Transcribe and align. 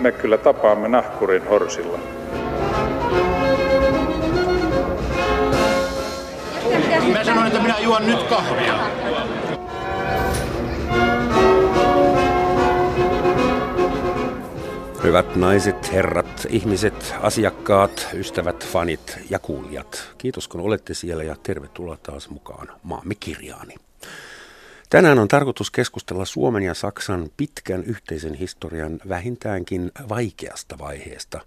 me 0.00 0.12
kyllä 0.12 0.38
tapaamme 0.38 0.88
nahkurin 0.88 1.48
horsilla. 1.48 1.98
Mä 7.12 7.24
sanoin, 7.24 7.46
että 7.46 7.60
minä 7.62 7.78
juon 7.78 8.06
nyt 8.06 8.22
kahvia. 8.22 8.74
Hyvät 15.02 15.36
naiset, 15.36 15.92
herrat, 15.92 16.46
ihmiset, 16.48 17.14
asiakkaat, 17.20 18.08
ystävät, 18.14 18.66
fanit 18.66 19.18
ja 19.30 19.38
kuulijat. 19.38 20.12
Kiitos 20.18 20.48
kun 20.48 20.60
olette 20.60 20.94
siellä 20.94 21.24
ja 21.24 21.36
tervetuloa 21.42 21.96
taas 22.02 22.30
mukaan 22.30 22.68
maamme 22.82 23.14
kirjaani. 23.14 23.74
Tänään 24.90 25.18
on 25.18 25.28
tarkoitus 25.28 25.70
keskustella 25.70 26.24
Suomen 26.24 26.62
ja 26.62 26.74
Saksan 26.74 27.30
pitkän 27.36 27.84
yhteisen 27.84 28.34
historian 28.34 29.00
vähintäänkin 29.08 29.90
vaikeasta 30.08 30.78
vaiheesta. 30.78 31.40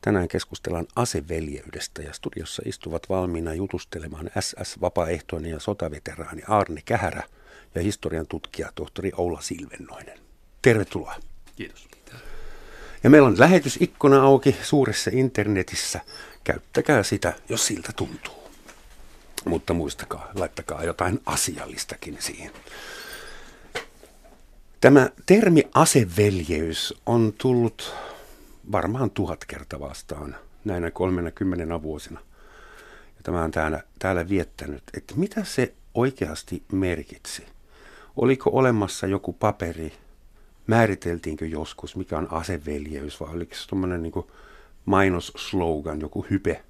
Tänään 0.00 0.28
keskustellaan 0.28 0.86
aseveljeydestä 0.96 2.02
ja 2.02 2.12
studiossa 2.12 2.62
istuvat 2.66 3.08
valmiina 3.08 3.54
jutustelemaan 3.54 4.30
SS-vapaaehtoinen 4.40 5.50
ja 5.50 5.60
sotaveteraani 5.60 6.42
Arne 6.48 6.82
Kähärä 6.84 7.22
ja 7.74 7.82
historian 7.82 8.26
tutkija 8.26 8.72
tohtori 8.74 9.12
Oula 9.16 9.40
Silvennoinen. 9.40 10.18
Tervetuloa. 10.62 11.14
Kiitos. 11.56 11.88
Ja 13.04 13.10
meillä 13.10 13.28
on 13.28 13.38
lähetysikkuna 13.38 14.22
auki 14.22 14.56
suuressa 14.62 15.10
internetissä. 15.14 16.00
Käyttäkää 16.44 17.02
sitä, 17.02 17.32
jos 17.48 17.66
siltä 17.66 17.92
tuntuu. 17.96 18.39
Mutta 19.44 19.74
muistakaa, 19.74 20.30
laittakaa 20.34 20.84
jotain 20.84 21.20
asiallistakin 21.26 22.16
siihen. 22.20 22.52
Tämä 24.80 25.10
termi 25.26 25.62
aseveljeys 25.74 26.94
on 27.06 27.34
tullut 27.38 27.94
varmaan 28.72 29.10
tuhat 29.10 29.44
kertaa 29.44 29.80
vastaan 29.80 30.36
näinä 30.64 30.90
30 30.90 31.82
vuosina. 31.82 32.20
Ja 33.16 33.22
tämä 33.22 33.44
on 33.44 33.50
täällä, 33.50 33.82
täällä 33.98 34.28
viettänyt, 34.28 34.82
että 34.96 35.14
mitä 35.16 35.44
se 35.44 35.74
oikeasti 35.94 36.62
merkitsi. 36.72 37.46
Oliko 38.16 38.50
olemassa 38.52 39.06
joku 39.06 39.32
paperi, 39.32 39.92
määriteltiinkö 40.66 41.46
joskus, 41.46 41.96
mikä 41.96 42.18
on 42.18 42.32
aseveljeys, 42.32 43.20
vai 43.20 43.34
oliko 43.34 43.54
se 43.54 43.68
tuommoinen 43.68 44.02
niin 44.02 44.12
mainosslogan, 44.84 46.00
joku 46.00 46.26
hype. 46.30 46.64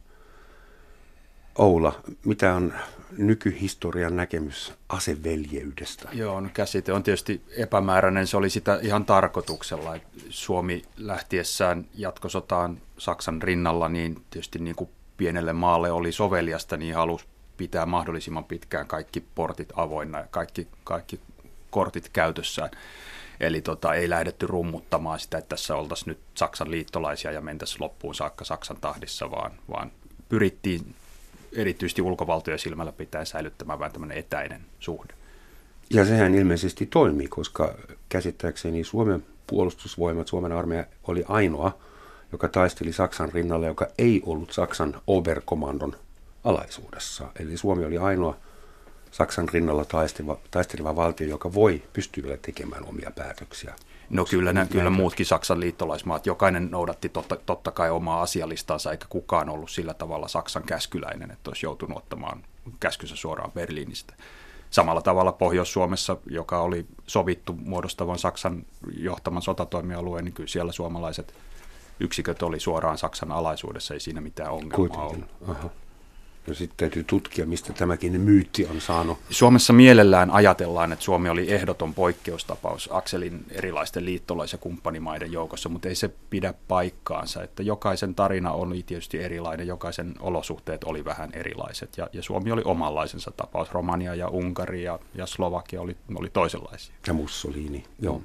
Oula, 1.61 1.93
mitä 2.25 2.55
on 2.55 2.73
nykyhistorian 3.19 4.17
näkemys 4.17 4.75
aseveljeydestä? 4.89 6.09
Joo, 6.13 6.41
no 6.41 6.49
käsite 6.55 6.93
on 6.93 7.03
tietysti 7.03 7.43
epämääräinen. 7.57 8.27
Se 8.27 8.37
oli 8.37 8.51
sitä 8.51 8.79
ihan 8.83 9.05
tarkoituksella. 9.05 9.95
Että 9.95 10.09
Suomi 10.31 10.83
lähtiessään 10.97 11.87
jatkosotaan 11.95 12.79
Saksan 12.99 13.43
rinnalla, 13.43 13.89
niin 13.89 14.23
tietysti 14.31 14.59
niin 14.59 14.77
kuin 14.77 14.91
pienelle 15.17 15.53
maalle 15.53 15.91
oli 15.91 16.13
soveliasta, 16.13 16.77
niin 16.77 16.95
halusi 16.95 17.25
pitää 17.57 17.87
mahdollisimman 17.87 18.45
pitkään 18.45 18.87
kaikki 18.87 19.25
portit 19.35 19.73
avoinna 19.77 20.19
ja 20.19 20.27
kaikki, 20.31 20.69
kaikki 20.85 21.21
kortit 21.71 22.09
käytössään. 22.09 22.71
Eli 23.41 23.61
tota, 23.61 23.95
ei 23.95 24.11
lähdetty 24.11 24.47
rummuttamaan 24.47 25.21
sitä, 25.21 25.39
että 25.39 25.49
tässä 25.49 25.77
oltaisiin 25.77 26.09
nyt 26.09 26.21
Saksan 26.35 26.71
liittolaisia 26.71 27.33
ja 27.33 27.41
mentäisiin 27.41 27.83
loppuun 27.83 28.15
saakka 28.15 28.45
Saksan 28.45 28.79
tahdissa, 28.81 29.31
vaan, 29.31 29.53
vaan 29.71 29.93
pyrittiin 30.29 30.95
erityisesti 31.53 32.03
ulkovaltoja 32.03 32.59
silmällä 32.59 32.93
pitää 32.93 33.25
säilyttämään 33.25 33.79
vähän 33.79 33.93
tämmöinen 33.93 34.19
etäinen 34.19 34.61
suhde. 34.79 35.15
Ja 35.91 36.05
sehän 36.05 36.35
ilmeisesti 36.35 36.87
toimii, 36.87 37.29
koska 37.29 37.75
käsittääkseni 38.09 38.85
Suomen 38.85 39.25
puolustusvoimat, 39.47 40.29
Suomen 40.29 40.53
armeija 40.53 40.85
oli 41.05 41.25
ainoa, 41.29 41.79
joka 42.33 42.49
taisteli 42.49 42.93
Saksan 42.93 43.33
rinnalla, 43.33 43.67
joka 43.67 43.87
ei 43.99 44.23
ollut 44.27 44.53
Saksan 44.53 45.01
Oberkommandon 45.07 45.97
alaisuudessa. 46.45 47.29
Eli 47.39 47.57
Suomi 47.57 47.85
oli 47.85 47.99
ainoa 47.99 48.37
Saksan 49.11 49.49
rinnalla 49.49 49.85
taisteleva, 49.85 50.39
taisteleva 50.51 50.97
valtio, 50.97 51.29
joka 51.29 51.55
voi 51.55 51.83
pystyä 51.93 52.37
tekemään 52.37 52.89
omia 52.89 53.11
päätöksiä. 53.17 53.75
No 54.11 54.25
kyllä, 54.25 54.53
nä, 54.53 54.67
kyllä 54.67 54.91
muutkin 54.91 55.27
Saksan 55.27 55.61
liittolaismaat, 55.61 56.27
jokainen 56.27 56.71
noudatti 56.71 57.09
totta, 57.09 57.37
totta 57.37 57.71
kai 57.71 57.91
omaa 57.91 58.23
asialistansa, 58.23 58.91
eikä 58.93 59.07
kukaan 59.09 59.49
ollut 59.49 59.71
sillä 59.71 59.95
tavalla 59.95 60.29
Saksan 60.29 60.63
käskyläinen, 60.63 61.31
että 61.31 61.51
olisi 61.51 61.67
joutunut 61.67 61.99
ottamaan 61.99 62.43
käskynsä 62.81 63.17
suoraan 63.17 63.53
Berliinistä. 63.53 64.15
Samalla 64.71 65.03
tavalla 65.03 65.33
Pohjois-Suomessa, 65.33 66.17
joka 66.27 66.61
oli 66.61 66.87
sovittu 67.07 67.53
muodostavan 67.53 68.19
Saksan 68.19 68.67
johtaman 68.97 69.43
sotatoimialueen, 69.43 70.25
niin 70.25 70.33
kyllä 70.33 70.49
siellä 70.49 70.73
suomalaiset 70.73 71.35
yksiköt 72.01 72.43
oli 72.43 72.61
suoraan 72.61 72.99
Saksan 72.99 73.33
alaisuudessa, 73.33 73.95
ei 73.95 74.01
siinä 74.01 74.21
mitään 74.21 74.51
ongelmaa 74.51 74.77
Kuitenkin. 74.77 75.09
ollut. 75.09 75.59
Aha. 75.59 75.71
No 76.47 76.55
sitten 76.55 76.77
täytyy 76.77 77.05
tutkia, 77.05 77.47
mistä 77.47 77.73
tämäkin 77.73 78.21
myytti 78.21 78.67
on 78.67 78.81
saanut. 78.81 79.19
Suomessa 79.31 79.73
mielellään 79.73 80.31
ajatellaan, 80.31 80.93
että 80.93 81.05
Suomi 81.05 81.29
oli 81.29 81.53
ehdoton 81.53 81.95
poikkeustapaus 81.95 82.89
Akselin 82.93 83.45
erilaisten 83.51 84.05
liittolais- 84.05 84.53
ja 84.53 84.59
kumppanimaiden 84.59 85.33
joukossa, 85.33 85.69
mutta 85.69 85.89
ei 85.89 85.95
se 85.95 86.11
pidä 86.31 86.55
paikkaansa. 86.69 87.43
Että 87.43 87.63
jokaisen 87.63 88.15
tarina 88.15 88.53
oli 88.53 88.83
tietysti 88.83 89.19
erilainen, 89.19 89.67
jokaisen 89.67 90.15
olosuhteet 90.21 90.85
oli 90.85 91.05
vähän 91.05 91.31
erilaiset 91.33 91.91
ja, 91.97 92.09
ja 92.13 92.23
Suomi 92.23 92.53
oli 92.53 92.63
omanlaisensa 92.65 93.31
tapaus. 93.31 93.73
Romania 93.73 94.15
ja 94.15 94.29
Unkari 94.29 94.83
ja, 94.83 94.99
ja 95.15 95.27
Slovakia 95.27 95.81
oli, 95.81 95.97
oli 96.15 96.31
toisenlaisia. 96.31 96.95
Ja 97.07 97.13
Mussolini, 97.13 97.85
joo. 97.99 98.23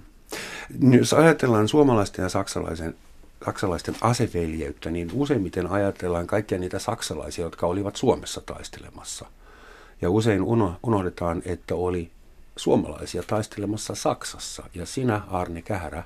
Jos 1.00 1.14
ajatellaan 1.14 1.68
suomalaisten 1.68 2.24
ja 2.24 2.30
saksalaisen 2.30 2.96
saksalaisten 3.46 3.96
aseveljeyttä, 4.02 4.92
niin 4.92 5.12
useimmiten 5.14 5.68
ajatellaan 5.68 6.28
kaikkia 6.28 6.58
niitä 6.58 6.80
saksalaisia, 6.80 7.46
jotka 7.46 7.68
olivat 7.68 7.96
Suomessa 7.96 8.42
taistelemassa. 8.42 9.26
Ja 10.02 10.10
usein 10.10 10.42
unohdetaan, 10.84 11.42
että 11.46 11.76
oli 11.76 12.12
suomalaisia 12.56 13.24
taistelemassa 13.24 13.96
Saksassa. 13.96 14.64
Ja 14.74 14.86
sinä, 14.86 15.22
Arne 15.32 15.62
Kähärä, 15.62 16.04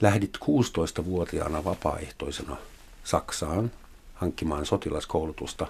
lähdit 0.00 0.38
16-vuotiaana 0.44 1.64
vapaaehtoisena 1.64 2.56
Saksaan 3.04 3.70
hankkimaan 4.14 4.66
sotilaskoulutusta 4.66 5.66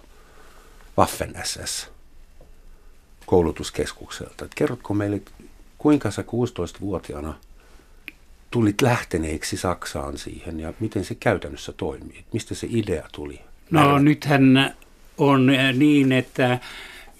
Waffen-SS 1.00 1.88
koulutuskeskukselta. 3.26 4.48
kerrotko 4.54 4.94
meille, 4.94 5.22
kuinka 5.78 6.10
sä 6.10 6.22
16-vuotiaana 6.22 7.34
tulit 8.52 8.82
lähteneeksi 8.82 9.56
Saksaan 9.56 10.18
siihen 10.18 10.60
ja 10.60 10.72
miten 10.80 11.04
se 11.04 11.14
käytännössä 11.14 11.72
toimii? 11.72 12.24
Mistä 12.32 12.54
se 12.54 12.66
idea 12.70 13.08
tuli? 13.12 13.40
No 13.70 13.98
nythän 13.98 14.74
on 15.18 15.46
niin, 15.72 16.12
että 16.12 16.58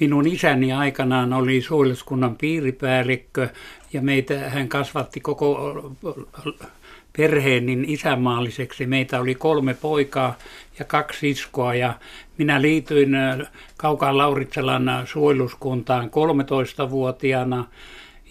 minun 0.00 0.26
isäni 0.26 0.72
aikanaan 0.72 1.32
oli 1.32 1.62
suojeluskunnan 1.62 2.36
piiripäällikkö 2.36 3.48
ja 3.92 4.02
meitä 4.02 4.50
hän 4.50 4.68
kasvatti 4.68 5.20
koko 5.20 5.82
perheen 7.16 7.66
niin 7.66 7.84
isämaalliseksi. 7.84 8.86
Meitä 8.86 9.20
oli 9.20 9.34
kolme 9.34 9.74
poikaa 9.74 10.38
ja 10.78 10.84
kaksi 10.84 11.30
iskoa 11.30 11.74
ja 11.74 11.94
minä 12.38 12.62
liityin 12.62 13.10
Kaukaan 13.76 14.18
Lauritsalan 14.18 14.90
suojeluskuntaan 15.04 16.10
13-vuotiaana 16.10 17.64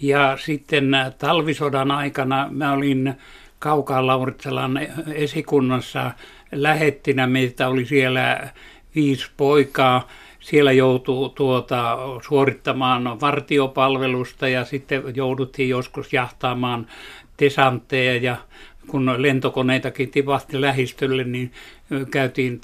ja 0.01 0.37
sitten 0.37 0.91
talvisodan 1.17 1.91
aikana 1.91 2.47
mä 2.51 2.73
olin 2.73 3.13
Kaukaan 3.59 4.07
Lauritsalan 4.07 4.79
esikunnassa 5.13 6.11
lähettinä. 6.51 7.27
Meitä 7.27 7.67
oli 7.67 7.85
siellä 7.85 8.49
viisi 8.95 9.31
poikaa. 9.37 10.07
Siellä 10.39 10.71
joutui 10.71 11.29
tuota, 11.35 11.97
suorittamaan 12.27 13.21
vartiopalvelusta 13.21 14.47
ja 14.47 14.65
sitten 14.65 15.03
jouduttiin 15.15 15.69
joskus 15.69 16.13
jahtaamaan 16.13 16.87
desantteja 17.39 18.15
ja 18.15 18.37
kun 18.87 19.15
lentokoneitakin 19.17 20.11
tipahti 20.11 20.61
lähistölle, 20.61 21.23
niin 21.23 21.51
käytiin 22.11 22.61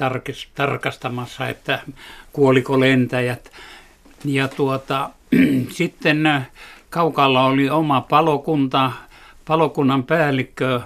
tarkastamassa, 0.56 1.48
että 1.48 1.80
kuoliko 2.34 2.80
lentäjät. 2.80 3.52
Ja 4.26 4.48
tuota, 4.48 5.10
sitten 5.70 6.48
Kaukalla 6.90 7.46
oli 7.46 7.70
oma 7.70 8.02
palokunta. 8.02 8.92
Palokunnan 9.48 10.04
päällikkö 10.04 10.82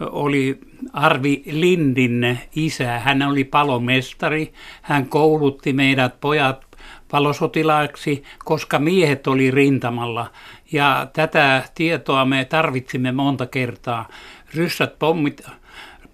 oli 0.00 0.58
Arvi 0.92 1.42
Lindin 1.46 2.38
isä. 2.56 2.98
Hän 2.98 3.22
oli 3.22 3.44
palomestari. 3.44 4.52
Hän 4.82 5.06
koulutti 5.06 5.72
meidät 5.72 6.20
pojat 6.20 6.68
palosotilaaksi, 7.10 8.22
koska 8.44 8.78
miehet 8.78 9.26
oli 9.26 9.50
rintamalla. 9.50 10.30
Ja 10.72 11.06
tätä 11.12 11.62
tietoa 11.74 12.24
me 12.24 12.44
tarvitsimme 12.44 13.12
monta 13.12 13.46
kertaa. 13.46 14.08
Ryssät 14.54 14.98
pommit, 14.98 15.46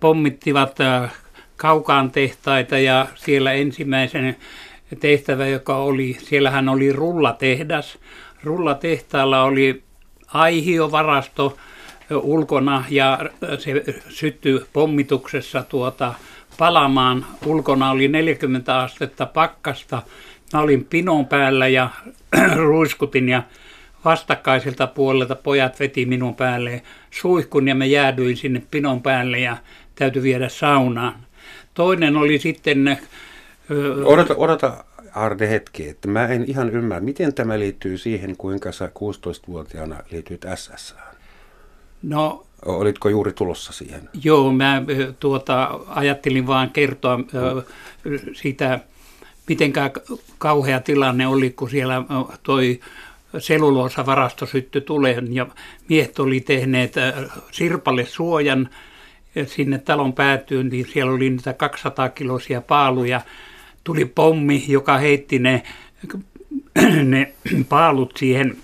pommittivat 0.00 0.78
kaukaan 1.56 2.10
tehtaita 2.10 2.78
ja 2.78 3.06
siellä 3.14 3.52
ensimmäisen 3.52 4.36
tehtävä, 5.00 5.46
joka 5.46 5.76
oli, 5.76 6.16
siellähän 6.20 6.68
oli 6.68 6.92
rullatehdas, 6.92 7.98
rullatehtaalla 8.42 9.42
oli 9.42 9.82
aihiovarasto, 10.26 11.56
ulkona 12.10 12.84
ja 12.90 13.18
se 13.58 13.84
syttyi 14.08 14.60
pommituksessa 14.72 15.62
tuota 15.62 16.14
palamaan. 16.58 17.26
Ulkona 17.46 17.90
oli 17.90 18.08
40 18.08 18.78
astetta 18.78 19.26
pakkasta. 19.26 20.02
Mä 20.52 20.60
olin 20.60 20.84
pinon 20.84 21.26
päällä 21.26 21.68
ja 21.68 21.90
ruiskutin 22.56 23.28
ja 23.28 23.42
vastakkaiselta 24.04 24.86
puolelta 24.86 25.34
pojat 25.34 25.80
veti 25.80 26.06
minun 26.06 26.34
päälle 26.34 26.82
suihkun 27.10 27.68
ja 27.68 27.74
mä 27.74 27.84
jäädyin 27.84 28.36
sinne 28.36 28.62
pinon 28.70 29.02
päälle 29.02 29.38
ja 29.38 29.56
täytyy 29.94 30.22
viedä 30.22 30.48
saunaan. 30.48 31.14
Toinen 31.74 32.16
oli 32.16 32.38
sitten... 32.38 32.98
Odota, 34.04 34.34
odota 34.36 34.84
Arne 35.14 35.50
hetki, 35.50 35.88
että 35.88 36.08
mä 36.08 36.26
en 36.26 36.44
ihan 36.46 36.70
ymmärrä, 36.70 37.04
miten 37.04 37.34
tämä 37.34 37.58
liittyy 37.58 37.98
siihen, 37.98 38.36
kuinka 38.36 38.72
sä 38.72 38.86
16-vuotiaana 38.86 39.96
liityit 40.10 40.44
SS. 40.54 40.94
No, 42.02 42.46
Olitko 42.64 43.08
juuri 43.08 43.32
tulossa 43.32 43.72
siihen? 43.72 44.08
Joo, 44.24 44.52
mä 44.52 44.82
tuota, 45.20 45.80
ajattelin 45.86 46.46
vaan 46.46 46.70
kertoa 46.70 47.16
mm. 47.16 47.24
sitä, 48.32 48.80
miten 49.48 49.72
kauhea 50.38 50.80
tilanne 50.80 51.26
oli, 51.26 51.50
kun 51.50 51.70
siellä 51.70 52.02
toi 52.42 52.80
seluloosa-varasto 53.38 54.46
syttyi 54.46 54.80
tuleen 54.80 55.34
ja 55.34 55.46
miehet 55.88 56.18
oli 56.18 56.40
tehneet 56.40 56.94
sirpalle 57.52 58.06
suojan 58.06 58.68
sinne 59.46 59.78
talon 59.78 60.12
päätyyn, 60.12 60.68
niin 60.68 60.86
siellä 60.92 61.12
oli 61.12 61.30
niitä 61.30 61.52
200 61.52 62.08
kilosia 62.08 62.60
paaluja. 62.60 63.20
Tuli 63.84 64.04
pommi, 64.04 64.64
joka 64.68 64.98
heitti 64.98 65.38
ne, 65.38 65.62
ne 67.04 67.32
paalut 67.68 68.16
siihen 68.16 68.56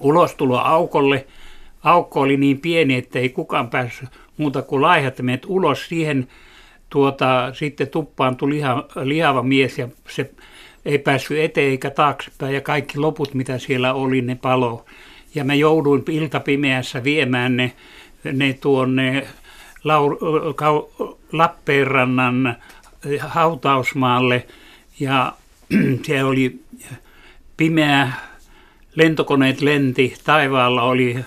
ulostuloaukolle. 0.00 1.26
Aukko 1.82 2.20
oli 2.20 2.36
niin 2.36 2.60
pieni, 2.60 2.94
että 2.94 3.18
ei 3.18 3.28
kukaan 3.28 3.70
päässyt 3.70 4.08
muuta 4.36 4.62
kuin 4.62 4.82
laihat 4.82 5.16
ulos 5.46 5.88
siihen. 5.88 6.28
Tuota, 6.90 7.54
sitten 7.54 7.88
tuppaan 7.88 8.36
tuli 8.36 8.54
liha, 8.54 8.84
lihava 9.04 9.42
mies 9.42 9.78
ja 9.78 9.88
se 10.08 10.30
ei 10.84 10.98
päässyt 10.98 11.38
eteen 11.38 11.70
eikä 11.70 11.90
taaksepäin 11.90 12.54
ja 12.54 12.60
kaikki 12.60 12.98
loput, 12.98 13.34
mitä 13.34 13.58
siellä 13.58 13.94
oli, 13.94 14.22
ne 14.22 14.34
palo. 14.34 14.84
Ja 15.34 15.44
mä 15.44 15.54
jouduin 15.54 16.04
iltapimeässä 16.10 17.04
viemään 17.04 17.56
ne, 17.56 17.72
ne 18.32 18.52
tuonne 18.52 19.26
Laur, 19.84 20.16
Lappeenrannan 21.32 22.56
hautausmaalle 23.18 24.46
ja 25.00 25.32
se 26.06 26.24
oli 26.24 26.60
pimeä, 27.56 28.12
lentokoneet 28.94 29.60
lenti, 29.60 30.14
taivaalla 30.24 30.82
oli 30.82 31.24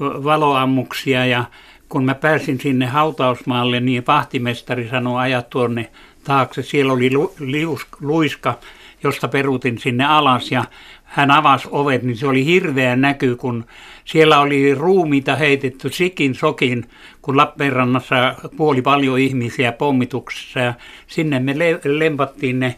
valoammuksia 0.00 1.26
ja 1.26 1.44
kun 1.88 2.04
mä 2.04 2.14
pääsin 2.14 2.60
sinne 2.60 2.86
hautausmaalle, 2.86 3.80
niin 3.80 4.04
vahtimestari 4.06 4.88
sanoi 4.88 5.20
ajat 5.20 5.50
tuonne 5.50 5.90
taakse. 6.24 6.62
Siellä 6.62 6.92
oli 6.92 7.12
lu, 7.12 7.34
lius, 7.40 7.86
luiska 8.00 8.58
josta 9.04 9.28
peruutin 9.28 9.78
sinne 9.78 10.04
alas 10.04 10.52
ja 10.52 10.64
hän 11.04 11.30
avasi 11.30 11.68
ovet, 11.70 12.02
niin 12.02 12.16
se 12.16 12.26
oli 12.26 12.44
hirveä 12.44 12.96
näky, 12.96 13.36
kun 13.36 13.64
siellä 14.04 14.40
oli 14.40 14.74
ruumiita 14.74 15.36
heitetty 15.36 15.92
sikin 15.92 16.34
sokin, 16.34 16.86
kun 17.22 17.36
Lappeenrannassa 17.36 18.34
kuoli 18.56 18.82
paljon 18.82 19.18
ihmisiä 19.18 19.72
pommituksessa 19.72 20.60
ja 20.60 20.74
sinne 21.06 21.40
me 21.40 21.58
le- 21.58 21.80
lempattiin 21.84 22.60
ne, 22.60 22.76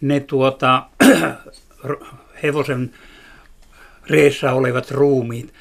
ne 0.00 0.20
tuota, 0.20 0.86
hevosen 2.42 2.90
reessä 4.10 4.52
olevat 4.52 4.90
ruumiit. 4.90 5.52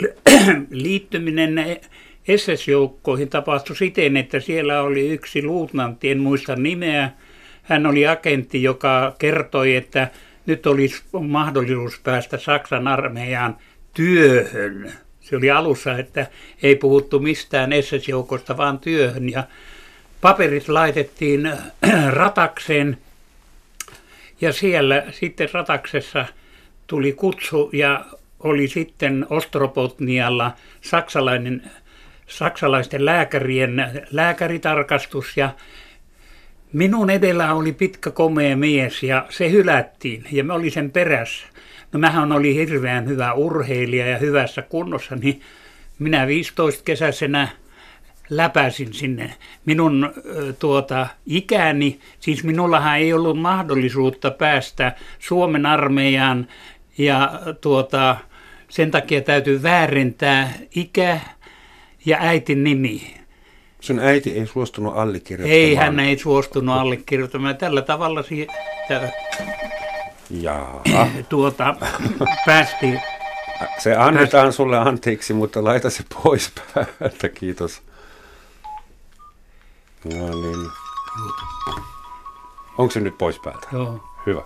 Liittyminen 0.70 1.80
SS-joukkoihin 2.36 3.28
tapahtui 3.28 3.76
siten, 3.76 4.16
että 4.16 4.40
siellä 4.40 4.82
oli 4.82 5.08
yksi 5.08 5.42
luutnantti, 5.42 6.10
en 6.10 6.20
muista 6.20 6.56
nimeä, 6.56 7.10
hän 7.68 7.86
oli 7.86 8.06
agentti, 8.06 8.62
joka 8.62 9.14
kertoi, 9.18 9.76
että 9.76 10.08
nyt 10.46 10.66
olisi 10.66 11.02
mahdollisuus 11.20 12.00
päästä 12.04 12.38
Saksan 12.38 12.88
armeijaan 12.88 13.56
työhön. 13.94 14.92
Se 15.20 15.36
oli 15.36 15.50
alussa, 15.50 15.98
että 15.98 16.26
ei 16.62 16.76
puhuttu 16.76 17.20
mistään 17.20 17.70
SS-joukosta, 17.70 18.56
vaan 18.56 18.78
työhön. 18.78 19.30
Ja 19.30 19.44
paperit 20.20 20.68
laitettiin 20.68 21.52
ratakseen 22.10 22.98
ja 24.40 24.52
siellä 24.52 25.04
sitten 25.10 25.48
rataksessa 25.52 26.26
tuli 26.86 27.12
kutsu 27.12 27.70
ja 27.72 28.04
oli 28.40 28.68
sitten 28.68 29.26
Ostropotnialla 29.30 30.52
saksalainen, 30.80 31.62
saksalaisten 32.26 33.04
lääkärien 33.04 34.04
lääkäritarkastus 34.10 35.36
ja 35.36 35.50
Minun 36.72 37.10
edellä 37.10 37.54
oli 37.54 37.72
pitkä 37.72 38.10
komea 38.10 38.56
mies 38.56 39.02
ja 39.02 39.26
se 39.30 39.50
hylättiin 39.50 40.24
ja 40.32 40.44
mä 40.44 40.54
olin 40.54 40.70
sen 40.70 40.90
perässä. 40.90 41.46
No 41.92 42.00
mähän 42.00 42.32
oli 42.32 42.54
hirveän 42.54 43.06
hyvä 43.06 43.32
urheilija 43.32 44.06
ja 44.06 44.18
hyvässä 44.18 44.62
kunnossa, 44.62 45.16
niin 45.16 45.40
minä 45.98 46.26
15 46.26 46.84
kesäisenä 46.84 47.48
läpäsin 48.30 48.92
sinne. 48.92 49.34
Minun 49.64 50.12
tuota, 50.58 51.06
ikäni, 51.26 52.00
siis 52.20 52.44
minullahan 52.44 52.98
ei 52.98 53.12
ollut 53.12 53.40
mahdollisuutta 53.40 54.30
päästä 54.30 54.92
Suomen 55.18 55.66
armeijaan 55.66 56.48
ja 56.98 57.40
tuota, 57.60 58.16
sen 58.68 58.90
takia 58.90 59.20
täytyy 59.20 59.62
väärentää 59.62 60.52
ikä 60.74 61.20
ja 62.04 62.18
äitin 62.20 62.64
nimi. 62.64 63.14
Sun 63.80 63.98
äiti 63.98 64.30
ei 64.38 64.46
suostunut 64.46 64.96
allekirjoittamaan. 64.96 65.60
Ei, 65.60 65.74
hän 65.74 66.00
ei 66.00 66.18
suostunut 66.18 66.76
allekirjoittamaan. 66.76 67.56
Tällä 67.56 67.82
tavalla 67.82 68.22
siihen, 68.22 68.48
Jaa. 70.30 70.82
tuota, 71.28 71.74
päästiin. 72.46 73.00
Se 73.78 73.96
annetaan 73.96 74.44
päästi. 74.44 74.56
sulle 74.56 74.78
anteeksi, 74.78 75.32
mutta 75.32 75.64
laita 75.64 75.90
se 75.90 76.04
pois 76.22 76.52
päältä, 76.74 77.28
kiitos. 77.28 77.82
No 80.04 80.40
niin. 80.40 80.70
Onko 82.78 82.90
se 82.90 83.00
nyt 83.00 83.18
pois 83.18 83.38
päältä? 83.38 83.68
Joo. 83.72 84.00
Hyvä, 84.26 84.42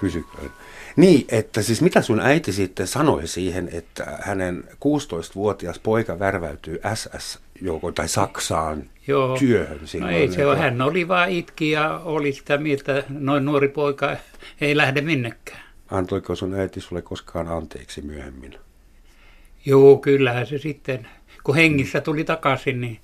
pysyköön. 0.00 0.52
Niin, 0.96 1.24
että 1.28 1.62
siis 1.62 1.82
mitä 1.82 2.02
sun 2.02 2.20
äiti 2.20 2.52
sitten 2.52 2.86
sanoi 2.86 3.26
siihen, 3.26 3.68
että 3.72 4.18
hänen 4.22 4.64
16-vuotias 4.72 5.78
poika 5.78 6.18
värväytyy 6.18 6.80
SS 6.94 7.45
joukon 7.60 7.94
tai 7.94 8.08
Saksaan 8.08 8.84
Joo. 9.06 9.38
työhön 9.38 9.88
silloin? 9.88 10.12
No 10.12 10.18
ei 10.18 10.32
se 10.32 10.46
ole, 10.46 10.58
hän 10.58 10.82
oli 10.82 11.08
vaan 11.08 11.30
itki 11.30 11.70
ja 11.70 12.00
oli 12.04 12.32
sitä 12.32 12.58
mieltä, 12.58 13.04
noin 13.08 13.44
nuori 13.44 13.68
poika 13.68 14.16
ei 14.60 14.76
lähde 14.76 15.00
minnekään. 15.00 15.60
Antoiko 15.90 16.34
sun 16.34 16.54
äiti 16.54 16.80
sulle 16.80 17.02
koskaan 17.02 17.48
anteeksi 17.48 18.02
myöhemmin? 18.02 18.58
Joo, 19.66 19.96
kyllähän 19.96 20.46
se 20.46 20.58
sitten, 20.58 21.08
kun 21.44 21.54
hengissä 21.54 22.00
tuli 22.00 22.24
takaisin, 22.24 22.80
niin 22.80 23.00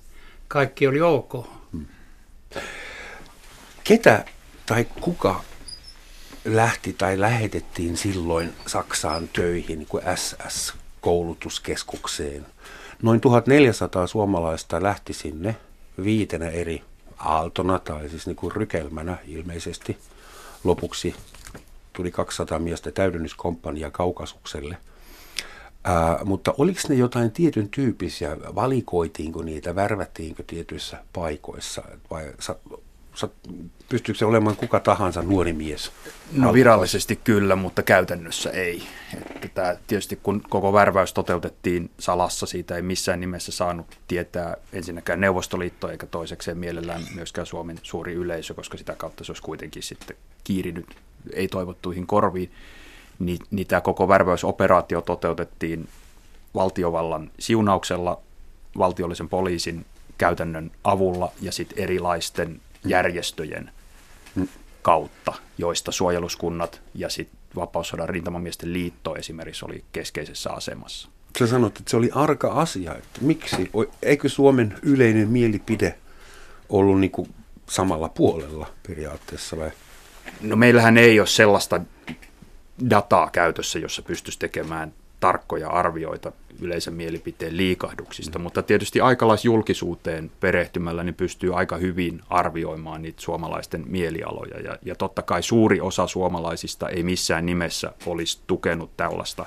kaikki 0.47 0.87
oli 0.87 1.01
ok. 1.01 1.47
Hmm. 1.71 1.85
Ketä 3.83 4.25
tai 4.65 4.85
kuka 5.01 5.43
lähti 6.45 6.93
tai 6.93 7.19
lähetettiin 7.19 7.97
silloin 7.97 8.53
Saksaan 8.67 9.27
töihin 9.27 9.85
kuin 9.85 10.03
SS-koulutuskeskukseen. 10.15 12.45
Noin 13.03 13.21
1400 13.21 14.07
suomalaista 14.07 14.83
lähti 14.83 15.13
sinne 15.13 15.55
viitenä 16.03 16.49
eri 16.49 16.83
aaltona 17.17 17.79
tai 17.79 18.09
siis 18.09 18.27
niin 18.27 18.35
kuin 18.35 18.51
rykelmänä 18.51 19.17
ilmeisesti. 19.27 19.97
Lopuksi 20.63 21.15
tuli 21.93 22.11
200 22.11 22.59
miestä 22.59 22.91
täydennyskomppania 22.91 23.91
Kaukasukselle. 23.91 24.77
Ää, 25.83 26.19
mutta 26.25 26.53
oliko 26.57 26.79
ne 26.89 26.95
jotain 26.95 27.31
tietyn 27.31 27.69
tyyppisiä, 27.69 28.37
valikoitiinko 28.55 29.41
niitä, 29.41 29.75
värvättiinkö 29.75 30.43
tietyissä 30.47 30.97
paikoissa 31.13 31.83
vai 32.11 32.33
pystyykö 33.89 34.19
se 34.19 34.25
olemaan 34.25 34.55
kuka 34.55 34.79
tahansa 34.79 35.21
nuori 35.21 35.53
mies? 35.53 35.91
No 36.31 36.53
virallisesti 36.53 37.15
kyllä, 37.15 37.55
mutta 37.55 37.83
käytännössä 37.83 38.49
ei. 38.49 38.83
Että 39.35 39.47
tämä, 39.47 39.75
tietysti 39.87 40.19
kun 40.23 40.43
koko 40.49 40.73
värväys 40.73 41.13
toteutettiin 41.13 41.91
salassa, 41.99 42.45
siitä 42.45 42.75
ei 42.75 42.81
missään 42.81 43.19
nimessä 43.19 43.51
saanut 43.51 43.97
tietää 44.07 44.57
ensinnäkään 44.73 45.21
Neuvostoliitto 45.21 45.89
eikä 45.89 46.05
toisekseen 46.05 46.57
mielellään 46.57 47.01
myöskään 47.15 47.47
Suomen 47.47 47.79
suuri 47.83 48.13
yleisö, 48.13 48.53
koska 48.53 48.77
sitä 48.77 48.95
kautta 48.95 49.23
se 49.23 49.31
olisi 49.31 49.43
kuitenkin 49.43 49.83
sitten 49.83 50.17
kiirinyt 50.43 50.95
ei-toivottuihin 51.33 52.07
korviin. 52.07 52.51
Niin, 53.19 53.39
niin 53.51 53.67
tämä 53.67 53.81
koko 53.81 54.07
värväysoperaatio 54.07 55.01
toteutettiin 55.01 55.87
valtiovallan 56.55 57.31
siunauksella, 57.39 58.21
valtiollisen 58.77 59.29
poliisin 59.29 59.85
käytännön 60.17 60.71
avulla 60.83 61.31
ja 61.41 61.51
sitten 61.51 61.79
erilaisten 61.79 62.61
järjestöjen 62.85 63.71
kautta, 64.81 65.33
joista 65.57 65.91
suojeluskunnat 65.91 66.81
ja 66.95 67.09
sitten 67.09 67.39
vapaussodan 67.55 68.09
rintamamiesten 68.09 68.73
liitto 68.73 69.15
esimerkiksi 69.15 69.65
oli 69.65 69.83
keskeisessä 69.91 70.51
asemassa. 70.51 71.09
sä 71.39 71.47
sanot, 71.47 71.77
että 71.77 71.89
se 71.91 71.97
oli 71.97 72.09
arka 72.13 72.51
asia. 72.51 72.95
Että 72.95 73.19
miksi? 73.21 73.71
Eikö 74.03 74.29
Suomen 74.29 74.75
yleinen 74.81 75.27
mielipide 75.27 75.97
ollut 76.69 76.99
niin 76.99 77.11
kuin 77.11 77.29
samalla 77.69 78.09
puolella 78.09 78.67
periaatteessa 78.87 79.57
vai? 79.57 79.71
No 80.41 80.55
meillähän 80.55 80.97
ei 80.97 81.19
ole 81.19 81.27
sellaista 81.27 81.81
dataa 82.89 83.29
käytössä, 83.29 83.79
jossa 83.79 84.01
pystyisi 84.01 84.39
tekemään 84.39 84.93
tarkkoja 85.23 85.69
arvioita 85.69 86.31
yleisen 86.61 86.93
mielipiteen 86.93 87.57
liikahduksista, 87.57 88.39
mm. 88.39 88.43
mutta 88.43 88.63
tietysti 88.63 89.01
aikalaisjulkisuuteen 89.01 90.31
perehtymällä 90.39 91.03
niin 91.03 91.15
pystyy 91.15 91.57
aika 91.57 91.77
hyvin 91.77 92.21
arvioimaan 92.29 93.01
niitä 93.01 93.21
suomalaisten 93.21 93.83
mielialoja. 93.87 94.59
Ja, 94.59 94.77
ja 94.85 94.95
totta 94.95 95.21
kai 95.21 95.43
suuri 95.43 95.81
osa 95.81 96.07
suomalaisista 96.07 96.89
ei 96.89 97.03
missään 97.03 97.45
nimessä 97.45 97.93
olisi 98.05 98.39
tukenut 98.47 98.97
tällaista 98.97 99.45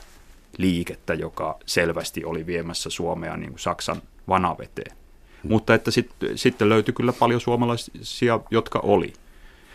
liikettä, 0.58 1.14
joka 1.14 1.58
selvästi 1.66 2.24
oli 2.24 2.46
viemässä 2.46 2.90
Suomea 2.90 3.36
niin 3.36 3.50
kuin 3.50 3.60
Saksan 3.60 4.02
vanaveteen. 4.28 4.96
Mm. 5.42 5.50
Mutta 5.50 5.74
että 5.74 5.90
sitten 5.90 6.38
sit 6.38 6.60
löytyi 6.60 6.94
kyllä 6.94 7.12
paljon 7.12 7.40
suomalaisia, 7.40 8.40
jotka 8.50 8.78
oli. 8.78 9.12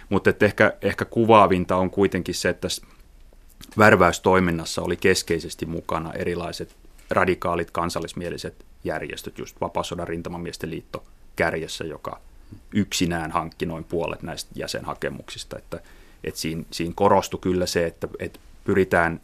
Mutta 0.10 0.34
ehkä, 0.42 0.74
ehkä 0.82 1.06
kuvaavinta 1.06 1.76
on 1.76 1.90
kuitenkin 1.90 2.36
se, 2.36 2.50
että 2.50 2.68
värväystoiminnassa 3.78 4.82
oli 4.82 4.98
keskeisesti 4.98 5.66
mukana 5.66 6.14
erilaiset 6.14 6.76
radikaalit 7.10 7.72
kansallismieliset 7.72 8.66
järjestöt, 8.84 9.38
just 9.38 9.62
Vapaasodan 9.62 10.08
rintamamiesten 10.08 10.70
liitto 10.70 11.04
kärjessä, 11.36 11.84
joka 11.84 12.20
yksinään 12.72 13.32
hankki 13.32 13.66
noin 13.66 13.84
puolet 13.84 14.24
näistä 14.24 14.52
jäsenhakemuksista. 14.56 15.58
Että, 15.58 15.80
että 16.24 16.40
siinä, 16.40 16.64
siinä 16.72 16.94
korostui 16.96 17.40
kyllä 17.40 17.66
se, 17.66 17.86
että, 17.86 18.08
että 18.20 18.40
pyritään 18.64 19.22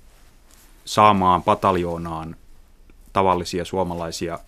saamaan 0.85 1.43
pataljoonaan 1.43 2.35
tavallisia 3.13 3.65
suomalaisia 3.65 4.39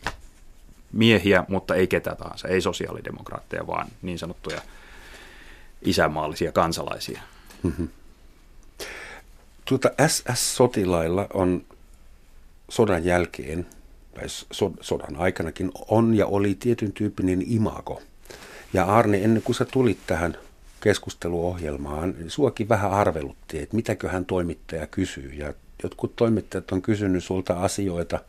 miehiä, 0.91 1.43
mutta 1.47 1.75
ei 1.75 1.87
ketä 1.87 2.15
tahansa, 2.15 2.47
ei 2.47 2.61
sosiaalidemokraatteja, 2.61 3.67
vaan 3.67 3.87
niin 4.01 4.19
sanottuja 4.19 4.61
isämaallisia 5.81 6.51
kansalaisia. 6.51 7.21
Mm-hmm. 7.63 7.89
Tuota 9.69 9.91
SS-sotilailla 10.07 11.27
on 11.33 11.65
sodan 12.69 13.05
jälkeen, 13.05 13.65
tai 14.15 14.25
sodan 14.81 15.15
aikanakin, 15.17 15.71
on 15.87 16.15
ja 16.15 16.25
oli 16.25 16.55
tietyn 16.55 16.91
tyyppinen 16.91 17.43
imago. 17.47 18.01
Ja 18.73 18.85
Arne, 18.85 19.23
ennen 19.23 19.43
kuin 19.43 19.55
sä 19.55 19.65
tulit 19.65 19.97
tähän 20.07 20.37
keskusteluohjelmaan, 20.81 22.15
niin 22.17 22.29
suakin 22.29 22.69
vähän 22.69 22.91
arvelutti, 22.91 23.59
että 23.59 23.75
mitäköhän 23.75 24.25
toimittaja 24.25 24.87
kysyy. 24.87 25.31
Ja 25.33 25.53
jotkut 25.83 26.15
toimittajat 26.15 26.71
on 26.71 26.81
kysynyt 26.81 27.23
sulta 27.23 27.53
asioita, 27.53 28.19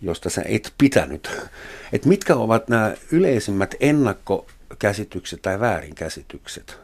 josta 0.00 0.30
sä 0.30 0.42
et 0.44 0.72
pitänyt. 0.78 1.30
Että 1.92 2.08
mitkä 2.08 2.36
ovat 2.36 2.68
nämä 2.68 2.94
yleisimmät 3.12 3.74
ennakkokäsitykset 3.80 5.42
tai 5.42 5.60
väärinkäsitykset, 5.60 6.78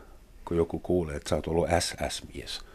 kun 0.45 0.57
joku 0.57 0.79
kuulee, 0.79 1.17
että 1.17 1.29
sä 1.29 1.37
oot 1.37 1.47
ollut 1.47 1.69
SS-mies? 1.81 2.68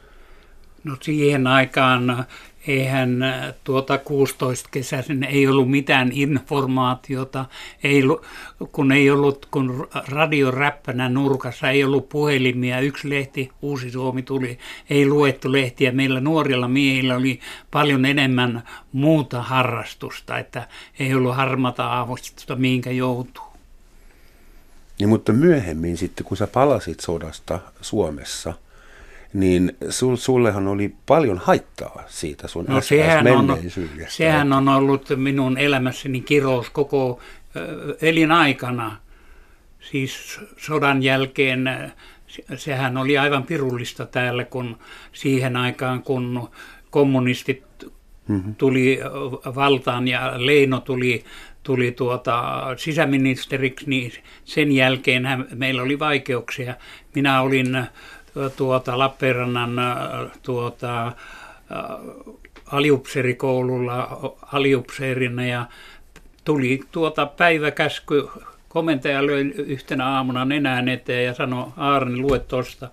No 0.83 0.97
siihen 1.01 1.47
aikaan 1.47 2.25
eihän 2.67 3.23
äh, 3.23 3.53
tuota 3.63 3.97
16 3.97 4.69
kesäisen 4.71 5.23
ei 5.23 5.47
ollut 5.47 5.71
mitään 5.71 6.11
informaatiota, 6.11 7.45
ei, 7.83 8.03
kun 8.71 8.91
ei 8.91 9.09
ollut, 9.09 9.45
kun 9.51 9.87
radio 10.07 10.51
räppänä 10.51 11.09
nurkassa 11.09 11.69
ei 11.69 11.83
ollut 11.83 12.09
puhelimia, 12.09 12.79
yksi 12.79 13.09
lehti, 13.09 13.51
Uusi 13.61 13.91
Suomi 13.91 14.21
tuli, 14.21 14.57
ei 14.89 15.07
luettu 15.07 15.51
lehtiä. 15.51 15.91
Meillä 15.91 16.19
nuorilla 16.19 16.67
miehillä 16.67 17.15
oli 17.15 17.39
paljon 17.71 18.05
enemmän 18.05 18.63
muuta 18.91 19.41
harrastusta, 19.41 20.37
että 20.37 20.67
ei 20.99 21.13
ollut 21.15 21.35
harmata 21.35 21.85
aavostusta, 21.85 22.55
minkä 22.55 22.91
joutuu. 22.91 23.43
Niin, 24.99 25.09
mutta 25.09 25.33
myöhemmin 25.33 25.97
sitten, 25.97 26.25
kun 26.25 26.37
sä 26.37 26.47
palasit 26.47 26.99
sodasta 26.99 27.59
Suomessa– 27.81 28.53
niin 29.33 29.77
sul, 29.89 30.15
sullehan 30.15 30.67
oli 30.67 30.95
paljon 31.05 31.37
haittaa 31.37 32.03
siitä 32.07 32.47
sun 32.47 32.65
no, 32.67 32.81
sehän 32.81 33.27
on, 33.27 33.57
sehän 34.07 34.53
on 34.53 34.69
ollut 34.69 35.09
minun 35.15 35.57
elämässäni 35.57 36.21
kirous 36.21 36.69
koko 36.69 37.19
elinaikana. 38.01 38.97
Siis 39.79 40.39
sodan 40.57 41.03
jälkeen 41.03 41.69
sehän 42.55 42.97
oli 42.97 43.17
aivan 43.17 43.43
pirullista 43.43 44.05
täällä, 44.05 44.43
kun 44.45 44.77
siihen 45.11 45.55
aikaan, 45.57 46.03
kun 46.03 46.49
kommunistit 46.89 47.63
mm-hmm. 48.27 48.55
tuli 48.55 48.99
valtaan 49.55 50.07
ja 50.07 50.33
Leino 50.35 50.79
tuli, 50.79 51.23
tuli 51.63 51.91
tuota 51.91 52.63
sisäministeriksi, 52.77 53.89
niin 53.89 54.11
sen 54.45 54.71
jälkeen 54.71 55.23
meillä 55.55 55.81
oli 55.81 55.99
vaikeuksia. 55.99 56.75
Minä 57.15 57.41
olin 57.41 57.85
tuota, 58.55 58.99
Lappeenrannan 58.99 59.71
tuota, 60.43 61.11
aliupseerikoululla 62.65 64.19
aliupseerina 64.51 65.45
ja 65.45 65.65
tuli 66.43 66.79
tuota 66.91 67.25
päiväkäsky, 67.25 68.27
komentaja 68.69 69.27
löi 69.27 69.41
yhtenä 69.57 70.07
aamuna 70.07 70.45
nenään 70.45 70.89
eteen 70.89 71.25
ja 71.25 71.33
sanoi, 71.33 71.67
Aarni, 71.77 72.17
lue 72.17 72.39
tuosta. 72.39 72.89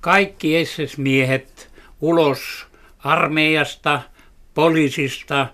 Kaikki 0.00 0.64
SS-miehet 0.64 1.70
ulos 2.00 2.66
armeijasta, 2.98 4.00
poliisista 4.54 5.46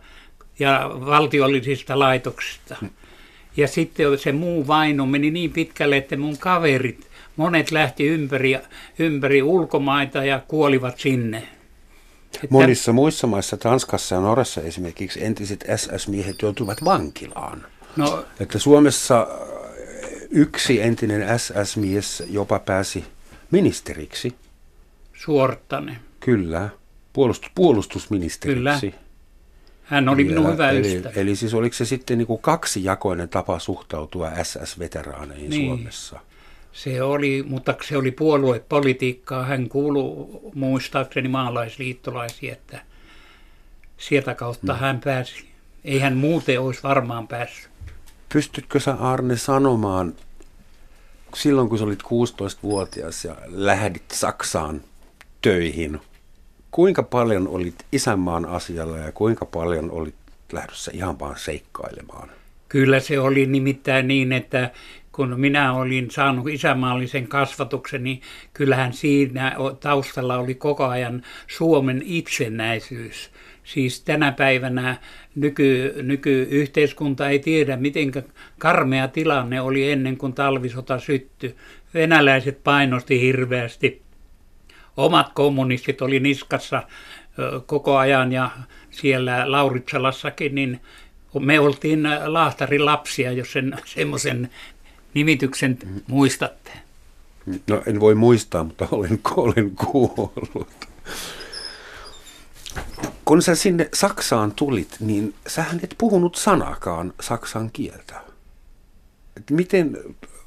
ja 0.58 0.90
valtiollisista 1.06 1.98
laitoksista. 1.98 2.76
Ja 3.56 3.68
sitten 3.68 4.18
se 4.18 4.32
muu 4.32 4.66
vaino 4.66 5.06
meni 5.06 5.30
niin 5.30 5.52
pitkälle, 5.52 5.96
että 5.96 6.16
mun 6.16 6.38
kaverit 6.38 7.13
monet 7.36 7.70
lähti 7.70 8.06
ympäri, 8.06 8.58
ympäri 8.98 9.42
ulkomaita 9.42 10.24
ja 10.24 10.40
kuolivat 10.48 10.98
sinne. 10.98 11.48
Että... 12.34 12.46
Monissa 12.50 12.92
muissa 12.92 13.26
maissa, 13.26 13.56
Tanskassa 13.56 14.14
ja 14.14 14.20
Norjassa 14.20 14.60
esimerkiksi, 14.60 15.24
entiset 15.24 15.64
SS-miehet 15.76 16.42
joutuivat 16.42 16.84
vankilaan. 16.84 17.66
No, 17.96 18.24
että 18.40 18.58
Suomessa 18.58 19.20
äh, 19.20 19.48
yksi 20.30 20.82
entinen 20.82 21.38
SS-mies 21.38 22.22
jopa 22.30 22.58
pääsi 22.58 23.04
ministeriksi. 23.50 24.34
Suorttane. 25.12 25.96
Kyllä, 26.20 26.68
Puolustus, 27.14 27.50
puolustusministeriksi. 27.54 28.90
Kyllä. 28.90 29.04
Hän 29.84 30.08
oli 30.08 30.24
minun 30.24 30.52
hyvä 30.52 30.70
eli, 30.70 30.96
ystävä. 30.96 31.12
Eli 31.16 31.36
siis 31.36 31.54
oliko 31.54 31.74
se 31.74 31.84
sitten 31.84 32.18
niin 32.18 32.26
kuin 32.26 32.42
kaksijakoinen 32.42 33.28
tapa 33.28 33.58
suhtautua 33.58 34.30
SS-veteraaneihin 34.42 35.50
niin. 35.50 35.66
Suomessa? 35.66 36.20
Se 36.74 37.02
oli, 37.02 37.44
mutta 37.46 37.74
se 37.88 37.96
oli 37.96 38.10
puoluepolitiikkaa. 38.10 39.44
Hän 39.44 39.68
kuului 39.68 40.40
muistaakseni 40.54 41.28
maalaisliittolaisiin, 41.28 42.52
että 42.52 42.80
sieltä 43.98 44.34
kautta 44.34 44.72
hmm. 44.72 44.80
hän 44.80 45.00
pääsi. 45.04 45.44
Ei 45.84 45.98
hän 45.98 46.16
muuten 46.16 46.60
olisi 46.60 46.82
varmaan 46.82 47.28
päässyt. 47.28 47.70
Pystytkö 48.32 48.80
sä 48.80 48.94
Arne 48.94 49.36
sanomaan, 49.36 50.14
silloin 51.34 51.68
kun 51.68 51.78
sä 51.78 51.84
olit 51.84 52.02
16-vuotias 52.02 53.24
ja 53.24 53.36
lähdit 53.46 54.10
Saksaan 54.12 54.80
töihin, 55.42 56.00
kuinka 56.70 57.02
paljon 57.02 57.48
olit 57.48 57.86
isänmaan 57.92 58.46
asialla 58.46 58.98
ja 58.98 59.12
kuinka 59.12 59.44
paljon 59.44 59.90
olit 59.90 60.14
lähdössä 60.52 60.90
ihan 60.94 61.18
vaan 61.18 61.38
seikkailemaan? 61.38 62.30
Kyllä 62.68 63.00
se 63.00 63.20
oli 63.20 63.46
nimittäin 63.46 64.08
niin, 64.08 64.32
että 64.32 64.70
kun 65.14 65.40
minä 65.40 65.72
olin 65.72 66.10
saanut 66.10 66.48
isämaallisen 66.48 67.28
kasvatuksen, 67.28 68.04
niin 68.04 68.20
kyllähän 68.52 68.92
siinä 68.92 69.56
taustalla 69.80 70.38
oli 70.38 70.54
koko 70.54 70.84
ajan 70.84 71.22
Suomen 71.46 72.02
itsenäisyys. 72.04 73.30
Siis 73.64 74.00
tänä 74.00 74.32
päivänä 74.32 74.96
nyky, 75.34 75.94
nykyyhteiskunta 76.02 77.28
ei 77.28 77.38
tiedä, 77.38 77.76
miten 77.76 78.12
karmea 78.58 79.08
tilanne 79.08 79.60
oli 79.60 79.90
ennen 79.90 80.16
kuin 80.16 80.32
talvisota 80.32 80.98
syttyi. 80.98 81.56
Venäläiset 81.94 82.64
painosti 82.64 83.20
hirveästi. 83.20 84.02
Omat 84.96 85.32
kommunistit 85.34 86.02
oli 86.02 86.20
niskassa 86.20 86.82
koko 87.66 87.96
ajan 87.96 88.32
ja 88.32 88.50
siellä 88.90 89.52
Lauritsalassakin, 89.52 90.54
niin 90.54 90.80
me 91.40 91.60
oltiin 91.60 92.02
lahtarin 92.26 92.84
lapsia, 92.84 93.32
jos 93.32 93.52
sen 93.52 93.76
semmoisen 93.84 94.50
nimityksen 95.14 95.78
muistatte? 96.06 96.70
No 97.68 97.82
en 97.86 98.00
voi 98.00 98.14
muistaa, 98.14 98.64
mutta 98.64 98.88
olen, 98.90 99.20
olen 99.36 99.70
kuollut. 99.70 100.68
Kun 103.24 103.42
sä 103.42 103.54
sinne 103.54 103.88
Saksaan 103.94 104.52
tulit, 104.52 104.96
niin 105.00 105.34
sähän 105.46 105.80
et 105.82 105.94
puhunut 105.98 106.34
sanakaan 106.34 107.12
saksan 107.20 107.70
kieltä. 107.72 108.20
Et 109.36 109.50
miten 109.50 109.98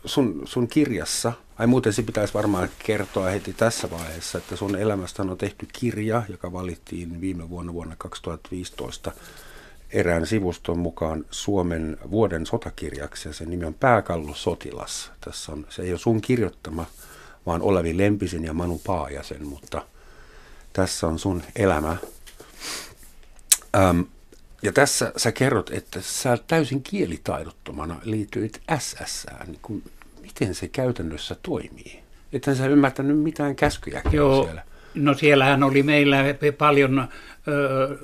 sun, 0.06 0.42
sun 0.46 0.68
kirjassa, 0.68 1.34
ai 1.58 1.68
muuten 1.68 1.94
se 1.94 2.04
pitäisi 2.04 2.34
varmaan 2.34 2.70
kertoa 2.86 3.30
heti 3.30 3.54
tässä 3.54 3.92
vaiheessa, 3.92 4.38
että 4.38 4.56
sun 4.56 4.76
elämästä 4.76 5.24
on 5.24 5.38
tehty 5.38 5.68
kirja, 5.74 6.24
joka 6.30 6.54
valittiin 6.54 7.22
viime 7.22 7.50
vuonna 7.50 7.74
vuonna 7.74 7.96
2015 7.98 9.12
erään 9.94 10.28
sivuston 10.28 10.80
mukaan 10.80 11.26
Suomen 11.32 11.98
vuoden 12.12 12.46
sotakirjaksi 12.46 13.30
ja 13.30 13.34
sen 13.34 13.50
nimi 13.50 13.66
on 13.66 13.74
Pääkallo 13.74 14.34
sotilas. 14.34 15.12
Tässä 15.22 15.52
on, 15.52 15.66
se 15.70 15.82
ei 15.82 15.92
ole 15.92 16.00
sun 16.00 16.22
kirjoittama, 16.22 16.86
vaan 17.46 17.62
Olavi 17.62 17.98
Lempisen 17.98 18.44
ja 18.44 18.54
Manu 18.54 18.82
Paajasen, 18.86 19.48
mutta 19.48 19.82
tässä 20.74 21.08
on 21.08 21.20
sun 21.20 21.44
elämä. 21.56 21.98
Ähm, 23.76 24.02
ja 24.62 24.72
tässä 24.72 25.12
sä 25.18 25.32
kerrot, 25.32 25.70
että 25.70 26.02
sä 26.02 26.38
täysin 26.48 26.84
kielitaidottomana 26.84 28.00
liittyit 28.04 28.62
SS. 28.80 29.28
Niin 29.48 29.60
kun, 29.62 29.84
miten 30.22 30.56
se 30.56 30.68
käytännössä 30.68 31.36
toimii? 31.44 32.00
Että 32.34 32.56
sä 32.56 32.68
ymmärtänyt 32.68 33.20
mitään 33.20 33.56
käskyjä 33.56 34.02
Joo, 34.12 34.44
siellä. 34.44 34.64
no 34.96 35.14
siellähän 35.14 35.64
oli 35.64 35.84
meillä 35.84 36.18
paljon 36.58 37.08
ö, 37.48 37.98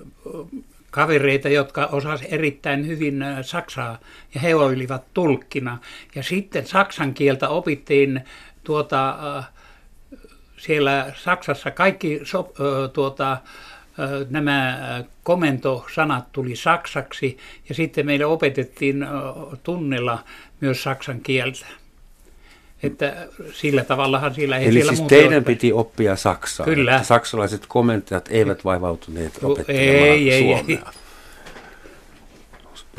kavereita, 0.94 1.50
jotka 1.50 1.86
osasivat 1.86 2.34
erittäin 2.34 2.88
hyvin 2.88 3.26
saksaa 3.42 4.00
ja 4.34 4.42
he 4.42 4.56
olivat 4.56 5.14
tulkkina. 5.14 5.78
Ja 6.16 6.24
sitten 6.24 6.68
saksan 6.68 7.14
kieltä 7.14 7.50
opittiin 7.50 8.22
tuota, 8.64 9.18
siellä 10.58 11.14
Saksassa 11.18 11.72
kaikki 11.72 12.20
so, 12.24 12.54
tuota, 12.94 13.38
nämä 14.30 14.80
komentosanat 15.24 16.32
tuli 16.32 16.56
saksaksi 16.56 17.38
ja 17.70 17.76
sitten 17.76 18.06
meille 18.06 18.26
opetettiin 18.26 19.06
tunnilla 19.64 20.20
myös 20.62 20.84
saksan 20.84 21.22
kieltä. 21.22 21.66
Että 22.84 23.28
sillä 23.54 23.84
tavallahan 23.84 24.36
siellä 24.36 24.58
ei 24.58 24.66
Eli 24.66 24.74
siellä 24.74 24.96
siis 24.96 25.08
teidän 25.08 25.44
piti 25.44 25.74
oppia 25.74 26.16
saksaa. 26.16 26.66
Kyllä. 26.66 27.04
Saksalaiset 27.04 27.66
komentajat 27.68 28.28
eivät 28.32 28.66
vaivautuneet 28.66 29.44
opettelemaan 29.44 30.10
ei, 30.10 30.32
ei, 30.32 30.42
suomea. 30.42 30.78
ei. 30.78 31.04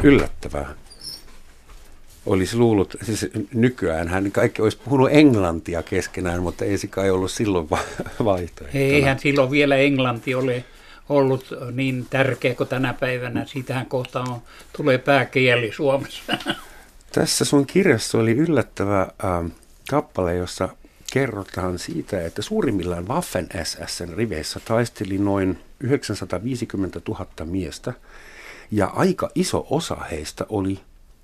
Yllättävää. 0.02 0.74
Olisi 2.26 2.56
luullut, 2.56 2.96
siis 3.02 3.26
nykyään 3.54 4.08
hän 4.08 4.32
kaikki 4.32 4.62
olisi 4.62 4.78
puhunut 4.84 5.08
englantia 5.12 5.82
keskenään, 5.82 6.42
mutta 6.42 6.64
ei 6.64 6.78
se 6.78 6.86
kai 6.86 7.10
ollut 7.10 7.30
silloin 7.30 7.70
va- 7.70 7.78
vaihtoehtona. 8.24 8.84
Eihän 8.84 9.18
silloin 9.18 9.50
vielä 9.50 9.76
englanti 9.76 10.34
ole 10.34 10.64
ollut 11.08 11.46
niin 11.72 12.06
tärkeä 12.10 12.54
kuin 12.54 12.68
tänä 12.68 12.94
päivänä. 13.00 13.46
Siitähän 13.46 13.86
kohta 13.86 14.20
on, 14.20 14.42
tulee 14.76 14.98
pääkieli 14.98 15.72
Suomessa. 15.72 16.38
Tässä 17.12 17.44
sun 17.44 17.66
kirjassa 17.66 18.18
oli 18.18 18.32
yllättävä 18.32 19.00
ähm, 19.24 19.46
kappale, 19.90 20.34
jossa 20.34 20.68
kerrotaan 21.12 21.78
siitä, 21.78 22.24
että 22.24 22.42
suurimmillaan 22.42 23.08
Waffen 23.08 23.48
SSn 23.64 24.14
riveissä 24.14 24.60
taisteli 24.64 25.18
noin 25.18 25.58
950 25.80 27.00
000 27.08 27.26
miestä, 27.44 27.92
ja 28.70 28.86
aika 28.86 29.30
iso 29.34 29.66
osa 29.70 29.96
heistä 30.10 30.46
oli 30.48 30.80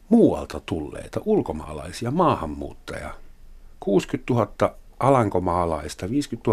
muualta 0.09 0.61
tulleita 0.67 1.21
ulkomaalaisia 1.25 2.11
maahanmuuttajia. 2.11 3.15
60 3.81 4.35
000 4.35 4.75
alankomaalaista, 5.01 6.11
50 6.11 6.51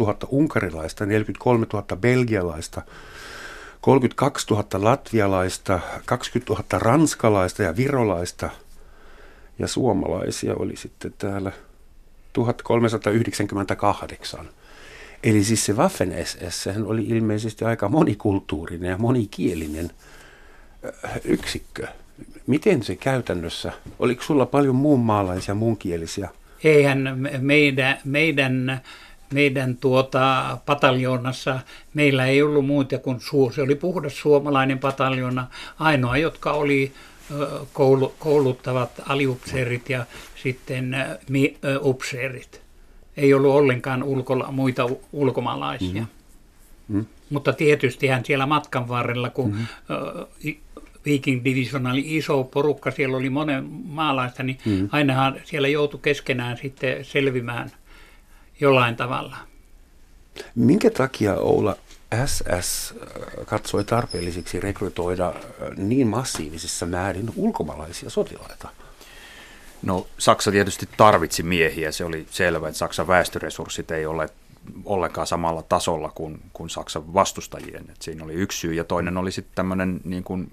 000 0.00 0.16
unkarilaista, 0.30 1.06
43 1.06 1.66
000 1.72 1.96
belgialaista, 1.96 2.82
32 3.80 4.46
000 4.50 4.64
latvialaista, 4.74 5.80
20 6.06 6.52
000 6.52 6.78
ranskalaista 6.78 7.62
ja 7.62 7.76
virolaista 7.76 8.50
ja 9.58 9.68
suomalaisia 9.68 10.54
oli 10.54 10.76
sitten 10.76 11.14
täällä 11.18 11.52
1398. 12.32 14.48
Eli 15.22 15.44
siis 15.44 15.66
se 15.66 15.72
Waffen 15.72 16.26
SS 16.26 16.68
oli 16.84 17.04
ilmeisesti 17.04 17.64
aika 17.64 17.88
monikulttuurinen 17.88 18.90
ja 18.90 18.98
monikielinen 18.98 19.90
äh, 21.04 21.20
yksikkö. 21.24 21.86
Miten 22.46 22.82
se 22.82 22.96
käytännössä, 22.96 23.72
oliko 23.98 24.22
sulla 24.22 24.46
paljon 24.46 24.74
muun 24.74 25.00
maalaisia, 25.00 25.54
muunkielisiä? 25.54 26.28
Eihän 26.64 27.14
me- 27.16 27.38
meidän, 27.38 27.98
meidän, 28.04 28.80
meidän 29.32 29.76
tuota 29.76 30.58
pataljoonassa, 30.66 31.60
meillä 31.94 32.26
ei 32.26 32.42
ollut 32.42 32.66
muuta 32.66 32.98
kuin 32.98 33.20
suu. 33.20 33.52
Se 33.52 33.62
oli 33.62 33.74
puhdas 33.74 34.18
suomalainen 34.18 34.78
pataljoona, 34.78 35.46
ainoa, 35.78 36.16
jotka 36.16 36.52
oli 36.52 36.92
koulu, 37.72 38.14
kouluttavat 38.18 38.90
aliupseerit 39.06 39.90
ja 39.90 40.06
sitten 40.42 40.96
mi, 41.28 41.56
upseerit. 41.80 42.60
Ei 43.16 43.34
ollut 43.34 43.52
ollenkaan 43.52 44.02
ulkola, 44.02 44.52
muita 44.52 44.88
ulkomaalaisia. 45.12 46.06
Mm. 46.88 47.06
Mutta 47.30 47.52
tietystihän 47.52 48.24
siellä 48.24 48.46
matkan 48.46 48.88
varrella, 48.88 49.30
kun 49.30 49.50
mm-hmm. 49.50 50.66
Viking 51.04 51.44
Division 51.44 51.86
oli 51.86 52.16
iso 52.16 52.44
porukka, 52.44 52.90
siellä 52.90 53.16
oli 53.16 53.30
monen 53.30 53.64
maalaista, 53.84 54.42
niin 54.42 54.58
mm-hmm. 54.64 54.88
ainahan 54.92 55.40
siellä 55.44 55.68
joutui 55.68 56.00
keskenään 56.02 56.56
sitten 56.56 57.04
selvimään 57.04 57.70
jollain 58.60 58.96
tavalla. 58.96 59.36
Minkä 60.54 60.90
takia 60.90 61.34
Oula 61.34 61.76
SS 62.26 62.94
äh, 63.02 63.46
katsoi 63.46 63.84
tarpeellisiksi 63.84 64.60
rekrytoida 64.60 65.28
äh, 65.28 65.34
niin 65.76 66.06
massiivisessa 66.06 66.86
määrin 66.86 67.30
ulkomaalaisia 67.36 68.10
sotilaita? 68.10 68.68
No 69.82 70.06
Saksa 70.18 70.50
tietysti 70.50 70.88
tarvitsi 70.96 71.42
miehiä, 71.42 71.92
se 71.92 72.04
oli 72.04 72.26
selvä, 72.30 72.68
että 72.68 72.78
Saksan 72.78 73.06
väestöresurssit 73.06 73.90
ei 73.90 74.06
ole 74.06 74.28
ollenkaan 74.84 75.26
samalla 75.26 75.62
tasolla 75.62 76.12
kuin, 76.14 76.40
kuin 76.52 76.70
Saksan 76.70 77.14
vastustajien. 77.14 77.90
Et 77.90 78.02
siinä 78.02 78.24
oli 78.24 78.32
yksi 78.32 78.58
syy 78.58 78.74
ja 78.74 78.84
toinen 78.84 79.16
oli 79.16 79.32
sitten 79.32 79.54
tämmöinen 79.54 80.00
niin 80.04 80.24
kuin 80.24 80.48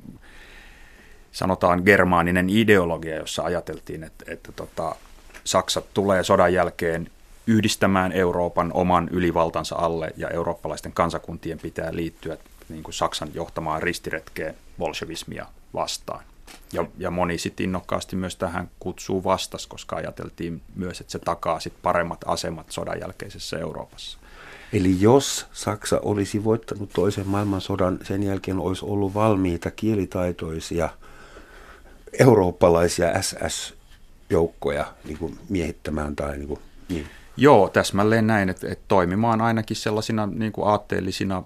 sanotaan 1.32 1.82
germaaninen 1.86 2.50
ideologia, 2.50 3.16
jossa 3.16 3.44
ajateltiin, 3.44 4.04
että, 4.04 4.26
että 4.28 4.52
tota, 4.52 4.96
Saksa 5.44 5.82
tulee 5.94 6.24
sodan 6.24 6.54
jälkeen 6.54 7.12
yhdistämään 7.48 8.12
Euroopan 8.12 8.72
oman 8.74 9.10
ylivaltansa 9.12 9.76
alle 9.76 10.14
ja 10.18 10.30
eurooppalaisten 10.30 10.92
kansakuntien 10.92 11.60
pitää 11.60 11.96
liittyä 11.96 12.38
niin 12.70 12.84
kuin 12.84 12.94
Saksan 12.94 13.30
johtamaan 13.34 13.84
ristiretkeen 13.84 14.56
bolshevismia 14.78 15.46
vastaan. 15.74 16.24
Ja, 16.74 16.86
ja 16.98 17.12
moni 17.12 17.38
sitten 17.38 17.64
innokkaasti 17.64 18.16
myös 18.16 18.36
tähän 18.36 18.70
kutsuu 18.80 19.24
vastas, 19.24 19.68
koska 19.68 19.96
ajateltiin 19.96 20.62
myös, 20.76 21.02
että 21.02 21.12
se 21.12 21.20
takaa 21.20 21.60
sit 21.60 21.74
paremmat 21.82 22.20
asemat 22.26 22.72
sodan 22.72 23.00
jälkeisessä 23.00 23.60
Euroopassa. 23.60 24.18
Eli 24.74 25.02
jos 25.02 25.48
Saksa 25.54 26.00
olisi 26.04 26.44
voittanut 26.44 26.90
toisen 26.94 27.28
maailmansodan, 27.28 28.00
sen 28.04 28.24
jälkeen 28.24 28.60
olisi 28.60 28.86
ollut 28.86 29.14
valmiita 29.14 29.72
kielitaitoisia 29.72 30.90
eurooppalaisia 32.20 33.22
SS-joukkoja 33.22 34.86
niin 35.06 35.18
kuin 35.18 35.40
miehittämään 35.50 36.16
tai 36.16 36.38
niin 36.38 36.48
kuin, 36.48 36.60
niin. 36.90 37.08
Joo, 37.38 37.70
täsmälleen 37.70 38.28
näin, 38.28 38.50
että, 38.50 38.68
että 38.72 38.86
toimimaan 38.88 39.42
ainakin 39.42 39.78
sellaisina 39.78 40.28
niin 40.28 40.52
kuin 40.52 40.68
aatteellisina 40.68 41.44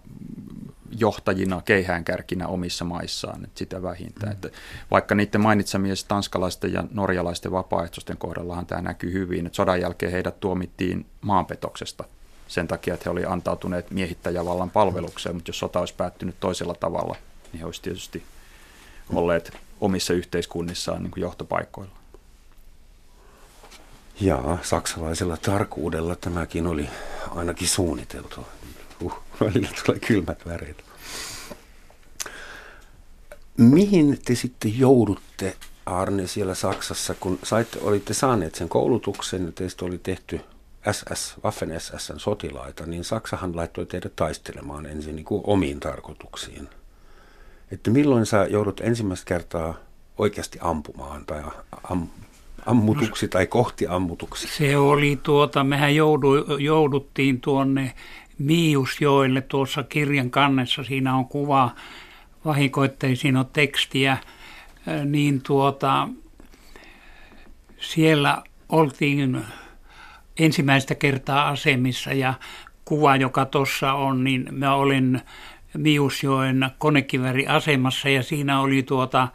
johtajina, 1.00 1.62
keihäänkärkinä 1.66 2.48
omissa 2.48 2.86
maissaan, 2.86 3.44
että 3.44 3.60
sitä 3.60 3.82
vähintään. 3.82 4.28
Mm. 4.28 4.32
Että 4.32 4.50
vaikka 4.92 5.16
niiden 5.16 5.42
mainitsemien 5.42 5.96
tanskalaisten 6.08 6.74
ja 6.74 6.84
norjalaisten 6.92 7.52
vapaaehtoisten 7.52 8.18
kohdallahan 8.18 8.66
tämä 8.66 8.82
näkyy 8.82 9.14
hyvin, 9.14 9.46
että 9.46 9.56
sodan 9.56 9.82
jälkeen 9.82 10.12
heidät 10.12 10.40
tuomittiin 10.40 11.06
maanpetoksesta 11.22 12.04
sen 12.48 12.68
takia, 12.68 12.94
että 12.94 13.04
he 13.06 13.10
olivat 13.10 13.32
antautuneet 13.32 13.92
miehittäjävallan 13.92 14.70
palvelukseen, 14.70 15.36
mutta 15.36 15.50
jos 15.50 15.60
sota 15.60 15.80
olisi 15.80 15.94
päättynyt 15.94 16.36
toisella 16.40 16.76
tavalla, 16.76 17.16
niin 17.52 17.60
he 17.60 17.66
olisivat 17.66 17.84
tietysti 17.84 18.24
olleet 19.14 19.58
omissa 19.82 20.14
yhteiskunnissaan 20.14 21.04
niin 21.04 21.12
kuin 21.12 21.22
johtopaikoilla. 21.22 21.92
Ja 24.22 24.58
saksalaisella 24.62 25.38
tarkuudella 25.38 26.16
tämäkin 26.16 26.68
oli 26.68 26.90
ainakin 27.36 27.68
suunniteltu. 27.68 28.48
Uh, 29.02 29.14
välillä 29.42 29.70
tulee 29.86 30.00
kylmät 30.00 30.46
väreet. 30.46 30.84
Mihin 33.58 34.20
te 34.26 34.36
sitten 34.36 34.80
joudutte, 34.80 35.56
Arne, 35.86 36.28
siellä 36.28 36.56
Saksassa, 36.56 37.14
kun 37.20 37.40
saitte, 37.44 37.80
olitte 37.82 38.14
saaneet 38.14 38.56
sen 38.56 38.70
koulutuksen 38.70 39.46
ja 39.46 39.52
teistä 39.52 39.86
oli 39.86 39.98
tehty 39.98 40.42
SS, 40.92 41.36
Waffen 41.44 41.80
SSn 41.80 42.20
sotilaita, 42.20 42.86
niin 42.86 43.04
Saksahan 43.04 43.56
laittoi 43.56 43.86
teidät 43.86 44.16
taistelemaan 44.16 44.86
ensin 44.86 45.16
niin 45.16 45.26
kuin 45.26 45.42
omiin 45.46 45.80
tarkoituksiin. 45.80 46.70
Että 47.72 47.90
milloin 47.92 48.26
sä 48.26 48.48
joudut 48.50 48.82
ensimmäistä 48.82 49.26
kertaa 49.26 49.76
oikeasti 50.18 50.60
ampumaan 50.62 51.26
tai 51.26 51.44
am, 51.84 52.08
ammutuksi 52.68 53.28
tai 53.28 53.48
kohti 53.48 53.88
ammutuksi? 53.88 54.48
Se 54.48 54.78
oli 54.78 55.20
tuota, 55.24 55.64
mehän 55.64 55.96
joudu, 55.96 56.58
jouduttiin 56.60 57.42
tuonne 57.42 57.94
Miiusjoelle 58.38 59.42
tuossa 59.42 59.84
kirjan 59.84 60.30
kannessa, 60.30 60.84
siinä 60.84 61.16
on 61.16 61.26
kuva, 61.26 61.72
vahinkoittei 62.46 63.16
siinä 63.16 63.40
ole 63.40 63.48
tekstiä, 63.54 64.18
niin 65.06 65.42
tuota, 65.42 66.08
siellä 67.80 68.44
oltiin 68.70 69.46
ensimmäistä 70.40 70.96
kertaa 70.96 71.48
asemissa 71.48 72.14
ja 72.14 72.34
kuva, 72.86 73.16
joka 73.16 73.46
tuossa 73.46 73.94
on, 73.94 74.24
niin 74.24 74.48
mä 74.52 74.76
olin 74.76 75.22
Miusjoen 75.78 76.70
konekiväriasemassa 76.78 78.10
ja 78.10 78.24
siinä 78.24 78.60
oli 78.60 78.84
tuota, 78.84 79.28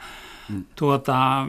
hmm. 0.49 0.65
tuota, 0.77 1.47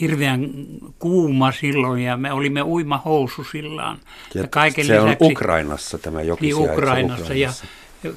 hirveän 0.00 0.50
kuuma 0.98 1.52
silloin 1.52 2.02
ja 2.02 2.16
me 2.16 2.32
olimme 2.32 2.62
uimahoususillaan. 2.62 3.98
Ja, 4.34 4.40
ja 4.40 4.48
kaiken 4.48 4.86
se 4.86 4.92
lisäksi, 4.92 5.24
on 5.24 5.32
Ukrainassa 5.32 5.98
tämä 5.98 6.22
joki. 6.22 6.46
Niin 6.46 6.56
Ukrainassa, 6.56 7.24
Ukrainassa 7.24 7.34
ja 7.34 7.52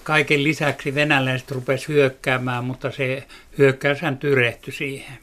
kaiken 0.04 0.44
lisäksi 0.44 0.96
venäläiset 0.96 1.52
rupesivat 1.52 1.90
hyökkäämään, 1.90 2.64
mutta 2.64 2.92
se 2.92 3.28
hyökkäyshän 3.58 4.18
tyrehtyi 4.18 4.74
siihen. 4.74 5.18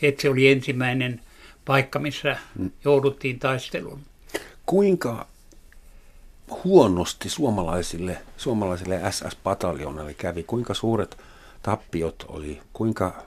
Se, 0.00 0.14
se 0.18 0.30
oli 0.30 0.48
ensimmäinen 0.48 1.20
paikka, 1.64 1.98
missä 1.98 2.36
hmm. 2.58 2.70
jouduttiin 2.84 3.38
taisteluun. 3.38 4.00
Kuinka 4.66 5.26
huonosti 6.64 7.28
suomalaisille, 7.28 8.18
suomalaisille 8.36 9.00
SS-pataljonalle 9.10 10.14
kävi? 10.14 10.42
Kuinka 10.42 10.74
suuret 10.74 11.18
tappiot 11.62 12.24
oli? 12.28 12.60
Kuinka 12.72 13.22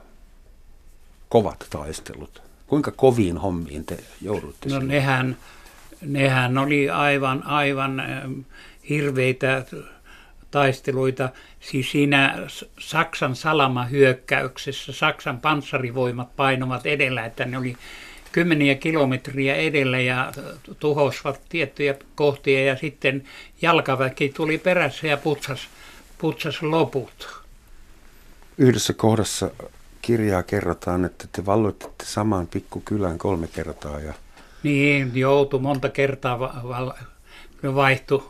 kovat 1.34 1.68
taistelut? 1.70 2.42
Kuinka 2.68 2.92
koviin 2.92 3.38
hommiin 3.38 3.86
te 3.86 3.98
joudutte? 4.22 4.70
No 4.70 4.80
nehän, 4.80 5.38
nehän 6.02 6.58
oli 6.58 6.90
aivan, 6.90 7.44
aivan 7.44 8.04
hirveitä 8.90 9.66
taisteluita. 10.52 11.30
Siis 11.60 11.92
siinä 11.92 12.48
Saksan 12.80 13.36
salamahyökkäyksessä 13.36 14.92
Saksan 14.92 15.40
panssarivoimat 15.40 16.36
painovat 16.36 16.86
edellä, 16.86 17.26
että 17.26 17.46
ne 17.46 17.58
oli 17.58 17.78
kymmeniä 18.32 18.76
kilometriä 18.76 19.56
edellä 19.56 20.00
ja 20.00 20.32
tuhosivat 20.80 21.42
tiettyjä 21.50 21.96
kohtia 22.16 22.66
ja 22.66 22.78
sitten 22.78 23.24
jalkaväki 23.62 24.30
tuli 24.30 24.58
perässä 24.58 25.08
ja 25.08 25.18
putsas, 25.18 25.68
putsas 26.18 26.62
loput. 26.62 27.42
Yhdessä 28.58 28.94
kohdassa 28.94 29.52
kirjaa 30.04 30.44
kerrotaan, 30.44 31.06
että 31.06 31.28
te 31.32 31.46
valloititte 31.46 32.06
saman 32.06 32.48
pikkukylän 32.48 33.18
kolme 33.18 33.48
kertaa. 33.48 34.00
Ja... 34.00 34.14
Niin, 34.64 35.12
joutui 35.14 35.60
monta 35.60 35.90
kertaa 35.90 36.40
va- 36.40 36.62
va- 36.64 36.96
vaihtui. 37.76 38.24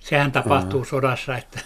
Sehän 0.00 0.32
tapahtuu 0.32 0.80
Aha. 0.80 0.90
sodassa. 0.90 1.36
Että 1.36 1.60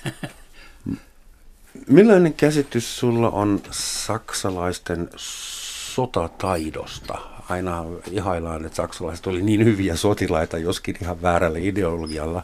Millainen 1.89 2.35
käsitys 2.35 2.99
sulla 2.99 3.31
on 3.31 3.61
saksalaisten 3.71 5.11
sotataidosta? 5.17 7.19
Aina 7.49 7.85
ihaillaan, 8.11 8.65
että 8.65 8.77
saksalaiset 8.77 9.27
oli 9.27 9.43
niin 9.43 9.65
hyviä 9.65 9.97
sotilaita, 9.97 10.59
joskin 10.59 10.97
ihan 11.03 11.23
väärällä 11.23 11.59
ideologialla. 11.59 12.43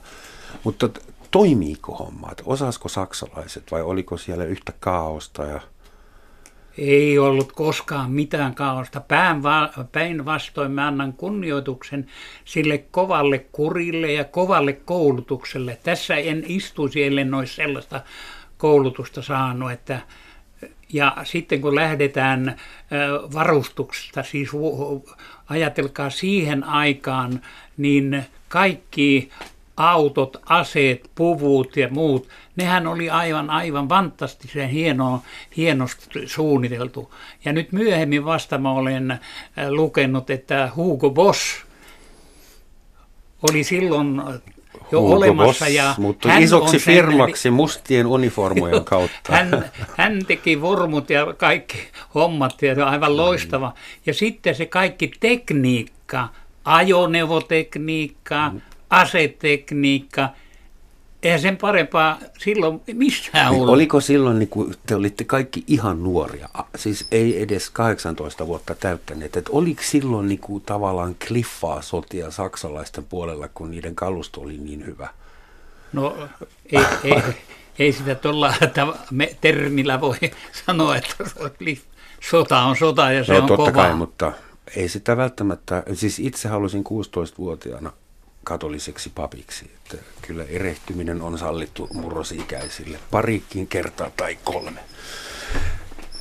Mutta 0.64 0.90
toimiiko 1.30 1.94
hommat? 1.94 2.42
Osasko 2.44 2.88
saksalaiset 2.88 3.70
vai 3.70 3.82
oliko 3.82 4.16
siellä 4.16 4.44
yhtä 4.44 4.72
kaaosta 4.80 5.44
ja 5.44 5.60
ei 6.78 7.18
ollut 7.18 7.52
koskaan 7.52 8.10
mitään 8.10 8.54
kaaosta. 8.54 9.02
Päinvastoin 9.92 10.72
mä 10.72 10.87
annan 10.87 11.12
kunnioituksen 11.12 12.06
sille 12.44 12.78
kovalle 12.78 13.38
kurille 13.38 14.12
ja 14.12 14.24
kovalle 14.24 14.72
koulutukselle. 14.72 15.78
Tässä 15.82 16.16
en 16.16 16.44
istuisi, 16.46 17.04
ellen 17.04 17.34
olisi 17.34 17.54
sellaista 17.54 18.00
koulutusta 18.58 19.22
saanut, 19.22 19.72
että 19.72 20.00
ja 20.92 21.16
sitten 21.24 21.60
kun 21.60 21.74
lähdetään 21.74 22.56
varustuksesta, 23.34 24.22
siis 24.22 24.48
ajatelkaa 25.48 26.10
siihen 26.10 26.64
aikaan, 26.64 27.40
niin 27.76 28.24
kaikki 28.48 29.30
autot, 29.76 30.37
aseet, 30.46 31.10
puvut 31.14 31.76
ja 31.76 31.88
muut, 31.88 32.28
nehän 32.56 32.87
oli 32.87 33.10
aivan, 33.10 33.50
aivan 33.50 33.88
fantastisen 33.88 34.68
hienoa, 34.68 35.22
hienosti 35.56 36.28
suunniteltu. 36.28 37.14
Ja 37.44 37.52
nyt 37.52 37.72
myöhemmin 37.72 38.24
vasta 38.24 38.58
mä 38.58 38.72
olen 38.72 39.10
äh, 39.10 39.20
lukenut, 39.68 40.30
että 40.30 40.70
Hugo 40.76 41.10
Boss 41.10 41.64
oli 43.50 43.64
silloin 43.64 44.22
jo 44.92 45.00
Hugo 45.00 45.14
olemassa. 45.16 45.64
Boss, 45.64 45.74
ja 45.74 45.94
mutta 45.98 46.28
hän 46.28 46.42
isoksi 46.42 46.78
firmaksi 46.78 47.42
sen, 47.42 47.52
mustien 47.52 48.06
uniformojen 48.06 48.84
kautta. 48.84 49.32
Hän, 49.32 49.64
hän 49.96 50.26
teki 50.26 50.60
vormut 50.60 51.10
ja 51.10 51.34
kaikki 51.37 51.78
hommat 52.14 52.62
ja 52.62 52.87
aivan 52.87 53.16
loistava. 53.16 53.74
Ja 54.06 54.14
sitten 54.14 54.54
se 54.54 54.66
kaikki 54.66 55.10
tekniikka, 55.20 56.28
ajoneuvotekniikka, 56.64 58.50
mm 58.50 58.60
asetekniikka, 58.94 60.28
eihän 61.22 61.40
sen 61.40 61.57
parempaa 61.57 62.18
silloin 62.38 62.80
missään 62.92 63.50
niin 63.50 63.61
ollut. 63.61 63.74
Oliko 63.74 64.00
silloin, 64.00 64.38
niin 64.38 64.48
kun 64.48 64.74
te 64.87 64.94
olitte 64.94 65.24
kaikki 65.24 65.64
ihan 65.66 66.02
nuoria, 66.02 66.48
siis 66.76 67.07
ei 67.11 67.42
edes 67.42 67.70
18 67.70 68.46
vuotta 68.46 68.74
täyttäneet, 68.74 69.37
että 69.37 69.50
oliko 69.52 69.83
silloin 69.83 70.28
niin 70.28 70.38
kuin 70.38 70.62
tavallaan 70.62 71.16
kliffaa 71.28 71.83
sotia 71.83 72.30
saksalaisten 72.30 73.04
puolella, 73.04 73.48
kun 73.54 73.70
niiden 73.70 73.94
kalusto 73.94 74.40
oli 74.40 74.59
niin 74.59 74.87
hyvä? 74.87 75.09
No 75.92 76.28
ei, 76.72 76.85
ei, 77.04 77.22
ei 77.78 77.92
sitä 77.92 78.14
tuolla 78.14 78.54
termillä 79.40 80.00
voi 80.00 80.16
sanoa, 80.66 80.96
että 80.96 81.14
sota 82.30 82.61
on 82.61 82.76
sota 82.76 83.12
ja 83.12 83.24
se 83.24 83.33
no, 83.33 83.38
on 83.38 83.46
totta 83.46 83.72
kova. 83.72 83.83
kai, 83.83 83.94
mutta 83.94 84.33
ei 84.76 84.88
sitä 84.88 85.16
välttämättä, 85.16 85.83
siis 85.94 86.18
itse 86.18 86.48
halusin 86.48 86.85
16-vuotiaana 86.85 87.92
katoliseksi 88.44 89.12
papiksi. 89.14 89.64
Että 89.64 89.96
kyllä 90.22 90.44
erehtyminen 90.44 91.22
on 91.22 91.38
sallittu 91.38 91.88
murrosikäisille 91.92 92.98
parikin 93.11 93.66
kertaa 93.66 94.11
tai 94.16 94.38
kolme. 94.44 94.80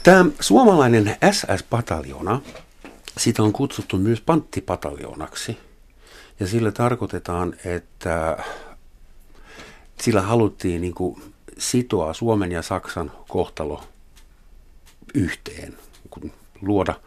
Tämä 0.03 0.25
suomalainen 0.39 1.17
SS-pataljona, 1.31 2.41
sitä 3.17 3.43
on 3.43 3.53
kutsuttu 3.53 3.97
myös 3.97 4.21
panttipataljonaksi. 4.21 5.57
Ja 6.39 6.47
sillä 6.47 6.71
tarkoitetaan, 6.71 7.55
että 7.65 8.37
sillä 10.01 10.21
haluttiin 10.21 10.81
niin 10.81 10.93
kuin 10.93 11.21
sitoa 11.57 12.13
Suomen 12.13 12.51
ja 12.51 12.61
Saksan 12.61 13.11
kohtalo 13.27 13.83
yhteen, 15.13 15.77
luoda– 16.61 16.95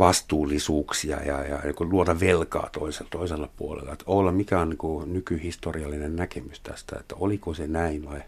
vastuullisuuksia 0.00 1.22
ja, 1.22 1.44
ja 1.44 1.58
niin 1.64 1.90
luoda 1.90 2.20
velkaa 2.20 2.68
toisella, 2.72 3.08
toisella 3.10 3.48
puolella. 3.56 3.92
Että 3.92 4.04
olla 4.06 4.32
mikä 4.32 4.58
on 4.58 4.68
niin 4.68 5.12
nykyhistoriallinen 5.12 6.16
näkemys 6.16 6.60
tästä, 6.60 6.96
että 7.00 7.14
oliko 7.18 7.54
se 7.54 7.66
näin 7.66 8.10
vai 8.10 8.22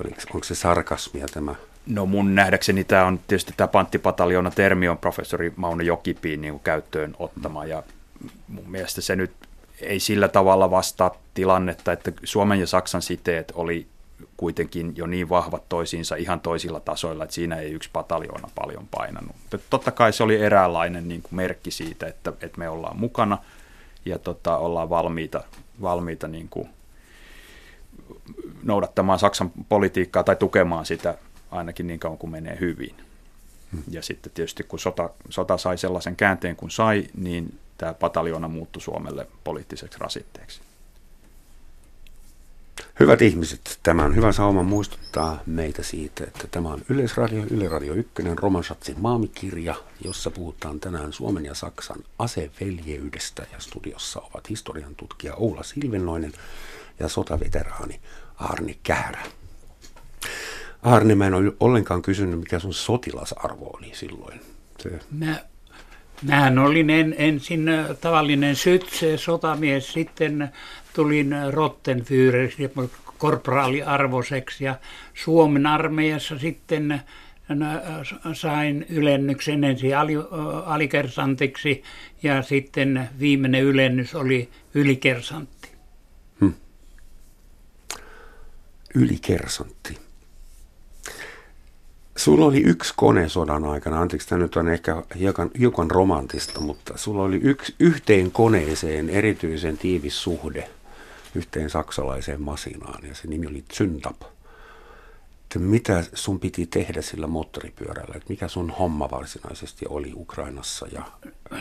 oliko, 0.00 0.16
onko 0.34 0.44
se 0.44 0.54
sarkasmia 0.54 1.26
tämä? 1.32 1.54
No 1.86 2.06
mun 2.06 2.34
nähdäkseni 2.34 2.84
tämä 2.84 3.06
on 3.06 3.20
tietysti 3.28 3.54
tämä 3.56 3.68
panttipataljona 3.68 4.50
termi 4.50 4.88
on 4.88 4.98
professori 4.98 5.52
Mauno 5.56 5.82
Jokipiin 5.82 6.40
niin 6.40 6.60
käyttöön 6.60 7.16
ottama 7.18 7.64
ja 7.64 7.82
mun 8.48 8.70
mielestä 8.70 9.00
se 9.00 9.16
nyt 9.16 9.32
ei 9.80 10.00
sillä 10.00 10.28
tavalla 10.28 10.70
vastaa 10.70 11.16
tilannetta, 11.34 11.92
että 11.92 12.12
Suomen 12.24 12.60
ja 12.60 12.66
Saksan 12.66 13.02
siteet 13.02 13.52
oli 13.54 13.86
kuitenkin 14.36 14.92
jo 14.96 15.06
niin 15.06 15.28
vahvat 15.28 15.68
toisiinsa 15.68 16.16
ihan 16.16 16.40
toisilla 16.40 16.80
tasoilla, 16.80 17.24
että 17.24 17.34
siinä 17.34 17.56
ei 17.56 17.72
yksi 17.72 17.90
pataljoona 17.92 18.48
paljon 18.54 18.88
painanut. 18.90 19.36
Mutta 19.36 19.58
totta 19.70 19.90
kai 19.90 20.12
se 20.12 20.22
oli 20.22 20.36
eräänlainen 20.36 21.08
niin 21.08 21.22
kuin 21.22 21.34
merkki 21.34 21.70
siitä, 21.70 22.06
että, 22.06 22.32
että 22.40 22.58
me 22.58 22.68
ollaan 22.68 22.98
mukana 22.98 23.38
ja 24.04 24.18
tota, 24.18 24.56
ollaan 24.56 24.90
valmiita, 24.90 25.44
valmiita 25.82 26.28
niin 26.28 26.48
kuin 26.48 26.68
noudattamaan 28.62 29.18
Saksan 29.18 29.52
politiikkaa 29.68 30.24
tai 30.24 30.36
tukemaan 30.36 30.86
sitä 30.86 31.18
ainakin 31.50 31.86
niin 31.86 32.00
kauan 32.00 32.18
kuin 32.18 32.30
menee 32.30 32.56
hyvin. 32.60 32.94
Hmm. 33.72 33.82
Ja 33.90 34.02
sitten 34.02 34.32
tietysti 34.32 34.62
kun 34.62 34.78
sota, 34.78 35.10
sota 35.28 35.58
sai 35.58 35.78
sellaisen 35.78 36.16
käänteen 36.16 36.56
kuin 36.56 36.70
sai, 36.70 37.04
niin 37.16 37.58
tämä 37.78 37.94
pataljoona 37.94 38.48
muuttui 38.48 38.82
Suomelle 38.82 39.26
poliittiseksi 39.44 39.98
rasitteeksi. 39.98 40.60
Hyvät 43.00 43.22
ihmiset, 43.22 43.78
tämä 43.82 44.04
on 44.04 44.16
hyvä 44.16 44.32
sauma 44.32 44.62
muistuttaa 44.62 45.40
meitä 45.46 45.82
siitä, 45.82 46.24
että 46.24 46.46
tämä 46.50 46.68
on 46.68 46.82
Yleisradio, 46.88 47.44
Yle 47.50 47.68
Radio 47.68 47.94
1, 47.94 48.12
Romansatsin 48.34 49.00
maamikirja, 49.00 49.74
jossa 50.04 50.30
puhutaan 50.30 50.80
tänään 50.80 51.12
Suomen 51.12 51.44
ja 51.44 51.54
Saksan 51.54 51.98
aseveljeydestä 52.18 53.46
ja 53.52 53.60
studiossa 53.60 54.20
ovat 54.20 54.50
historian 54.50 54.94
tutkija 54.94 55.34
Oula 55.34 55.62
Silvennoinen 55.62 56.32
ja 57.00 57.08
sotaveteraani 57.08 58.00
Arni 58.36 58.78
Käärä. 58.82 59.22
Arni, 60.82 61.14
mä 61.14 61.26
en 61.26 61.34
ole 61.34 61.52
ollenkaan 61.60 62.02
kysynyt, 62.02 62.38
mikä 62.40 62.58
sun 62.58 62.74
sotilasarvo 62.74 63.70
oli 63.76 63.90
silloin. 63.94 64.40
Se... 64.82 65.00
Mä, 65.10 65.44
mähän 66.22 66.58
olin 66.58 66.90
en, 66.90 67.14
ensin 67.18 67.70
tavallinen 68.00 68.56
sytse, 68.56 69.16
sotamies, 69.16 69.92
sitten 69.92 70.48
tulin 70.94 71.34
Rottenführeriksi, 71.50 72.70
korporaaliarvoiseksi 73.18 74.64
ja 74.64 74.74
Suomen 75.14 75.66
armeijassa 75.66 76.38
sitten 76.38 76.92
äh, 76.92 77.02
sain 78.32 78.86
ylennyksen 78.88 79.64
ensin 79.64 79.96
ali, 79.96 80.16
äh, 80.16 80.22
alikersantiksi 80.64 81.82
ja 82.22 82.42
sitten 82.42 83.08
viimeinen 83.20 83.62
ylennys 83.62 84.14
oli 84.14 84.50
ylikersantti. 84.74 85.68
Hmm. 86.40 86.54
ylikersantti. 88.94 90.05
Sulla 92.16 92.46
oli 92.46 92.60
yksi 92.60 92.94
kone 92.96 93.28
sodan 93.28 93.64
aikana, 93.64 94.00
anteeksi 94.00 94.28
tämä 94.28 94.38
nyt 94.38 94.56
on 94.56 94.68
ehkä 94.68 95.02
hiukan, 95.18 95.50
hiukan 95.58 95.90
romantista, 95.90 96.60
mutta 96.60 96.96
sulla 96.96 97.22
oli 97.22 97.36
yksi, 97.36 97.74
yhteen 97.80 98.30
koneeseen 98.30 99.10
erityisen 99.10 99.78
tiivis 99.78 100.22
suhde 100.22 100.70
yhteen 101.34 101.70
saksalaiseen 101.70 102.42
masinaan 102.42 103.04
ja 103.08 103.14
se 103.14 103.28
nimi 103.28 103.46
oli 103.46 103.64
Zündap. 103.72 104.26
Mitä 105.58 106.04
sun 106.14 106.40
piti 106.40 106.66
tehdä 106.66 107.02
sillä 107.02 107.26
moottoripyörällä? 107.26 108.14
Että 108.16 108.28
mikä 108.28 108.48
sun 108.48 108.70
homma 108.70 109.10
varsinaisesti 109.10 109.86
oli 109.88 110.12
Ukrainassa 110.14 110.86
ja 110.92 111.02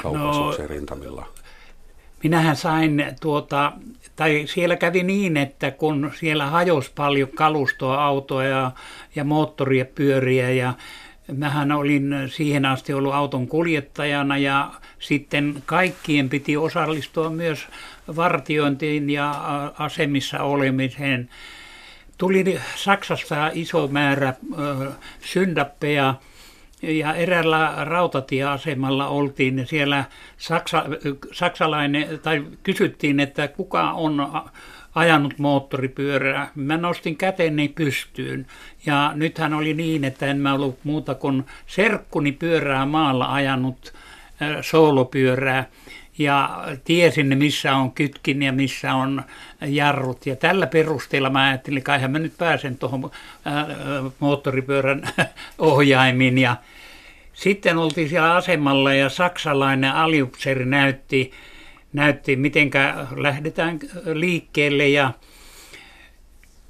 kaupasuksen 0.02 0.66
no, 0.66 0.68
rintamilla? 0.68 1.28
Minähän 2.24 2.56
sain 2.56 3.06
tuota, 3.22 3.72
tai 4.16 4.44
siellä 4.46 4.76
kävi 4.76 5.04
niin, 5.04 5.38
että 5.38 5.72
kun 5.72 6.12
siellä 6.20 6.46
hajosi 6.46 6.92
paljon 6.96 7.30
kalustoa, 7.36 8.06
autoja 8.06 8.50
ja, 8.50 8.72
ja 9.16 9.24
moottoria, 9.24 9.86
pyöriä 9.86 10.52
ja 10.52 10.74
Mähän 11.34 11.72
olin 11.72 12.16
siihen 12.28 12.66
asti 12.66 12.94
ollut 12.94 13.14
auton 13.14 13.48
kuljettajana 13.48 14.38
ja 14.38 14.72
sitten 15.00 15.64
kaikkien 15.66 16.30
piti 16.30 16.58
osallistua 16.58 17.30
myös 17.30 17.68
vartiointiin 18.16 19.10
ja 19.10 19.32
asemissa 19.80 20.40
olemiseen. 20.44 21.30
Tuli 22.18 22.60
Saksasta 22.76 23.52
iso 23.54 23.88
määrä 23.88 24.34
syndappeja 25.20 26.14
ja 26.88 27.14
eräällä 27.14 27.74
rautatieasemalla 27.84 29.08
oltiin 29.08 29.68
siellä 29.68 30.06
saksa, 30.38 30.86
saksalainen, 31.32 32.20
tai 32.24 32.44
kysyttiin, 32.64 33.20
että 33.20 33.48
kuka 33.48 33.92
on 33.92 34.28
ajanut 34.96 35.40
moottoripyörää. 35.40 36.52
Mä 36.56 36.78
nostin 36.78 37.18
käteni 37.18 37.68
pystyyn 37.68 38.46
ja 38.86 39.12
nythän 39.16 39.54
oli 39.54 39.74
niin, 39.74 40.04
että 40.04 40.26
en 40.26 40.38
mä 40.38 40.54
ollut 40.54 40.80
muuta 40.84 41.16
kuin 41.16 41.46
serkkuni 41.68 42.32
pyörää 42.32 42.86
maalla 42.86 43.34
ajanut 43.34 43.94
soolopyörää 44.62 45.66
ja 46.18 46.66
tiesin, 46.84 47.38
missä 47.38 47.76
on 47.76 47.92
kytkin 47.92 48.42
ja 48.42 48.54
missä 48.54 48.94
on 48.94 49.24
jarrut. 49.62 50.26
Ja 50.26 50.36
tällä 50.36 50.68
perusteella 50.68 51.30
mä 51.30 51.48
ajattelin, 51.48 51.78
että 51.78 52.08
mä 52.08 52.20
nyt 52.20 52.38
pääsen 52.38 52.78
tuohon 52.78 53.12
moottoripyörän 54.20 55.02
ohjaimin. 55.58 56.38
Ja 56.38 56.56
sitten 57.36 57.78
oltiin 57.78 58.10
siellä 58.10 58.36
asemalla 58.36 58.94
ja 58.94 59.10
saksalainen 59.10 59.92
aliupseri 59.92 60.66
näytti, 60.66 61.32
näytti 61.94 62.36
miten 62.36 62.72
lähdetään 63.16 63.80
liikkeelle 64.14 64.88
ja 64.88 65.12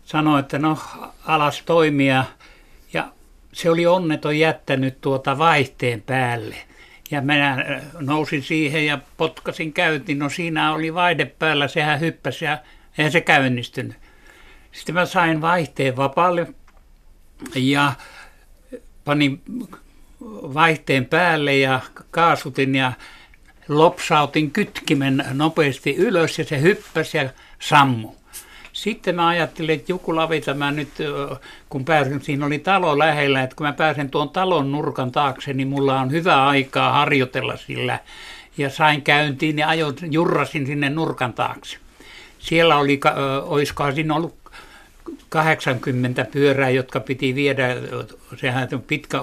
sanoi, 0.05 0.39
että 0.39 0.59
no 0.59 0.77
alas 1.25 1.63
toimia. 1.65 2.25
Ja 2.93 3.07
se 3.53 3.69
oli 3.69 3.85
onneton 3.85 4.39
jättänyt 4.39 5.01
tuota 5.01 5.37
vaihteen 5.37 6.01
päälle. 6.01 6.55
Ja 7.11 7.21
minä 7.21 7.81
nousin 7.99 8.43
siihen 8.43 8.85
ja 8.85 8.99
potkasin 9.17 9.73
käyntiin. 9.73 10.19
No 10.19 10.29
siinä 10.29 10.73
oli 10.73 10.93
vaihde 10.93 11.25
päällä, 11.25 11.67
sehän 11.67 11.99
hyppäsi 11.99 12.45
ja 12.45 12.57
eihän 12.97 13.11
se 13.11 13.21
käynnistynyt. 13.21 13.95
Sitten 14.71 14.95
mä 14.95 15.05
sain 15.05 15.41
vaihteen 15.41 15.97
vapaalle 15.97 16.47
ja 17.55 17.93
panin 19.05 19.41
vaihteen 20.53 21.05
päälle 21.05 21.57
ja 21.57 21.79
kaasutin 22.11 22.75
ja 22.75 22.93
lopsautin 23.67 24.51
kytkimen 24.51 25.25
nopeasti 25.33 25.95
ylös 25.95 26.39
ja 26.39 26.45
se 26.45 26.61
hyppäsi 26.61 27.17
ja 27.17 27.29
sammu. 27.59 28.09
Sitten 28.73 29.15
mä 29.15 29.27
ajattelin, 29.27 29.75
että 29.75 29.91
joku 29.91 30.15
lavita 30.15 30.53
mä 30.53 30.71
nyt, 30.71 30.89
kun 31.69 31.85
pääsin, 31.85 32.21
siinä 32.21 32.45
oli 32.45 32.59
talo 32.59 32.99
lähellä, 32.99 33.43
että 33.43 33.55
kun 33.55 33.67
mä 33.67 33.73
pääsen 33.73 34.09
tuon 34.09 34.29
talon 34.29 34.71
nurkan 34.71 35.11
taakse, 35.11 35.53
niin 35.53 35.67
mulla 35.67 35.99
on 35.99 36.11
hyvä 36.11 36.47
aikaa 36.47 36.91
harjoitella 36.91 37.57
sillä. 37.57 37.99
Ja 38.57 38.69
sain 38.69 39.01
käyntiin 39.01 39.57
ja 39.57 39.69
ajoin, 39.69 39.95
jurrasin 40.11 40.65
sinne 40.65 40.89
nurkan 40.89 41.33
taakse. 41.33 41.77
Siellä 42.39 42.77
oli, 42.77 42.99
olisikohan 43.43 43.95
siinä 43.95 44.15
ollut 44.15 44.35
80 45.29 46.25
pyörää, 46.25 46.69
jotka 46.69 46.99
piti 46.99 47.35
viedä, 47.35 47.67
sehän 48.37 48.67
pitkä, 48.87 49.17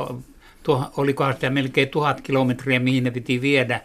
tuo, 0.63 0.93
olikohan 0.97 1.35
sitä 1.35 1.51
melkein 1.51 1.89
tuhat 1.89 2.21
kilometriä, 2.21 2.81
mihin 2.81 3.05
ne 3.05 3.11
piti 3.11 3.41
viedä. 3.41 3.81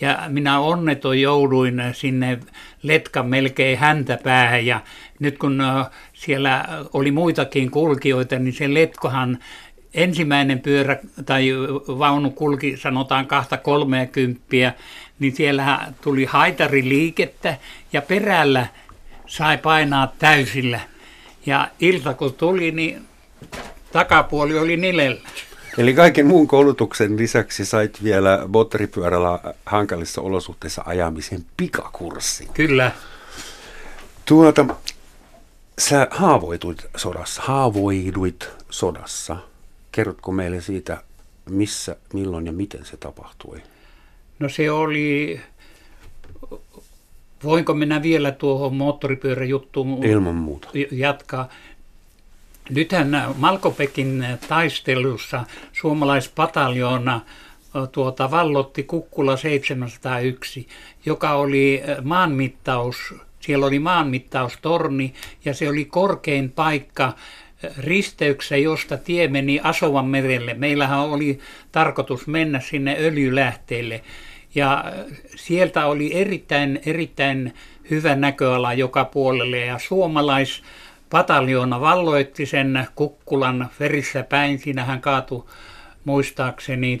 Ja 0.00 0.22
minä 0.28 0.60
onneton 0.60 1.20
jouduin 1.20 1.82
sinne 1.92 2.38
letkan 2.82 3.26
melkein 3.26 3.78
häntä 3.78 4.18
päähän 4.22 4.66
ja 4.66 4.80
nyt 5.18 5.38
kun 5.38 5.62
siellä 6.12 6.64
oli 6.92 7.10
muitakin 7.10 7.70
kulkijoita, 7.70 8.38
niin 8.38 8.52
se 8.52 8.74
letkohan 8.74 9.38
ensimmäinen 9.94 10.60
pyörä 10.60 10.98
tai 11.26 11.50
vaunu 11.88 12.30
kulki 12.30 12.76
sanotaan 12.76 13.26
kahta 13.26 13.56
kolmeakymppiä, 13.56 14.72
niin 15.18 15.36
siellä 15.36 15.92
tuli 16.00 16.24
haitariliikettä 16.24 17.56
ja 17.92 18.02
perällä 18.02 18.66
sai 19.26 19.58
painaa 19.58 20.12
täysillä. 20.18 20.80
Ja 21.46 21.68
ilta 21.80 22.14
kun 22.14 22.34
tuli, 22.34 22.70
niin 22.70 23.02
takapuoli 23.92 24.58
oli 24.58 24.76
nilellä. 24.76 25.20
Eli 25.78 25.94
kaiken 25.94 26.26
muun 26.26 26.46
koulutuksen 26.46 27.16
lisäksi 27.16 27.64
sait 27.64 28.04
vielä 28.04 28.44
moottoripyörällä 28.48 29.40
hankalissa 29.66 30.20
olosuhteissa 30.20 30.82
ajamisen 30.86 31.44
pikakurssin. 31.56 32.48
Kyllä. 32.54 32.92
Tuota, 34.24 34.66
sä 35.78 36.08
haavoituit 36.10 36.86
sodassa, 36.96 37.42
haavoiduit 37.42 38.48
sodassa. 38.70 39.36
Kerrotko 39.92 40.32
meille 40.32 40.60
siitä, 40.60 41.02
missä, 41.50 41.96
milloin 42.12 42.46
ja 42.46 42.52
miten 42.52 42.84
se 42.84 42.96
tapahtui? 42.96 43.62
No 44.38 44.48
se 44.48 44.70
oli, 44.70 45.40
voinko 47.44 47.74
mennä 47.74 48.02
vielä 48.02 48.32
tuohon 48.32 48.76
moottoripyöräjuttuun? 48.76 50.04
Ilman 50.04 50.34
muuta. 50.34 50.68
Jatkaa. 50.90 51.48
Nythän 52.70 53.34
Malkopekin 53.36 54.26
taistelussa 54.48 55.44
suomalaispataljoona 55.72 57.20
tuota, 57.92 58.30
vallotti 58.30 58.82
Kukkula 58.82 59.36
701, 59.36 60.68
joka 61.06 61.32
oli 61.32 61.82
maanmittaus, 62.02 63.14
siellä 63.40 63.66
oli 63.66 63.78
maanmittaustorni 63.78 65.14
ja 65.44 65.54
se 65.54 65.68
oli 65.68 65.84
korkein 65.84 66.50
paikka 66.50 67.12
risteyksessä, 67.78 68.56
josta 68.56 68.96
tie 68.96 69.28
meni 69.28 69.60
Asovan 69.62 70.06
merelle. 70.06 70.54
Meillähän 70.54 71.00
oli 71.00 71.38
tarkoitus 71.72 72.26
mennä 72.26 72.60
sinne 72.60 72.96
öljylähteelle 73.00 74.02
ja 74.54 74.84
sieltä 75.36 75.86
oli 75.86 76.14
erittäin, 76.14 76.80
erittäin 76.86 77.54
hyvä 77.90 78.16
näköala 78.16 78.74
joka 78.74 79.04
puolelle 79.04 79.58
ja 79.58 79.78
suomalais 79.78 80.62
pataljoona 81.10 81.80
valloitti 81.80 82.46
sen 82.46 82.86
kukkulan 82.94 83.70
verissä 83.80 84.22
päin. 84.22 84.58
Siinähän 84.58 85.00
kaatui 85.00 85.44
muistaakseni 86.04 86.98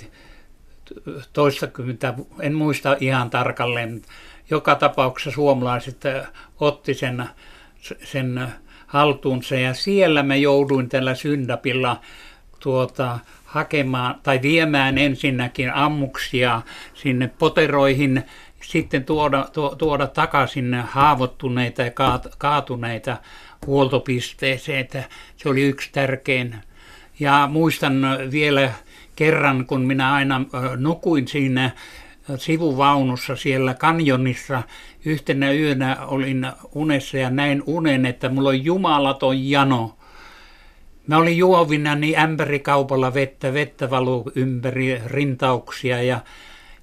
toistakymmentä, 1.32 2.14
en 2.40 2.54
muista 2.54 2.96
ihan 3.00 3.30
tarkalleen. 3.30 4.02
Joka 4.50 4.74
tapauksessa 4.74 5.30
suomalaiset 5.30 6.02
otti 6.60 6.94
sen, 6.94 7.24
sen 8.04 8.48
haltuunsa 8.86 9.54
ja 9.54 9.74
siellä 9.74 10.22
mä 10.22 10.36
jouduin 10.36 10.88
tällä 10.88 11.14
syndapilla 11.14 12.00
tuota, 12.60 13.18
hakemaan 13.44 14.20
tai 14.22 14.42
viemään 14.42 14.98
ensinnäkin 14.98 15.74
ammuksia 15.74 16.62
sinne 16.94 17.30
poteroihin, 17.38 18.24
sitten 18.62 19.04
tuoda, 19.04 19.48
tuoda 19.78 20.06
takaisin 20.06 20.74
haavoittuneita 20.74 21.82
ja 21.82 21.90
kaatuneita 22.38 23.16
huoltopisteeseen, 23.66 24.78
että 24.78 25.04
se 25.36 25.48
oli 25.48 25.62
yksi 25.62 25.88
tärkein. 25.92 26.54
Ja 27.20 27.48
muistan 27.52 28.02
vielä 28.30 28.72
kerran, 29.16 29.66
kun 29.66 29.80
minä 29.80 30.12
aina 30.12 30.44
nukuin 30.76 31.28
siinä 31.28 31.70
sivuvaunussa 32.36 33.36
siellä 33.36 33.74
kanjonissa. 33.74 34.62
Yhtenä 35.04 35.52
yönä 35.52 35.96
olin 36.06 36.46
unessa 36.74 37.18
ja 37.18 37.30
näin 37.30 37.62
unen, 37.66 38.06
että 38.06 38.28
mulla 38.28 38.48
on 38.48 38.64
jumalaton 38.64 39.50
jano. 39.50 39.98
Mä 41.06 41.16
olin 41.16 41.36
juovina 41.36 41.94
niin 41.94 42.18
ämpärikaupalla 42.18 43.14
vettä, 43.14 43.52
vettä 43.52 43.90
valuu 43.90 44.32
ympäri 44.34 45.00
rintauksia 45.06 46.02
ja 46.02 46.20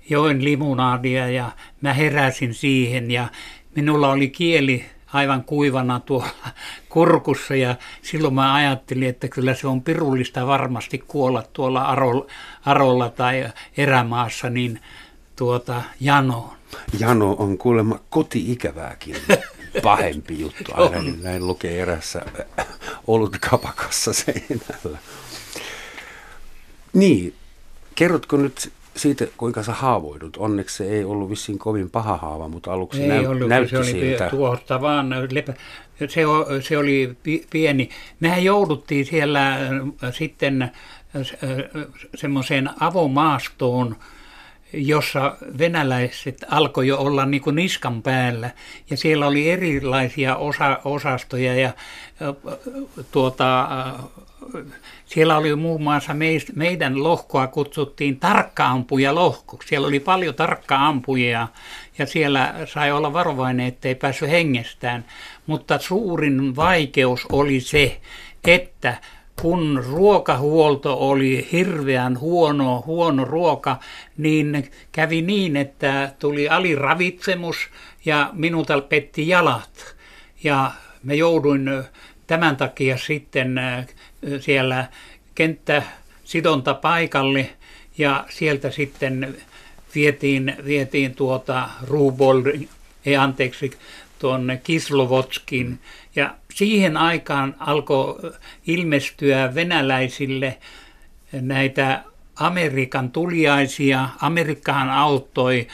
join 0.10 0.44
limunaadia 0.44 1.30
ja 1.30 1.52
mä 1.82 1.94
heräsin 1.94 2.54
siihen 2.54 3.12
ja 3.12 3.28
minulla 3.76 4.12
oli 4.12 4.30
kieli 4.30 4.86
aivan 5.14 5.44
kuivana 5.44 6.00
tuolla 6.00 6.28
kurkussa 6.90 7.56
ja 7.56 7.76
silloin 8.02 8.34
mä 8.34 8.54
ajattelin, 8.54 9.10
että 9.10 9.28
kyllä 9.28 9.54
se 9.54 9.68
on 9.68 9.82
pirullista 9.82 10.48
varmasti 10.48 10.98
kuolla 10.98 11.44
tuolla 11.54 11.82
Arolla, 11.82 12.26
Arolla 12.66 13.10
tai 13.10 13.50
erämaassa 13.78 14.50
niin 14.50 14.80
tuota 15.36 15.82
janoon. 16.00 16.54
Jano 17.00 17.36
on 17.40 17.58
kuulemma 17.58 18.00
koti-ikävääkin. 18.10 19.16
pahempi 19.84 20.40
juttu. 20.40 20.72
Ainakin 20.74 21.24
näin 21.24 21.48
lukee 21.48 21.82
erässä 21.82 22.22
ollut 23.08 23.38
kapakassa 23.50 24.14
seinällä. 24.14 24.98
Niin, 26.94 27.34
kerrotko 27.96 28.38
nyt 28.38 28.72
siitä, 28.96 29.28
kuinka 29.38 29.64
sä 29.64 29.74
haavoidut? 29.74 30.38
Onneksi 30.38 30.78
se 30.78 30.90
ei 30.90 31.04
ollut 31.04 31.30
vissiin 31.30 31.60
kovin 31.60 31.90
paha 31.90 32.18
haava, 32.18 32.48
mutta 32.48 32.74
aluksi 32.74 33.02
ei 33.02 33.08
näy, 33.08 33.26
ollut, 33.26 33.50
näytti 33.50 33.70
se 33.70 33.78
oli 33.78 33.86
siltä. 33.86 34.30
tuosta 34.30 34.82
vaan 34.82 35.16
lepä, 35.32 35.54
se, 36.00 36.22
se 36.62 36.78
oli 36.78 37.18
pieni. 37.50 37.90
Mehän 38.20 38.44
jouduttiin 38.44 39.06
siellä 39.06 39.58
sitten 40.12 40.72
semmoiseen 42.16 42.70
avomaastoon, 42.80 43.96
jossa 44.74 45.38
venäläiset 45.58 46.46
alkoi 46.50 46.88
jo 46.88 46.98
olla 46.98 47.26
niin 47.26 47.42
kuin 47.42 47.56
niskan 47.56 48.02
päällä. 48.02 48.50
Ja 48.90 48.98
siellä 48.98 49.28
oli 49.28 49.50
erilaisia 49.50 50.36
osa, 50.36 50.80
osastoja 50.86 51.56
ja 51.56 51.74
tuota, 53.12 53.68
siellä 55.06 55.38
oli 55.38 55.56
muun 55.56 55.84
muassa 55.84 56.16
meidän 56.56 57.04
lohkoa 57.04 57.48
kutsuttiin 57.48 58.20
tarkkaampuja 58.20 59.16
lohkoksi. 59.16 59.68
Siellä 59.68 59.88
oli 59.88 60.00
paljon 60.00 60.36
tarkkaampuja 60.36 61.48
ja 61.98 62.06
siellä 62.06 62.54
sai 62.66 62.92
olla 62.92 63.14
varovainen, 63.14 63.68
ettei 63.68 63.96
päässyt 63.96 64.30
hengestään. 64.30 65.06
Mutta 65.48 65.80
suurin 65.80 66.56
vaikeus 66.56 67.26
oli 67.32 67.60
se, 67.60 68.02
että 68.48 68.98
kun 69.42 69.84
ruokahuolto 69.88 71.10
oli 71.10 71.48
hirveän 71.52 72.20
huono, 72.20 72.84
huono 72.86 73.26
ruoka, 73.26 73.80
niin 74.18 74.72
kävi 74.92 75.22
niin, 75.22 75.58
että 75.58 76.14
tuli 76.20 76.50
aliravitsemus 76.50 77.70
ja 78.06 78.30
minulta 78.34 78.82
petti 78.82 79.28
jalat. 79.28 79.96
Ja 80.44 80.72
me 81.04 81.16
jouduin 81.16 81.70
tämän 82.28 82.58
takia 82.58 82.98
sitten 82.98 83.60
siellä 84.40 84.88
kenttäsidonta 85.36 86.74
paikalle 86.74 87.50
ja 87.98 88.26
sieltä 88.30 88.72
sitten 88.72 89.38
vietiin, 89.96 90.56
vietiin 90.66 91.16
tuota 91.16 91.70
Rubol, 91.88 92.42
ei 93.06 93.16
anteeksi, 93.16 93.72
tuonne 94.20 94.58
Kislovotskin. 94.58 95.80
Ja 96.16 96.36
siihen 96.54 96.98
aikaan 96.98 97.56
alkoi 97.60 98.32
ilmestyä 98.68 99.56
venäläisille 99.56 100.58
näitä 101.32 102.04
Amerikan 102.36 103.12
tuliaisia. 103.12 104.10
Amerikkahan 104.22 104.90
auttoi 104.90 105.68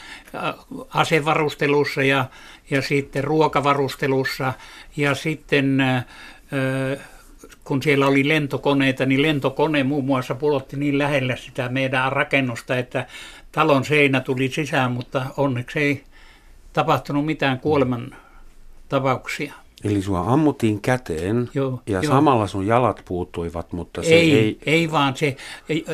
asevarustelussa 0.94 2.02
ja, 2.02 2.24
ja 2.70 2.82
sitten 2.82 3.24
ruokavarustelussa 3.24 4.52
ja 4.96 5.14
sitten 5.14 5.82
kun 7.70 7.82
siellä 7.82 8.06
oli 8.06 8.28
lentokoneita, 8.28 9.06
niin 9.06 9.22
lentokone 9.22 9.82
muun 9.82 10.04
muassa 10.04 10.34
pulotti 10.34 10.76
niin 10.76 10.98
lähellä 10.98 11.36
sitä 11.36 11.68
meidän 11.68 12.12
rakennusta, 12.12 12.76
että 12.76 13.06
talon 13.52 13.84
seinä 13.84 14.20
tuli 14.20 14.48
sisään, 14.48 14.92
mutta 14.92 15.26
onneksi 15.36 15.78
ei 15.78 16.04
tapahtunut 16.72 17.26
mitään 17.26 17.60
kuoleman 17.60 18.16
tapauksia. 18.88 19.54
Eli 19.84 20.02
sua 20.02 20.20
ammuttiin 20.20 20.80
käteen 20.80 21.48
joo, 21.54 21.82
ja 21.86 22.00
joo. 22.02 22.12
samalla 22.12 22.46
sun 22.46 22.66
jalat 22.66 23.02
puuttuivat, 23.04 23.72
mutta 23.72 24.02
se 24.02 24.14
ei... 24.14 24.32
ei... 24.32 24.58
Ei 24.66 24.90
vaan, 24.90 25.16
se, 25.16 25.36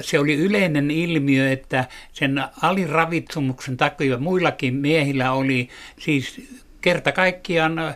se 0.00 0.18
oli 0.18 0.34
yleinen 0.34 0.90
ilmiö, 0.90 1.52
että 1.52 1.84
sen 2.12 2.44
aliravitsumuksen 2.62 3.76
takia 3.76 4.18
muillakin 4.18 4.74
miehillä 4.74 5.32
oli 5.32 5.68
siis 5.98 6.40
kerta 6.80 7.12
kaikkiaan 7.12 7.94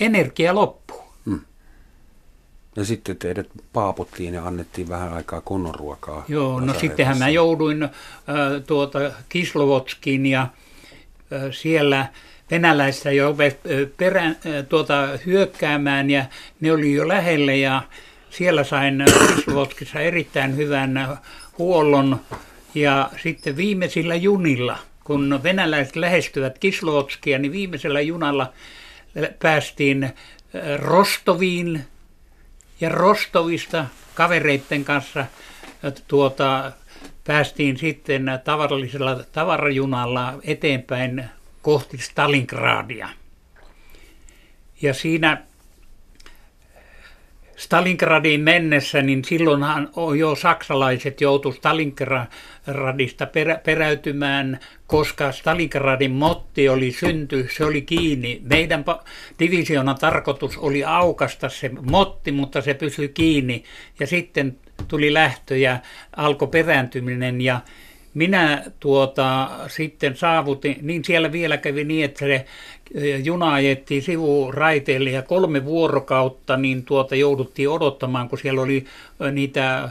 energia 0.00 0.54
loppu. 0.54 0.87
Ja 2.78 2.84
sitten 2.84 3.16
teidät 3.16 3.46
paaputtiin 3.72 4.34
ja 4.34 4.44
annettiin 4.44 4.88
vähän 4.88 5.12
aikaa 5.12 5.40
kunnon 5.40 5.74
ruokaa. 5.74 6.24
Joo, 6.28 6.60
no 6.60 6.74
sittenhän 6.74 7.18
mä 7.18 7.28
jouduin 7.28 7.82
äh, 7.82 7.90
tuota 8.66 8.98
Kislovotskin 9.28 10.26
ja 10.26 10.40
äh, 10.42 11.42
siellä 11.50 12.06
venäläistä 12.50 13.10
jo 13.10 13.36
perään, 13.96 14.36
tuota, 14.68 15.08
hyökkäämään 15.26 16.10
ja 16.10 16.24
ne 16.60 16.72
oli 16.72 16.94
jo 16.94 17.08
lähellä 17.08 17.54
ja 17.54 17.82
siellä 18.30 18.64
sain 18.64 19.04
Kislovodskissa 19.36 20.00
erittäin 20.00 20.56
hyvän 20.56 21.18
huollon 21.58 22.20
ja 22.74 23.10
sitten 23.22 23.56
viimeisillä 23.56 24.14
junilla, 24.14 24.78
kun 25.04 25.40
venäläiset 25.42 25.96
lähestyvät 25.96 26.58
Kislovodskia, 26.58 27.38
niin 27.38 27.52
viimeisellä 27.52 28.00
junalla 28.00 28.52
päästiin 29.38 30.10
Rostoviin 30.76 31.84
ja 32.80 32.88
Rostovista 32.88 33.86
kavereiden 34.14 34.84
kanssa 34.84 35.26
tuota, 36.08 36.72
päästiin 37.24 37.76
sitten 37.76 38.30
tavallisella 38.44 39.24
tavarajunalla 39.32 40.34
eteenpäin 40.42 41.24
kohti 41.62 41.98
Stalingradia. 41.98 43.08
Ja 44.82 44.94
siinä 44.94 45.42
Stalingradiin 47.56 48.40
mennessä, 48.40 49.02
niin 49.02 49.24
silloinhan 49.24 49.90
jo 50.18 50.34
saksalaiset 50.34 51.20
joutuivat 51.20 51.60
Stalingradista 52.68 53.26
perä, 53.26 53.60
peräytymään, 53.64 54.58
koska 54.86 55.32
Stalingradin 55.32 56.10
motti 56.10 56.68
oli 56.68 56.92
synty, 56.92 57.48
se 57.56 57.64
oli 57.64 57.82
kiinni. 57.82 58.42
Meidän 58.50 58.84
divisioonan 59.38 59.96
tarkoitus 60.00 60.58
oli 60.58 60.84
aukasta 60.84 61.48
se 61.48 61.70
motti, 61.90 62.32
mutta 62.32 62.60
se 62.60 62.74
pysyi 62.74 63.08
kiinni. 63.08 63.64
Ja 64.00 64.06
sitten 64.06 64.56
tuli 64.88 65.14
lähtö 65.14 65.56
ja 65.56 65.78
alkoi 66.16 66.48
perääntyminen 66.48 67.40
ja 67.40 67.60
minä 68.14 68.64
tuota, 68.80 69.50
sitten 69.68 70.16
saavutin, 70.16 70.76
niin 70.82 71.04
siellä 71.04 71.32
vielä 71.32 71.56
kävi 71.56 71.84
niin, 71.84 72.04
että 72.04 72.18
se 72.18 72.44
juna 73.24 73.52
ajettiin 73.52 74.02
sivuraiteille 74.02 75.10
ja 75.10 75.22
kolme 75.22 75.64
vuorokautta 75.64 76.56
niin 76.56 76.84
tuota 76.84 77.14
jouduttiin 77.16 77.68
odottamaan, 77.68 78.28
kun 78.28 78.38
siellä 78.38 78.62
oli 78.62 78.84
niitä 79.32 79.88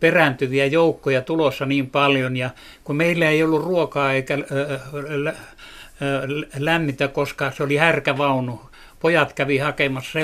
perääntyviä 0.00 0.66
joukkoja 0.66 1.22
tulossa 1.22 1.66
niin 1.66 1.90
paljon 1.90 2.36
ja 2.36 2.50
kun 2.84 2.96
meillä 2.96 3.28
ei 3.28 3.42
ollut 3.42 3.64
ruokaa 3.64 4.12
eikä 4.12 4.38
lämmitä, 6.58 7.08
koska 7.08 7.50
se 7.50 7.62
oli 7.62 7.76
härkävaunu 7.76 8.60
pojat 9.00 9.32
kävi 9.32 9.58
hakemassa 9.58 10.18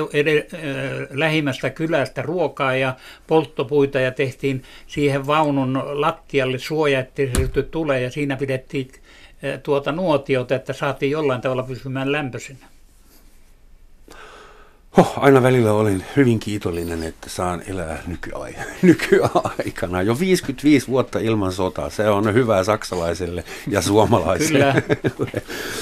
lähimmästä 1.11 1.71
kylästä 1.71 2.23
ruokaa 2.23 2.75
ja 2.75 2.95
polttopuita 3.27 4.01
ja 4.01 4.11
tehtiin 4.11 4.63
siihen 4.87 5.27
vaunun 5.27 5.83
lattialle 6.01 6.59
suoja, 6.59 7.01
ettei 7.01 7.31
se 7.55 7.63
tulee 7.63 8.01
ja 8.01 8.11
siinä 8.11 8.37
pidettiin 8.37 8.93
tuota 9.63 9.93
nuotiota, 9.93 10.55
että 10.55 10.73
saatiin 10.73 11.13
jollain 11.13 11.41
tavalla 11.41 11.63
pysymään 11.63 12.13
lämpöisenä. 12.13 12.78
Oh, 14.99 15.13
aina 15.17 15.43
välillä 15.43 15.73
olin 15.73 16.05
hyvin 16.17 16.39
kiitollinen, 16.39 17.03
että 17.03 17.31
saan 17.31 17.63
elää 17.67 18.03
nykyaikana. 18.83 20.03
Jo 20.03 20.19
55 20.21 20.89
vuotta 20.89 21.19
ilman 21.19 21.53
sotaa, 21.53 21.91
se 21.91 22.09
on 22.09 22.35
hyvää 22.35 22.65
saksalaiselle 22.65 23.45
ja 23.69 23.83
suomalaiselle. 23.83 24.83
Kyllä, 25.17 25.31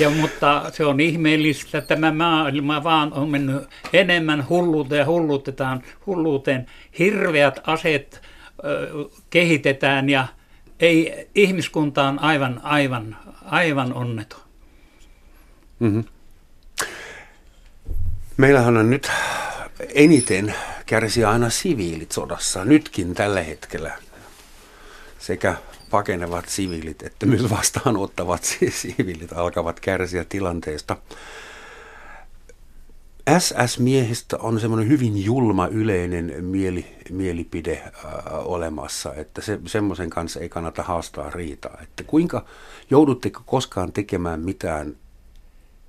ja, 0.00 0.11
mutta 0.11 0.70
se 0.72 0.85
on 0.85 1.00
ihmeellistä, 1.00 1.79
että 1.79 1.96
tämä 1.96 2.12
maailma 2.12 2.85
vaan 2.85 3.12
on 3.12 3.31
mennyt 3.31 3.62
enemmän 3.92 4.48
hulluuteen 4.48 4.98
ja 4.98 5.07
hulluutetaan, 5.07 5.83
hulluuteen. 6.07 6.66
Hirveät 6.98 7.61
aseet 7.66 8.22
ö, 8.64 8.88
kehitetään 9.31 10.09
ja 10.09 10.26
ei, 10.81 11.29
ihmiskunta 11.35 12.05
on 12.05 12.18
aivan, 12.18 12.61
aivan, 12.62 13.16
aivan 13.44 13.92
onneton. 13.92 14.40
Mm-hmm. 15.79 16.04
Meillähän 18.37 18.76
on 18.76 18.90
nyt 18.90 19.10
eniten 19.94 20.54
kärsi 20.87 21.24
aina 21.24 21.50
siviilit 21.50 22.12
sodassa, 22.12 22.64
nytkin 22.64 23.14
tällä 23.14 23.42
hetkellä. 23.42 23.92
Sekä 25.18 25.56
pakenevat 25.90 26.48
siviilit 26.48 27.02
että 27.02 27.26
myös 27.26 27.50
vastaanottavat 27.50 28.44
siviilit 28.70 29.32
alkavat 29.32 29.80
kärsiä 29.80 30.24
tilanteesta. 30.24 30.96
SS-miehistä 33.38 34.37
on 34.37 34.60
semmoinen 34.60 34.88
hyvin 34.88 35.24
julma 35.24 35.66
yleinen 35.66 36.44
mieli, 36.44 36.87
mielipide 37.10 37.82
äh, 37.84 37.92
olemassa, 38.32 39.14
että 39.14 39.42
se, 39.42 39.60
semmoisen 39.66 40.10
kanssa 40.10 40.40
ei 40.40 40.48
kannata 40.48 40.82
haastaa 40.82 41.30
riitaa. 41.30 41.78
Että 41.82 42.04
kuinka 42.04 42.44
joudutteko 42.90 43.42
koskaan 43.46 43.92
tekemään 43.92 44.40
mitään 44.40 44.96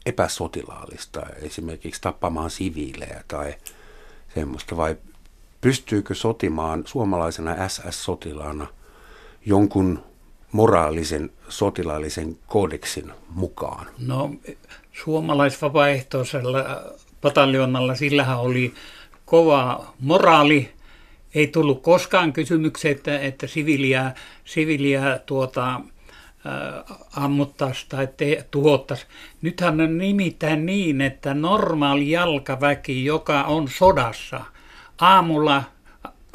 epäsotilaallista, 0.07 1.21
esimerkiksi 1.41 2.01
tappamaan 2.01 2.49
siviilejä 2.49 3.23
tai 3.27 3.55
semmoista, 4.33 4.77
vai 4.77 4.97
pystyykö 5.61 6.15
sotimaan 6.15 6.83
suomalaisena 6.85 7.67
SS-sotilaana 7.67 8.67
jonkun 9.45 10.03
moraalisen 10.51 11.29
sotilaallisen 11.49 12.37
kodeksin 12.47 13.11
mukaan? 13.29 13.87
No 13.97 14.31
suomalaisvapaaehtoisella 14.91 16.59
pataljonnalla, 17.21 17.95
sillähän 17.95 18.39
oli 18.39 18.73
kova 19.25 19.93
moraali. 19.99 20.71
Ei 21.35 21.47
tullut 21.47 21.81
koskaan 21.81 22.33
kysymykseen, 22.33 22.95
että, 22.95 23.19
että 23.19 23.47
siviliä, 23.47 24.11
siviliä 24.45 25.19
tuota, 25.25 25.81
äh, 26.47 26.97
ammuttaisi 27.15 27.85
tai 27.89 28.07
te, 28.17 28.45
tuhottaisi. 28.51 29.05
Nythän 29.41 29.81
on 29.81 29.97
nimittäin 29.97 30.65
niin, 30.65 31.01
että 31.01 31.33
normaali 31.33 32.11
jalkaväki, 32.11 33.05
joka 33.05 33.43
on 33.43 33.67
sodassa, 33.67 34.41
aamulla 35.01 35.63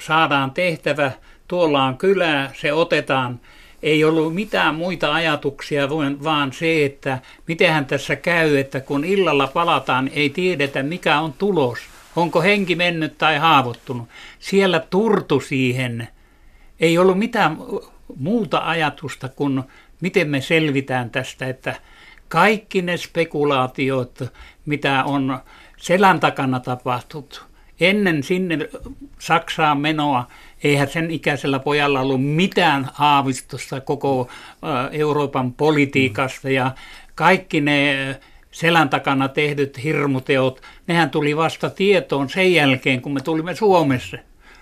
saadaan 0.00 0.50
tehtävä, 0.50 1.12
tuolla 1.48 1.84
on 1.84 1.98
kylä, 1.98 2.50
se 2.54 2.72
otetaan– 2.72 3.40
ei 3.82 4.04
ollut 4.04 4.34
mitään 4.34 4.74
muita 4.74 5.14
ajatuksia, 5.14 5.88
vaan 6.24 6.52
se, 6.52 6.84
että 6.84 7.18
mitenhän 7.48 7.86
tässä 7.86 8.16
käy, 8.16 8.56
että 8.56 8.80
kun 8.80 9.04
illalla 9.04 9.46
palataan, 9.46 10.10
ei 10.14 10.30
tiedetä 10.30 10.82
mikä 10.82 11.20
on 11.20 11.32
tulos. 11.32 11.78
Onko 12.16 12.42
henki 12.42 12.76
mennyt 12.76 13.18
tai 13.18 13.38
haavoittunut. 13.38 14.08
Siellä 14.38 14.80
turtu 14.80 15.40
siihen. 15.40 16.08
Ei 16.80 16.98
ollut 16.98 17.18
mitään 17.18 17.58
muuta 18.16 18.62
ajatusta 18.64 19.28
kuin 19.28 19.62
miten 20.03 20.28
me 20.28 20.40
selvitään 20.40 21.11
tästä, 21.11 21.46
että 21.46 21.74
kaikki 22.28 22.82
ne 22.82 22.96
spekulaatiot, 22.96 24.18
mitä 24.66 25.05
on 25.05 25.38
selän 25.76 26.20
takana 26.20 26.61
tapahtunut, 26.61 27.44
ennen 27.80 28.22
sinne 28.22 28.59
Saksaan 29.18 29.80
menoa, 29.80 30.28
eihän 30.64 30.88
sen 30.88 31.11
ikäisellä 31.11 31.59
pojalla 31.59 32.00
ollut 32.00 32.24
mitään 32.24 32.90
aavistusta 32.98 33.80
koko 33.80 34.28
Euroopan 34.92 35.53
politiikasta 35.53 36.50
ja 36.50 36.70
kaikki 37.14 37.61
ne 37.61 37.96
selän 38.50 38.88
takana 38.88 39.28
tehdyt 39.28 39.82
hirmuteot, 39.84 40.62
nehän 40.86 41.11
tuli 41.11 41.36
vasta 41.36 41.70
tietoon 41.70 42.28
sen 42.28 42.55
jälkeen, 42.55 43.03
kun 43.03 43.12
me 43.12 43.20
tulimme 43.20 43.55
Suomessa. 43.55 44.18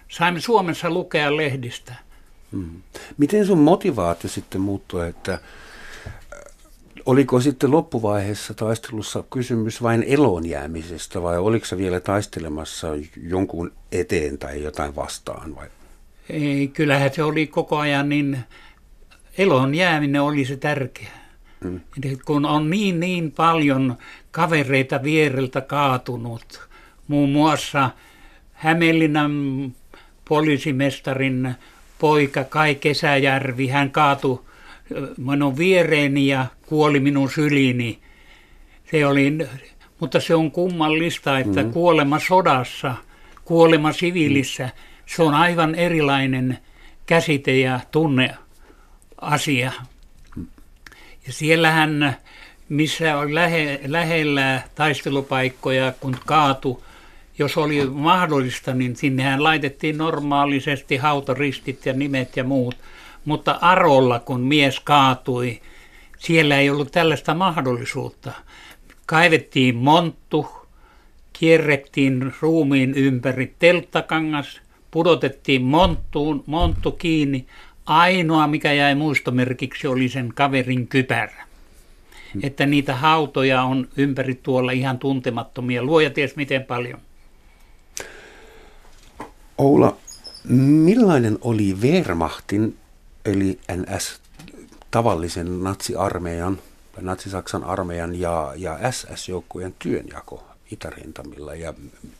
Saimme 0.09 0.41
Suomessa 0.41 0.91
lukea 0.91 1.37
lehdistä. 1.37 1.95
Hmm. 2.53 2.83
Miten 3.19 3.47
sun 3.47 3.59
motivaatio 3.59 4.31
sitten 4.31 4.61
muuttui, 4.61 5.09
että 5.09 5.39
Oliko 7.07 7.41
sitten 7.41 7.71
loppuvaiheessa 7.71 8.55
taistelussa 8.55 9.25
kysymys 9.31 9.83
vain 9.83 10.05
elon 10.07 10.47
jäämisestä 10.47 11.23
vai 11.23 11.39
oliko 11.39 11.67
se 11.67 11.77
vielä 11.77 12.01
taistelemassa 12.01 12.89
jonkun 13.23 13.73
eteen 13.93 14.39
tai 14.39 14.63
jotain 14.63 14.97
vastaan? 14.97 15.57
Vai? 15.57 15.69
Ei, 16.31 16.69
kyllähän 16.69 17.15
se 17.15 17.23
oli 17.23 17.47
koko 17.47 17.79
ajan 17.79 18.09
niin, 18.09 18.39
elon 19.39 19.75
jääminen 19.75 20.23
oli 20.23 20.45
se 20.45 20.57
tärkeä. 20.57 21.09
Hmm. 21.65 21.81
Kun 22.25 22.47
on 22.47 22.71
niin 22.71 23.01
niin 23.01 23.33
paljon 23.33 23.97
kavereita 24.31 25.03
viereltä 25.03 25.61
kaatunut, 25.61 26.69
muun 27.09 27.31
muassa 27.31 27.91
Hämeenlinnan 28.53 29.33
poliisimestarin 30.29 31.55
poika 32.01 32.45
Kai 32.45 32.75
Kesäjärvi, 32.75 33.69
hän 33.69 33.91
kaatui 33.91 34.45
minun 35.17 35.59
viereeni 35.59 36.27
ja 36.27 36.47
kuoli 36.67 37.01
minun 37.01 37.31
syliini. 37.31 37.99
Se 38.91 39.07
oli, 39.07 39.39
mutta 40.01 40.21
se 40.21 40.35
on 40.35 40.51
kummallista, 40.51 41.39
että 41.39 41.63
mm. 41.63 41.73
kuolema 41.73 42.19
sodassa, 42.19 42.95
kuolema 43.45 43.93
siviilissä, 43.93 44.65
mm. 44.65 44.71
se 45.07 45.23
on 45.23 45.35
aivan 45.35 45.75
erilainen 45.75 46.59
käsite 47.07 47.57
ja 47.59 47.81
tunne 47.91 48.35
asia. 49.21 49.73
Ja 51.27 51.33
siellähän, 51.33 52.17
missä 52.69 53.17
on 53.19 53.35
lähe, 53.35 53.81
lähellä 53.87 54.63
taistelupaikkoja, 54.75 55.93
kun 56.01 56.17
kaatu, 56.27 56.85
jos 57.41 57.57
oli 57.57 57.87
mahdollista, 57.87 58.75
niin 58.75 58.97
sinnehän 58.97 59.45
laitettiin 59.45 59.99
normaalisesti 59.99 60.97
hautaristit 60.97 61.87
ja 61.87 61.93
nimet 61.93 62.37
ja 62.37 62.45
muut– 62.45 62.77
mutta 63.25 63.59
Arolla, 63.61 64.19
kun 64.19 64.41
mies 64.41 64.81
kaatui, 64.81 65.61
siellä 66.19 66.59
ei 66.59 66.71
ollut 66.71 66.93
tällaista 66.93 67.35
mahdollisuutta. 67.35 68.33
Kaivettiin 69.07 69.77
monttu, 69.77 70.47
kierrettiin 71.33 72.33
ruumiin 72.41 72.95
ympäri 72.95 73.55
telttakangas, 73.59 74.61
pudotettiin 74.91 75.63
monttuun, 75.63 76.45
monttu 76.47 76.93
kiinni. 76.93 77.47
Ainoa, 77.87 78.47
mikä 78.47 78.73
jäi 78.73 78.95
muistomerkiksi, 78.95 79.87
oli 79.87 80.09
sen 80.09 80.33
kaverin 80.35 80.89
kypärä. 80.89 81.47
Että 82.43 82.67
niitä 82.67 82.97
hautoja 82.97 83.63
on 83.63 83.89
ympäri 83.97 84.35
tuolla 84.35 84.73
ihan 84.73 84.99
tuntemattomia. 84.99 85.83
Luoja 85.83 86.11
ties 86.11 86.37
miten 86.37 86.65
paljon. 86.65 87.01
Oula, 89.61 89.97
millainen 90.85 91.39
oli 91.41 91.77
Wehrmachtin 91.81 92.77
eli 93.25 93.59
NS 93.77 94.21
tavallisen 94.91 95.65
natsiarmeijan, 95.65 96.59
natsi-Saksan 97.01 97.65
armeijan 97.65 98.15
ja, 98.15 98.53
ja 98.57 98.79
SS-joukkojen 98.91 99.75
työnjako 99.79 100.45
itärintamilla 100.71 101.55
ja 101.55 101.75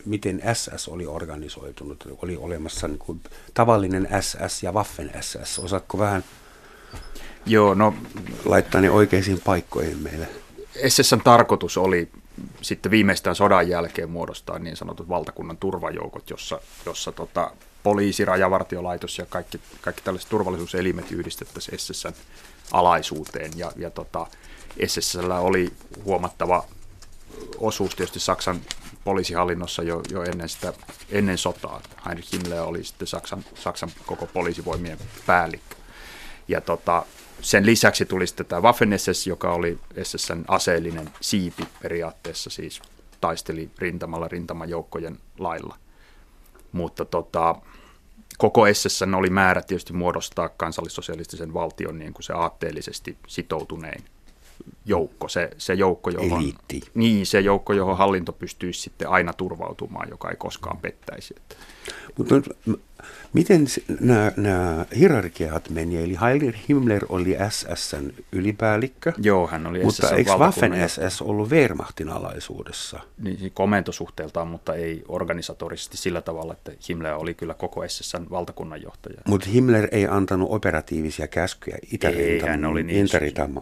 miten 0.05 0.41
SS 0.53 0.87
oli 0.87 1.05
organisoitunut. 1.05 2.07
Oli 2.21 2.37
olemassa 2.37 2.87
niin 2.87 2.99
kuin 2.99 3.21
tavallinen 3.53 4.07
SS 4.21 4.63
ja 4.63 4.71
Waffen 4.71 5.11
SS. 5.21 5.59
Osaatko 5.59 5.97
vähän 5.97 6.23
Joo, 7.45 7.73
no, 7.73 7.93
laittaa 8.45 8.81
ne 8.81 8.91
oikeisiin 8.91 9.41
paikkoihin 9.45 9.97
meille? 9.97 10.27
SSn 10.87 11.21
tarkoitus 11.23 11.77
oli 11.77 12.09
sitten 12.61 12.91
viimeistään 12.91 13.35
sodan 13.35 13.69
jälkeen 13.69 14.09
muodostaa 14.09 14.59
niin 14.59 14.77
sanotut 14.77 15.09
valtakunnan 15.09 15.57
turvajoukot, 15.57 16.29
jossa, 16.29 16.59
jossa 16.85 17.11
tota, 17.11 17.51
poliisi, 17.83 18.25
rajavartiolaitos 18.25 19.17
ja 19.17 19.25
kaikki, 19.25 19.61
kaikki 19.81 20.01
tällaiset 20.03 20.29
turvallisuuselimet 20.29 21.11
yhdistettäisiin 21.11 21.79
SSN 21.79 22.13
alaisuuteen. 22.71 23.51
Ja, 23.55 23.71
ja 23.75 23.89
tota, 23.89 24.27
SSL 24.87 25.31
oli 25.31 25.73
huomattava 26.05 26.65
osuus 27.57 27.95
tietysti 27.95 28.19
Saksan 28.19 28.61
poliisihallinnossa 29.03 29.83
jo, 29.83 30.01
jo 30.11 30.23
ennen, 30.23 30.49
sitä, 30.49 30.73
ennen 31.09 31.37
sotaa. 31.37 31.81
Heinrich 32.05 32.33
Himmler 32.33 32.61
oli 32.61 32.83
sitten 32.83 33.07
Saksan, 33.07 33.45
Saksan 33.55 33.89
koko 34.05 34.27
poliisivoimien 34.27 34.97
päällikkö. 35.25 35.75
Ja 36.47 36.61
tota, 36.61 37.05
sen 37.41 37.65
lisäksi 37.65 38.05
tuli 38.05 38.27
sitten 38.27 38.45
tämä 38.45 38.61
Waffen-SS, 38.61 39.27
joka 39.27 39.53
oli 39.53 39.79
SSN 40.03 40.43
aseellinen 40.47 41.09
siipi 41.21 41.67
periaatteessa, 41.81 42.49
siis 42.49 42.81
taisteli 43.21 43.69
rintamalla 43.77 44.27
rintamajoukkojen 44.27 45.17
lailla. 45.39 45.77
Mutta 46.71 47.05
tota, 47.05 47.55
koko 48.37 48.73
SSN 48.73 49.15
oli 49.15 49.29
määrä 49.29 49.61
tietysti 49.61 49.93
muodostaa 49.93 50.49
kansallissosialistisen 50.49 51.53
valtion 51.53 51.99
niin 51.99 52.13
kuin 52.13 52.23
se 52.23 52.33
aatteellisesti 52.33 53.17
sitoutunein 53.27 54.03
joukko, 54.85 55.27
se, 55.27 55.49
se 55.57 55.73
joukko, 55.73 56.09
johon, 56.09 56.41
Eliitti. 56.41 56.81
niin, 56.93 57.25
se 57.25 57.39
joukko, 57.39 57.73
johon 57.73 57.97
hallinto 57.97 58.33
pystyisi 58.33 58.81
sitten 58.81 59.09
aina 59.09 59.33
turvautumaan, 59.33 60.09
joka 60.09 60.29
ei 60.29 60.35
koskaan 60.35 60.77
pettäisi. 60.77 61.35
Mutta 62.17 62.35
Miten 63.33 63.65
nämä, 63.99 64.31
nämä 64.37 64.85
hierarkiat 64.95 65.69
meni? 65.69 66.03
Eli 66.03 66.17
Heinrich 66.21 66.69
Himmler 66.69 67.05
oli 67.09 67.37
SSn 67.49 68.11
ylipäällikkö. 68.31 69.13
Joo, 69.17 69.47
hän 69.47 69.67
oli 69.67 69.83
Mutta 69.83 70.07
SSn 70.07 70.15
eikö 70.15 70.31
Waffen 70.31 70.73
SS 70.87 71.21
ollut 71.21 71.49
Wehrmachtin 71.49 72.09
alaisuudessa? 72.09 72.99
Niin, 73.23 73.51
komentosuhteeltaan, 73.53 74.47
mutta 74.47 74.75
ei 74.75 75.03
organisatorisesti 75.07 75.97
sillä 75.97 76.21
tavalla, 76.21 76.53
että 76.53 76.71
Himmler 76.89 77.13
oli 77.13 77.33
kyllä 77.33 77.53
koko 77.53 77.87
SSn 77.87 78.25
valtakunnan 78.29 78.81
johtaja. 78.81 79.21
Mutta 79.27 79.49
Himmler 79.49 79.87
ei 79.91 80.07
antanut 80.07 80.47
operatiivisia 80.51 81.27
käskyjä 81.27 81.77
itärintamalla. 81.91 82.79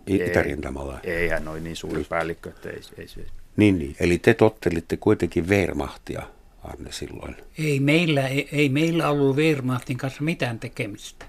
Ei, 0.08 0.16
itärintamalla. 0.16 1.00
Ei, 1.04 1.16
ei, 1.16 1.30
hän 1.30 1.48
oli 1.48 1.62
niin 1.62 1.76
suuri 1.76 2.04
päällikkö, 2.04 2.50
että 2.50 2.70
ei, 2.70 2.82
ei 2.98 3.08
se... 3.08 3.26
Niin, 3.58 3.80
niin, 3.80 3.96
eli 4.00 4.18
te 4.18 4.34
tottelitte 4.34 4.98
kuitenkin 4.98 5.50
Wehrmachtia. 5.50 6.24
Arne 6.64 6.92
silloin? 6.92 7.36
Ei 7.58 7.80
meillä, 7.80 8.28
ei, 8.28 8.50
ei 8.52 8.70
meillä 8.70 9.10
ollut 9.10 9.36
Wehrmachtin 9.36 9.98
kanssa 9.98 10.24
mitään 10.24 10.60
tekemistä. 10.60 11.26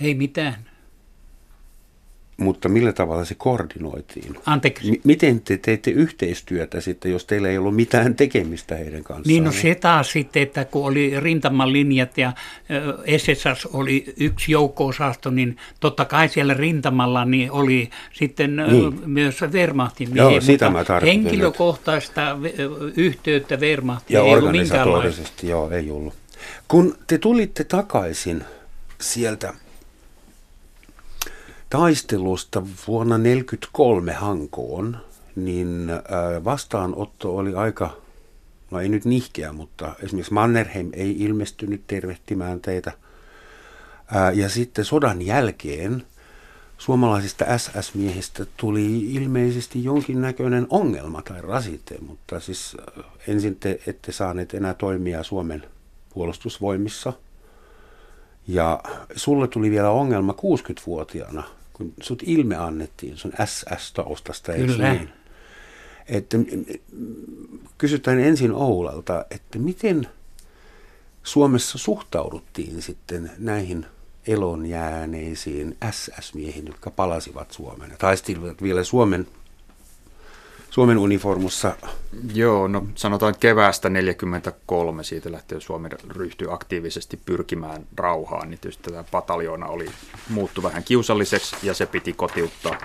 Ei 0.00 0.14
mitään. 0.14 0.71
Mutta 2.36 2.68
millä 2.68 2.92
tavalla 2.92 3.24
se 3.24 3.34
koordinoitiin? 3.34 4.34
Anteeksi. 4.46 4.92
M- 4.92 5.00
miten 5.04 5.40
te 5.40 5.58
teitte 5.58 5.90
yhteistyötä 5.90 6.80
sitten, 6.80 7.12
jos 7.12 7.24
teillä 7.24 7.48
ei 7.48 7.58
ollut 7.58 7.76
mitään 7.76 8.14
tekemistä 8.14 8.76
heidän 8.76 9.04
kanssaan? 9.04 9.22
Niin 9.26 9.44
no 9.44 9.52
se 9.52 9.74
taas 9.74 10.12
sitten, 10.12 10.42
että 10.42 10.64
kun 10.64 10.86
oli 10.86 11.20
rintamalinjat 11.20 12.18
ja 12.18 12.32
SSS 13.16 13.66
oli 13.72 14.14
yksi 14.16 14.52
joukko-osasto, 14.52 15.30
niin 15.30 15.56
totta 15.80 16.04
kai 16.04 16.28
siellä 16.28 16.54
rintamalla 16.54 17.24
niin 17.24 17.50
oli 17.52 17.90
sitten 18.12 18.56
niin. 18.56 19.00
myös 19.06 19.42
Wehrmachtin 19.42 20.08
miehiä. 20.12 20.30
Joo, 20.30 20.40
sitä 20.40 20.70
mä 20.70 20.84
Henkilökohtaista 21.02 22.38
yhteyttä 22.96 23.56
Wehrmachtiin 23.56 24.18
ja 24.18 24.24
ei 24.24 24.34
ollut 24.34 24.52
minkäänlaista. 24.52 25.46
joo, 25.46 25.70
ei 25.70 25.90
ollut. 25.90 26.14
Kun 26.68 26.96
te 27.06 27.18
tulitte 27.18 27.64
takaisin 27.64 28.44
sieltä 29.00 29.54
taistelusta 31.72 32.62
vuonna 32.86 33.14
1943 33.14 34.12
Hankoon 34.12 34.96
niin 35.36 35.92
vastaanotto 36.44 37.36
oli 37.36 37.54
aika, 37.54 37.96
no 38.70 38.80
ei 38.80 38.88
nyt 38.88 39.04
nihkeä, 39.04 39.52
mutta 39.52 39.94
esimerkiksi 40.02 40.32
Mannerheim 40.32 40.90
ei 40.92 41.16
ilmestynyt 41.22 41.82
tervehtimään 41.86 42.60
teitä. 42.60 42.92
Ja 44.34 44.48
sitten 44.48 44.84
sodan 44.84 45.22
jälkeen 45.22 46.06
suomalaisista 46.78 47.58
SS-miehistä 47.58 48.46
tuli 48.56 49.14
ilmeisesti 49.14 49.84
jonkinnäköinen 49.84 50.66
ongelma 50.70 51.22
tai 51.22 51.40
rasite, 51.40 51.98
mutta 52.06 52.40
siis 52.40 52.76
ensin 53.28 53.56
te 53.56 53.80
ette 53.86 54.12
saaneet 54.12 54.54
enää 54.54 54.74
toimia 54.74 55.22
Suomen 55.22 55.64
puolustusvoimissa. 56.14 57.12
Ja 58.48 58.80
sulle 59.16 59.48
tuli 59.48 59.70
vielä 59.70 59.90
ongelma 59.90 60.32
60-vuotiaana, 60.32 61.42
kun 61.72 61.92
sut 62.02 62.22
ilme 62.26 62.56
annettiin 62.56 63.16
sun 63.16 63.32
SS-taustasta, 63.44 64.52
eikö 64.52 64.72
niin? 64.72 65.08
Että 66.06 66.38
kysytään 67.78 68.18
ensin 68.20 68.52
Oulalta, 68.52 69.24
että 69.30 69.58
miten 69.58 70.08
Suomessa 71.22 71.78
suhtauduttiin 71.78 72.82
sitten 72.82 73.30
näihin 73.38 73.86
elon 74.26 74.66
jääneisiin 74.66 75.76
SS-miehiin, 75.90 76.66
jotka 76.66 76.90
palasivat 76.90 77.50
Suomeen 77.50 77.90
ja 77.90 77.96
taistelivat 77.96 78.62
vielä 78.62 78.84
Suomen, 78.84 79.26
Suomen 80.72 80.98
uniformussa. 80.98 81.76
Joo, 82.34 82.68
no 82.68 82.86
sanotaan 82.94 83.34
keväästä 83.40 83.88
1943 83.88 85.04
siitä 85.04 85.32
lähtien 85.32 85.60
Suomi 85.60 85.88
ryhtyi 86.08 86.48
aktiivisesti 86.50 87.20
pyrkimään 87.26 87.86
rauhaan, 87.96 88.50
niin 88.50 88.60
tietysti 88.60 88.90
tämä 88.90 89.04
pataljoona 89.10 89.66
oli 89.66 89.86
muuttu 90.28 90.62
vähän 90.62 90.84
kiusalliseksi 90.84 91.56
ja 91.62 91.74
se 91.74 91.86
piti 91.86 92.12
kotiuttaa. 92.12 92.78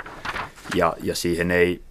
Ja, 0.76 0.96
ja 1.04 1.16
siihen 1.16 1.52
ei 1.52 1.82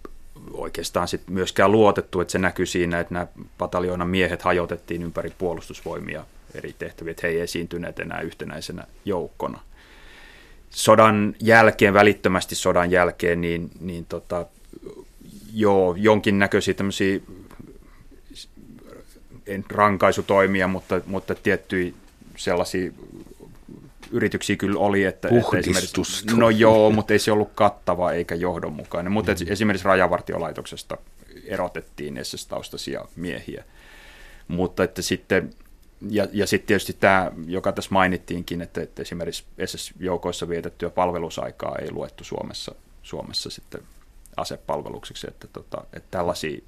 oikeastaan 0.53 1.07
sit 1.07 1.21
myöskään 1.29 1.71
luotettu, 1.71 2.21
että 2.21 2.31
se 2.31 2.37
näkyy 2.37 2.65
siinä, 2.65 2.99
että 2.99 3.13
nämä 3.13 3.27
pataljoonan 3.57 4.09
miehet 4.09 4.41
hajotettiin 4.41 5.03
ympäri 5.03 5.33
puolustusvoimia 5.37 6.25
eri 6.53 6.75
tehtäviä, 6.79 7.11
että 7.11 7.27
he 7.27 7.33
ei 7.33 7.39
esiintyneet 7.39 7.99
enää 7.99 8.21
yhtenäisenä 8.21 8.83
joukkona. 9.05 9.59
Sodan 10.69 11.35
jälkeen, 11.39 11.93
välittömästi 11.93 12.55
sodan 12.55 12.91
jälkeen, 12.91 13.41
niin, 13.41 13.69
niin 13.79 14.05
tota, 14.05 14.45
joo, 15.57 15.95
jonkinnäköisiä 15.97 16.73
tämmöisiä 16.73 17.19
en 19.47 19.65
rankaisutoimia, 19.69 20.67
mutta, 20.67 21.01
mutta 21.05 21.35
tiettyjä 21.35 21.93
sellaisia 22.37 22.91
yrityksiä 24.11 24.55
kyllä 24.55 24.79
oli, 24.79 25.03
että, 25.03 25.27
että 25.27 25.57
esimerkiksi, 25.57 26.25
no 26.35 26.49
joo, 26.49 26.91
mutta 26.91 27.13
ei 27.13 27.19
se 27.19 27.31
ollut 27.31 27.51
kattava 27.55 28.11
eikä 28.11 28.35
johdonmukainen, 28.35 29.11
mutta 29.11 29.31
mm. 29.31 29.51
esimerkiksi 29.51 29.87
rajavartiolaitoksesta 29.87 30.97
erotettiin 31.45 32.19
SS-taustaisia 32.23 33.07
miehiä, 33.15 33.63
mutta 34.47 34.83
että 34.83 35.01
sitten 35.01 35.53
ja, 36.09 36.27
ja 36.33 36.47
sitten 36.47 36.67
tietysti 36.67 36.93
tämä, 36.99 37.31
joka 37.47 37.71
tässä 37.71 37.91
mainittiinkin, 37.91 38.61
että, 38.61 38.81
että 38.81 39.01
esimerkiksi 39.01 39.43
SS-joukoissa 39.65 40.49
vietettyä 40.49 40.89
palvelusaikaa 40.89 41.75
ei 41.75 41.91
luettu 41.91 42.23
Suomessa, 42.23 42.75
Suomessa 43.03 43.49
sitten 43.49 43.81
asepalvelukseksi, 44.37 45.27
että, 45.27 45.47
tota, 45.47 45.83
että 45.93 46.07
tällaisia 46.11 46.59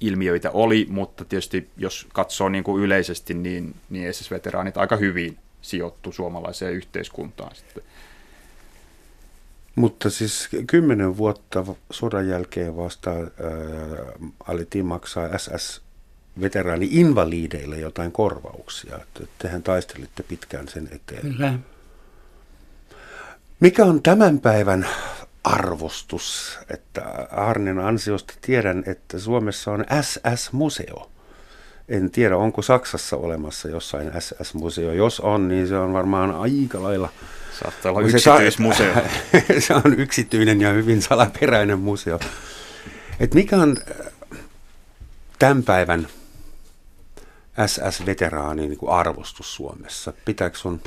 ilmiöitä 0.00 0.50
oli, 0.50 0.86
mutta 0.90 1.24
tietysti 1.24 1.68
jos 1.76 2.06
katsoo 2.12 2.48
niin 2.48 2.64
kuin 2.64 2.82
yleisesti, 2.82 3.34
niin, 3.34 3.74
niin 3.90 4.14
SS-veteraanit 4.14 4.76
aika 4.76 4.96
hyvin 4.96 5.38
sijoittu 5.62 6.12
suomalaiseen 6.12 6.72
yhteiskuntaan 6.72 7.54
sitten. 7.56 7.82
Mutta 9.74 10.10
siis 10.10 10.48
kymmenen 10.66 11.16
vuotta 11.16 11.64
sodan 11.90 12.28
jälkeen 12.28 12.76
vasta 12.76 13.10
äh, 13.10 13.18
alettiin 14.48 14.86
maksaa 14.86 15.38
SS 15.38 15.82
veteraani-invaliideille 16.40 17.78
jotain 17.78 18.12
korvauksia. 18.12 18.96
Että 18.96 19.32
tehän 19.38 19.62
taistelitte 19.62 20.22
pitkään 20.22 20.68
sen 20.68 20.88
eteen. 20.92 21.22
Kyllä. 21.22 21.58
Mikä 23.60 23.84
on 23.84 24.02
tämän 24.02 24.40
päivän 24.40 24.88
arvostus? 25.44 26.58
Että 26.70 27.02
Arnen 27.30 27.78
ansiosta 27.78 28.34
tiedän, 28.40 28.84
että 28.86 29.18
Suomessa 29.18 29.72
on 29.72 29.84
SS-museo. 30.00 31.10
En 31.88 32.10
tiedä, 32.10 32.36
onko 32.36 32.62
Saksassa 32.62 33.16
olemassa 33.16 33.68
jossain 33.68 34.10
SS-museo. 34.18 34.92
Jos 34.92 35.20
on, 35.20 35.48
niin 35.48 35.68
se 35.68 35.76
on 35.76 35.92
varmaan 35.92 36.34
aika 36.34 36.82
lailla... 36.82 37.08
Saattaa 37.62 37.92
olla 37.92 38.00
yksityismuseo. 38.00 38.94
se 39.66 39.74
on 39.74 40.00
yksityinen 40.00 40.60
ja 40.60 40.72
hyvin 40.72 41.02
salaperäinen 41.02 41.78
museo. 41.78 42.20
Et 43.20 43.34
mikä 43.34 43.56
on 43.56 43.76
tämän 45.38 45.62
päivän 45.62 46.08
SS-veteraanin 47.66 48.70
niin 48.70 48.88
arvostus 48.88 49.54
Suomessa? 49.54 50.12
Pitääkö 50.24 50.58
sun, 50.58 50.80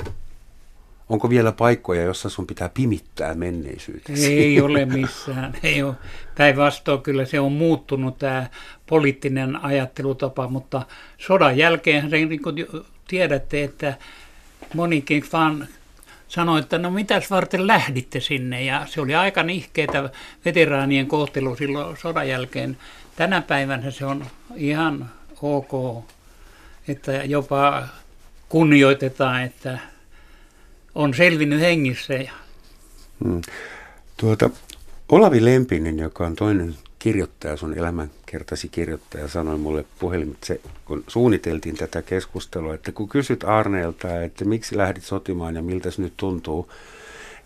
onko 1.08 1.30
vielä 1.30 1.52
paikkoja, 1.52 2.02
jossa 2.02 2.28
sun 2.28 2.46
pitää 2.46 2.68
pimittää 2.68 3.34
menneisyytesi? 3.34 4.34
Ei 4.34 4.60
ole 4.66 4.84
missään. 4.84 5.54
Ei 5.62 5.82
ole. 5.82 5.94
Päinvastoin 6.36 7.02
kyllä 7.02 7.24
se 7.24 7.40
on 7.40 7.52
muuttunut 7.52 8.18
tämä 8.18 8.46
poliittinen 8.86 9.64
ajattelutapa, 9.64 10.48
mutta 10.48 10.82
sodan 11.18 11.56
jälkeen 11.56 12.10
niin 12.10 12.42
kuin 12.42 12.56
tiedätte, 13.08 13.64
että 13.64 13.94
monikin 14.74 15.24
vaan 15.32 15.68
sanoi, 16.28 16.60
että 16.60 16.78
no 16.78 16.90
mitäs 16.90 17.30
varten 17.30 17.66
lähditte 17.66 18.20
sinne 18.20 18.64
ja 18.64 18.86
se 18.86 19.00
oli 19.00 19.14
aika 19.14 19.42
nihkeetä 19.42 20.10
veteraanien 20.44 21.06
kohtelu 21.06 21.56
silloin 21.56 21.96
sodan 21.96 22.28
jälkeen. 22.28 22.76
Tänä 23.16 23.42
päivänä 23.42 23.90
se 23.90 24.06
on 24.06 24.26
ihan 24.56 25.10
ok 25.42 26.04
että 26.88 27.12
jopa 27.12 27.88
kunnioitetaan, 28.48 29.42
että 29.42 29.78
on 30.94 31.14
selvinnyt 31.14 31.60
hengissä. 31.60 32.14
Hmm. 33.24 33.40
Tuota, 34.16 34.50
Olavi 35.08 35.44
Lempinen, 35.44 35.98
joka 35.98 36.26
on 36.26 36.36
toinen 36.36 36.74
kirjoittaja, 36.98 37.56
sun 37.56 37.78
elämänkertasi 37.78 38.68
kirjoittaja, 38.68 39.28
sanoi 39.28 39.58
mulle 39.58 39.84
puhelimitse, 39.98 40.60
kun 40.84 41.04
suunniteltiin 41.08 41.76
tätä 41.76 42.02
keskustelua, 42.02 42.74
että 42.74 42.92
kun 42.92 43.08
kysyt 43.08 43.44
Arneelta, 43.44 44.22
että 44.22 44.44
miksi 44.44 44.76
lähdit 44.76 45.04
sotimaan 45.04 45.54
ja 45.54 45.62
miltä 45.62 45.90
se 45.90 46.02
nyt 46.02 46.12
tuntuu, 46.16 46.70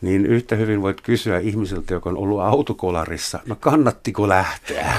niin 0.01 0.27
yhtä 0.27 0.57
hyvin 0.57 0.83
voit 0.83 1.01
kysyä 1.01 1.39
ihmiseltä, 1.39 1.95
joka 1.95 2.11
on 2.11 2.17
ollut 2.17 2.41
autokolarissa, 2.41 3.39
no 3.47 3.57
kannattiko 3.61 4.29
lähteä? 4.29 4.95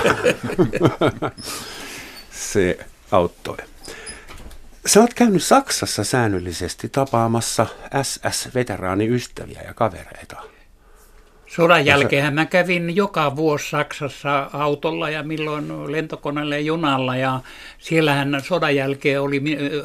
se 2.31 2.79
auttoi. 3.11 3.57
Sä 4.89 4.99
oot 4.99 5.13
käynyt 5.13 5.43
Saksassa 5.43 6.03
säännöllisesti 6.03 6.89
tapaamassa 6.89 7.67
SS-veteraaniystäviä 8.01 9.61
ja 9.67 9.73
kavereita. 9.73 10.35
Sodan 11.47 11.85
jälkeen 11.85 12.33
mä 12.33 12.45
kävin 12.45 12.95
joka 12.95 13.35
vuosi 13.35 13.69
Saksassa 13.69 14.49
autolla 14.53 15.09
ja 15.09 15.23
milloin 15.23 15.91
lentokoneella 15.91 16.55
ja 16.55 16.61
junalla 16.61 17.15
ja 17.15 17.39
siellähän 17.77 18.41
sodan 18.43 18.75
jälkeen 18.75 19.21
oli 19.21 19.41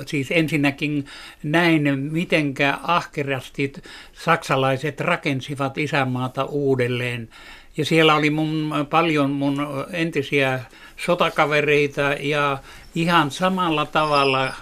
siis 0.07 0.31
ensinnäkin 0.31 1.07
näin, 1.43 1.99
mitenkä 1.99 2.79
ahkerasti 2.83 3.73
saksalaiset 4.13 5.01
rakensivat 5.01 5.79
isänmaata 5.79 6.45
uudelleen. 6.45 7.29
Ja 7.77 7.85
siellä 7.85 8.15
oli 8.15 8.31
mun, 8.31 8.73
paljon 8.91 9.31
mun 9.31 9.67
entisiä 9.93 10.61
sotakavereita 10.97 12.01
ja 12.21 12.59
ihan 12.95 13.31
samalla 13.31 13.87
tavalla 13.87 14.53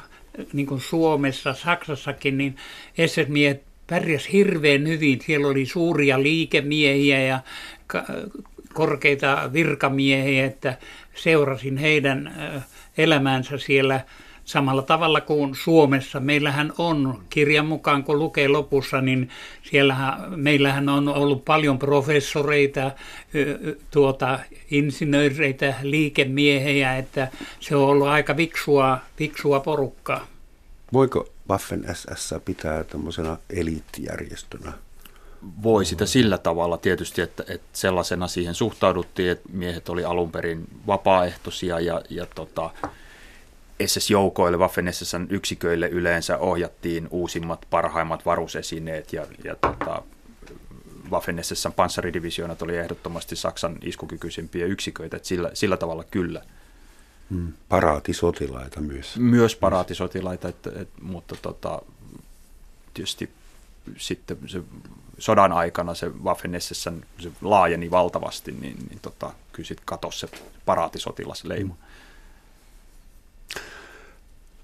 niin 0.53 0.67
kuin 0.67 0.81
Suomessa, 0.81 1.55
Saksassakin, 1.55 2.39
niin 2.39 2.57
SS-miehet 3.07 3.63
pärjäs 3.87 4.33
hirveän 4.33 4.89
hyvin. 4.89 5.21
Siellä 5.21 5.49
oli 5.49 5.67
suuria 5.67 6.23
liikemiehiä 6.23 7.23
ja 7.23 7.41
korkeita 8.75 9.51
virkamiehiä, 9.53 10.47
että 10.47 10.79
seurasin 11.15 11.77
heidän 11.77 12.35
elämäänsä 12.99 13.59
siellä– 13.59 14.01
samalla 14.53 14.83
tavalla 14.83 15.21
kuin 15.21 15.55
Suomessa. 15.55 16.21
Meillähän 16.21 16.73
on, 16.79 17.23
kirjan 17.31 17.67
mukaan 17.67 18.05
kun 18.05 18.19
lukee 18.19 18.49
lopussa, 18.49 19.01
niin 19.01 19.29
siellähän, 19.63 20.15
meillähän 20.37 20.89
on 20.89 21.09
ollut 21.09 21.45
paljon 21.45 21.79
professoreita, 21.79 22.91
tuota, 23.91 24.39
insinööreitä, 24.71 25.75
liikemiehiä, 25.83 26.97
että 26.97 27.29
se 27.61 27.77
on 27.77 27.89
ollut 27.89 28.09
aika 28.09 28.37
viksua, 28.37 28.99
viksua 29.19 29.61
porukkaa. 29.61 30.27
Voiko 30.93 31.29
Waffen 31.51 31.85
SS 31.95 32.35
pitää 32.45 32.85
tämmöisenä 32.85 33.37
eliittijärjestönä? 33.51 34.73
Voi 35.63 35.85
sitä 35.85 36.07
sillä 36.07 36.39
tavalla 36.39 36.79
tietysti, 36.79 37.21
että, 37.21 37.45
että 37.49 37.69
sellaisena 37.73 38.29
siihen 38.29 38.55
suhtauduttiin, 38.55 39.31
että 39.31 39.49
miehet 39.53 39.89
oli 39.89 40.05
alun 40.05 40.33
perin 40.33 40.69
vapaaehtoisia 40.87 41.81
ja, 41.81 42.03
ja 42.11 42.27
tota, 42.35 42.71
SS-joukoille, 43.87 44.57
Waffen 44.57 44.93
SSn 44.93 45.27
yksiköille 45.31 45.89
yleensä 45.89 46.39
ohjattiin 46.39 47.09
uusimmat, 47.11 47.67
parhaimmat 47.71 48.27
varusesineet 48.27 49.13
ja, 49.13 49.27
ja 49.45 49.57
tota, 49.57 50.03
Waffen-SSn 51.11 51.73
panssaridivisioonat 51.77 52.63
oli 52.63 52.77
ehdottomasti 52.77 53.37
Saksan 53.37 53.77
iskukykyisimpiä 53.83 54.67
yksiköitä, 54.67 55.17
että 55.17 55.29
sillä, 55.29 55.51
sillä 55.55 55.77
tavalla 55.77 56.05
kyllä. 56.05 56.43
Mm, 57.31 57.53
paraatisotilaita 57.69 58.81
myös. 58.81 59.17
Myös 59.17 59.57
paraatisotilaita, 59.57 60.49
että, 60.49 60.71
että, 60.71 61.03
mutta 61.03 61.37
tota, 61.43 61.83
tietysti 62.95 63.31
sitten 63.97 64.39
se 64.47 64.63
sodan 65.19 65.53
aikana 65.53 65.95
se 65.95 66.09
Waffen 66.25 66.61
SS 66.61 66.83
se 67.19 67.31
laajeni 67.41 67.91
valtavasti, 67.91 68.53
niin, 68.53 68.77
niin 68.89 68.99
tota, 69.03 69.33
kyllä 69.53 69.67
sitten 69.67 69.87
katosi 69.87 70.19
se 70.19 70.29
paraatisotilasleima. 70.67 71.75
Mm. 71.75 71.92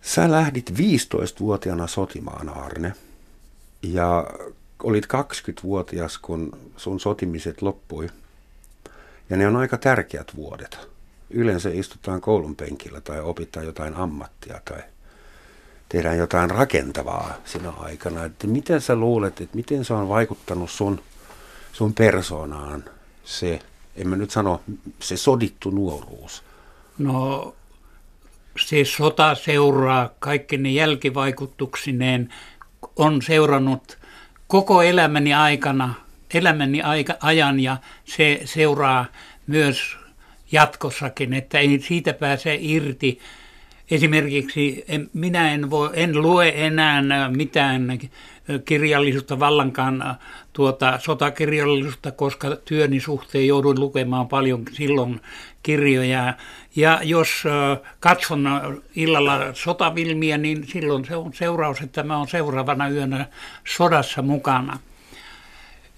Sä 0.09 0.31
lähdit 0.31 0.71
15-vuotiaana 0.71 1.87
sotimaan, 1.87 2.49
Arne, 2.49 2.93
ja 3.83 4.27
olit 4.83 5.05
20-vuotias, 5.05 6.19
kun 6.19 6.59
sun 6.77 7.01
sotimiset 7.01 7.63
loppui. 7.63 8.09
Ja 9.31 9.37
ne 9.37 9.47
on 9.47 9.57
aika 9.57 9.77
tärkeät 9.77 10.37
vuodet. 10.37 10.79
Yleensä 11.31 11.71
istutaan 11.73 12.21
koulun 12.21 12.57
penkillä 12.57 13.01
tai 13.01 13.21
opitaan 13.21 13.67
jotain 13.67 13.95
ammattia 13.95 14.61
tai 14.65 14.83
tehdään 15.89 16.19
jotain 16.19 16.51
rakentavaa 16.51 17.35
sinä 17.45 17.71
aikana. 17.71 18.25
Että 18.25 18.47
miten 18.47 18.81
sä 18.81 18.97
luulet, 18.97 19.41
että 19.41 19.57
miten 19.57 19.85
se 19.85 19.95
on 19.95 20.09
vaikuttanut 20.09 20.71
sun, 20.71 21.01
sun 21.73 21.95
persoonaan 21.95 22.85
se, 23.25 23.61
en 23.97 24.09
mä 24.09 24.17
nyt 24.17 24.31
sano, 24.31 24.61
se 25.01 25.17
sodittu 25.17 25.71
nuoruus? 25.71 26.43
No 26.99 27.55
se 28.61 28.85
sota 28.85 29.35
seuraa 29.35 30.11
kaikki 30.19 30.57
ne 30.57 30.71
jälkivaikutuksineen, 30.71 32.29
on 32.97 33.23
seurannut 33.23 33.99
koko 34.47 34.83
elämäni 34.83 35.35
aikana, 35.35 35.95
elämäni 36.35 36.83
aika, 36.83 37.15
ajan 37.21 37.61
ja 37.61 37.77
se 38.05 38.41
seuraa 38.45 39.07
myös 39.47 39.97
jatkossakin, 40.53 41.35
että 41.35 41.59
ei 41.59 41.81
siitä 41.81 42.13
pääse 42.13 42.59
irti. 42.61 43.21
Esimerkiksi 43.91 44.85
en, 44.89 45.11
minä 45.15 45.53
en, 45.53 45.71
voi, 45.71 45.91
en 45.93 46.23
lue 46.23 46.53
enää 46.57 47.31
mitään 47.31 47.99
kirjallisuutta, 48.65 49.39
vallankaan 49.39 50.17
tuota, 50.53 50.99
sotakirjallisuutta, 50.99 52.13
koska 52.13 52.57
työni 52.57 53.01
suhteen 53.01 53.47
joudun 53.47 53.81
lukemaan 53.81 54.29
paljon 54.29 54.63
silloin 54.73 55.21
kirjoja. 55.63 56.35
Ja 56.77 57.01
jos 57.03 57.45
katson 58.01 58.49
illalla 58.97 59.41
sotavilmiä, 59.53 60.39
niin 60.39 60.67
silloin 60.67 61.05
se 61.05 61.17
on 61.17 61.35
seuraus, 61.35 61.81
että 61.81 62.03
mä 62.03 62.17
olen 62.17 62.29
seuraavana 62.29 62.89
yönä 62.89 63.27
sodassa 63.77 64.23
mukana. 64.23 64.79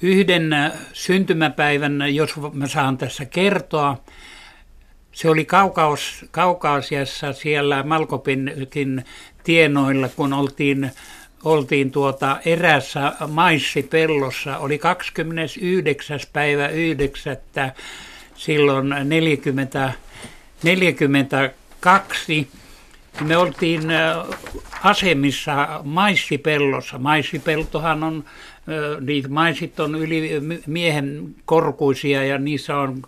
Yhden 0.03 0.55
syntymäpäivän, 0.93 2.15
jos 2.15 2.31
mä 2.53 2.67
saan 2.67 2.99
tässä 2.99 3.25
kertoa, 3.25 4.05
se 5.13 5.31
oli 5.31 5.45
Kaukaus, 5.45 6.25
Kaukaasiassa 6.31 7.33
siellä 7.33 7.83
Malkopinkin 7.83 9.05
tienoilla, 9.45 10.09
kun 10.09 10.33
oltiin, 10.33 10.91
oltiin 11.45 11.91
tuota 11.91 12.37
erässä 12.45 13.13
maissipellossa. 13.29 14.59
Oli 14.59 14.79
29. 14.79 16.21
päivä 16.33 16.69
9. 16.69 17.37
silloin 18.35 18.95
40, 19.05 19.93
42. 20.63 22.49
Me 23.21 23.37
oltiin 23.37 23.83
asemissa 24.83 25.81
maissipellossa. 25.85 26.99
Maissipeltohan 26.99 28.05
on 28.05 28.25
niitä 29.01 29.29
maisit 29.29 29.81
on 29.81 29.95
yli 29.95 30.31
miehen 30.67 31.35
korkuisia 31.45 32.25
ja 32.25 32.39
niissä 32.39 32.77
on 32.77 33.03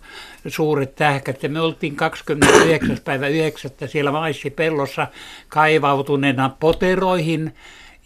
suuret 0.47 0.95
tähkät. 0.95 1.43
Ja 1.43 1.49
me 1.49 1.61
oltiin 1.61 1.95
29. 1.95 2.97
päivä 3.03 3.27
9. 3.27 3.71
siellä 3.85 4.11
maissipellossa 4.11 5.07
kaivautuneena 5.47 6.49
poteroihin 6.59 7.53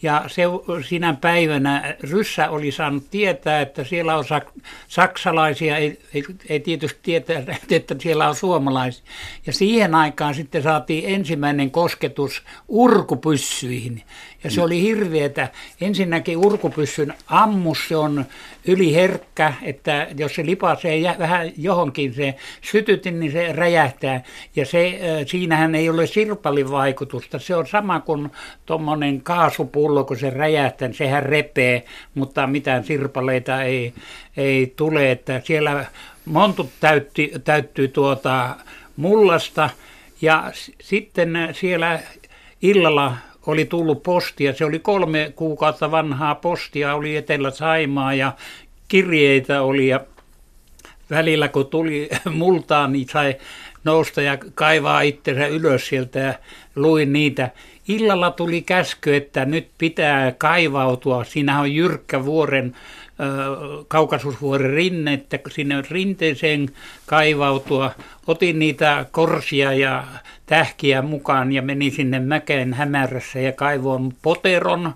ja 0.02 0.24
se, 0.26 0.42
sinä 0.88 1.16
päivänä 1.20 1.96
Ryssä 2.00 2.50
oli 2.50 2.72
saanut 2.72 3.10
tietää, 3.10 3.60
että 3.60 3.84
siellä 3.84 4.16
on 4.16 4.24
sak- 4.24 4.60
saksalaisia, 4.88 5.76
ei, 5.76 6.00
ei, 6.14 6.24
ei 6.48 6.60
tietysti 6.60 6.98
tietää, 7.02 7.36
että 7.70 7.94
siellä 7.98 8.28
on 8.28 8.34
suomalaisia. 8.34 9.04
Ja 9.46 9.52
siihen 9.52 9.94
aikaan 9.94 10.34
sitten 10.34 10.62
saatiin 10.62 11.14
ensimmäinen 11.14 11.70
kosketus 11.70 12.42
urkupyssyihin. 12.68 14.02
Ja 14.44 14.50
se 14.50 14.62
oli 14.62 14.82
hirveätä. 14.82 15.48
Ensinnäkin 15.80 16.36
urkupyssyn 16.36 17.14
ammus, 17.26 17.88
se 17.88 17.96
on 17.96 18.24
yliherkkä, 18.66 19.52
että 19.62 20.06
jos 20.16 20.34
se 20.34 20.46
lipasee 20.46 21.14
vähän 21.18 21.52
johonkin 21.56 22.14
se 22.14 22.34
sytytin, 22.62 23.20
niin 23.20 23.32
se 23.32 23.52
räjähtää. 23.52 24.22
Ja 24.56 24.66
se, 24.66 24.98
siinähän 25.26 25.74
ei 25.74 25.90
ole 25.90 26.06
sirpalivaikutusta. 26.06 27.38
Se 27.38 27.56
on 27.56 27.66
sama 27.66 28.00
kuin 28.00 28.30
tuommoinen 28.66 29.20
kaasupullo, 29.20 30.04
kun 30.04 30.18
se 30.18 30.30
räjähtää, 30.30 30.88
niin 30.88 30.96
sehän 30.96 31.22
repee, 31.22 31.84
mutta 32.14 32.46
mitään 32.46 32.84
sirpaleita 32.84 33.62
ei, 33.62 33.94
ei 34.36 34.72
tule. 34.76 35.10
Että 35.10 35.40
siellä 35.44 35.84
montut 36.24 36.70
täytti, 36.80 37.32
täyttyy 37.44 37.88
tuota 37.88 38.56
mullasta 38.96 39.70
ja 40.20 40.52
sitten 40.80 41.48
siellä 41.52 42.00
illalla 42.62 43.16
oli 43.48 43.64
tullut 43.64 44.02
postia. 44.02 44.54
Se 44.54 44.64
oli 44.64 44.78
kolme 44.78 45.32
kuukautta 45.36 45.90
vanhaa 45.90 46.34
postia, 46.34 46.94
oli 46.94 47.16
Etelä-Saimaa 47.16 48.14
ja 48.14 48.32
kirjeitä 48.88 49.62
oli 49.62 49.88
ja 49.88 50.00
välillä 51.10 51.48
kun 51.48 51.66
tuli 51.66 52.08
multaan, 52.30 52.92
niin 52.92 53.08
sai 53.08 53.36
nousta 53.84 54.22
ja 54.22 54.38
kaivaa 54.54 55.00
itsensä 55.00 55.46
ylös 55.46 55.86
sieltä 55.88 56.18
ja 56.18 56.34
luin 56.76 57.12
niitä. 57.12 57.50
Illalla 57.88 58.30
tuli 58.30 58.62
käsky, 58.62 59.16
että 59.16 59.44
nyt 59.44 59.68
pitää 59.78 60.32
kaivautua. 60.32 61.24
Siinä 61.24 61.60
on 61.60 61.74
jyrkkä 61.74 62.24
vuoren, 62.24 62.76
kaukasusvuoren 63.88 64.70
rinne, 64.70 65.12
että 65.12 65.38
sinne 65.50 65.82
rinteeseen 65.90 66.68
kaivautua. 67.06 67.90
Otin 68.26 68.58
niitä 68.58 69.06
korsia 69.10 69.72
ja 69.72 70.04
tähkiä 70.48 71.02
mukaan 71.02 71.52
ja 71.52 71.62
menin 71.62 71.92
sinne 71.92 72.20
mäkeen 72.20 72.74
hämärässä 72.74 73.40
ja 73.40 73.52
kaivoin 73.52 74.16
poteron 74.22 74.94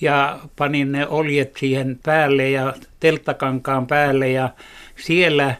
ja 0.00 0.40
panin 0.56 0.92
ne 0.92 1.06
oljet 1.06 1.56
siihen 1.56 1.98
päälle 2.02 2.50
ja 2.50 2.74
telttakankaan 3.00 3.86
päälle 3.86 4.30
ja 4.30 4.48
siellä 4.96 5.54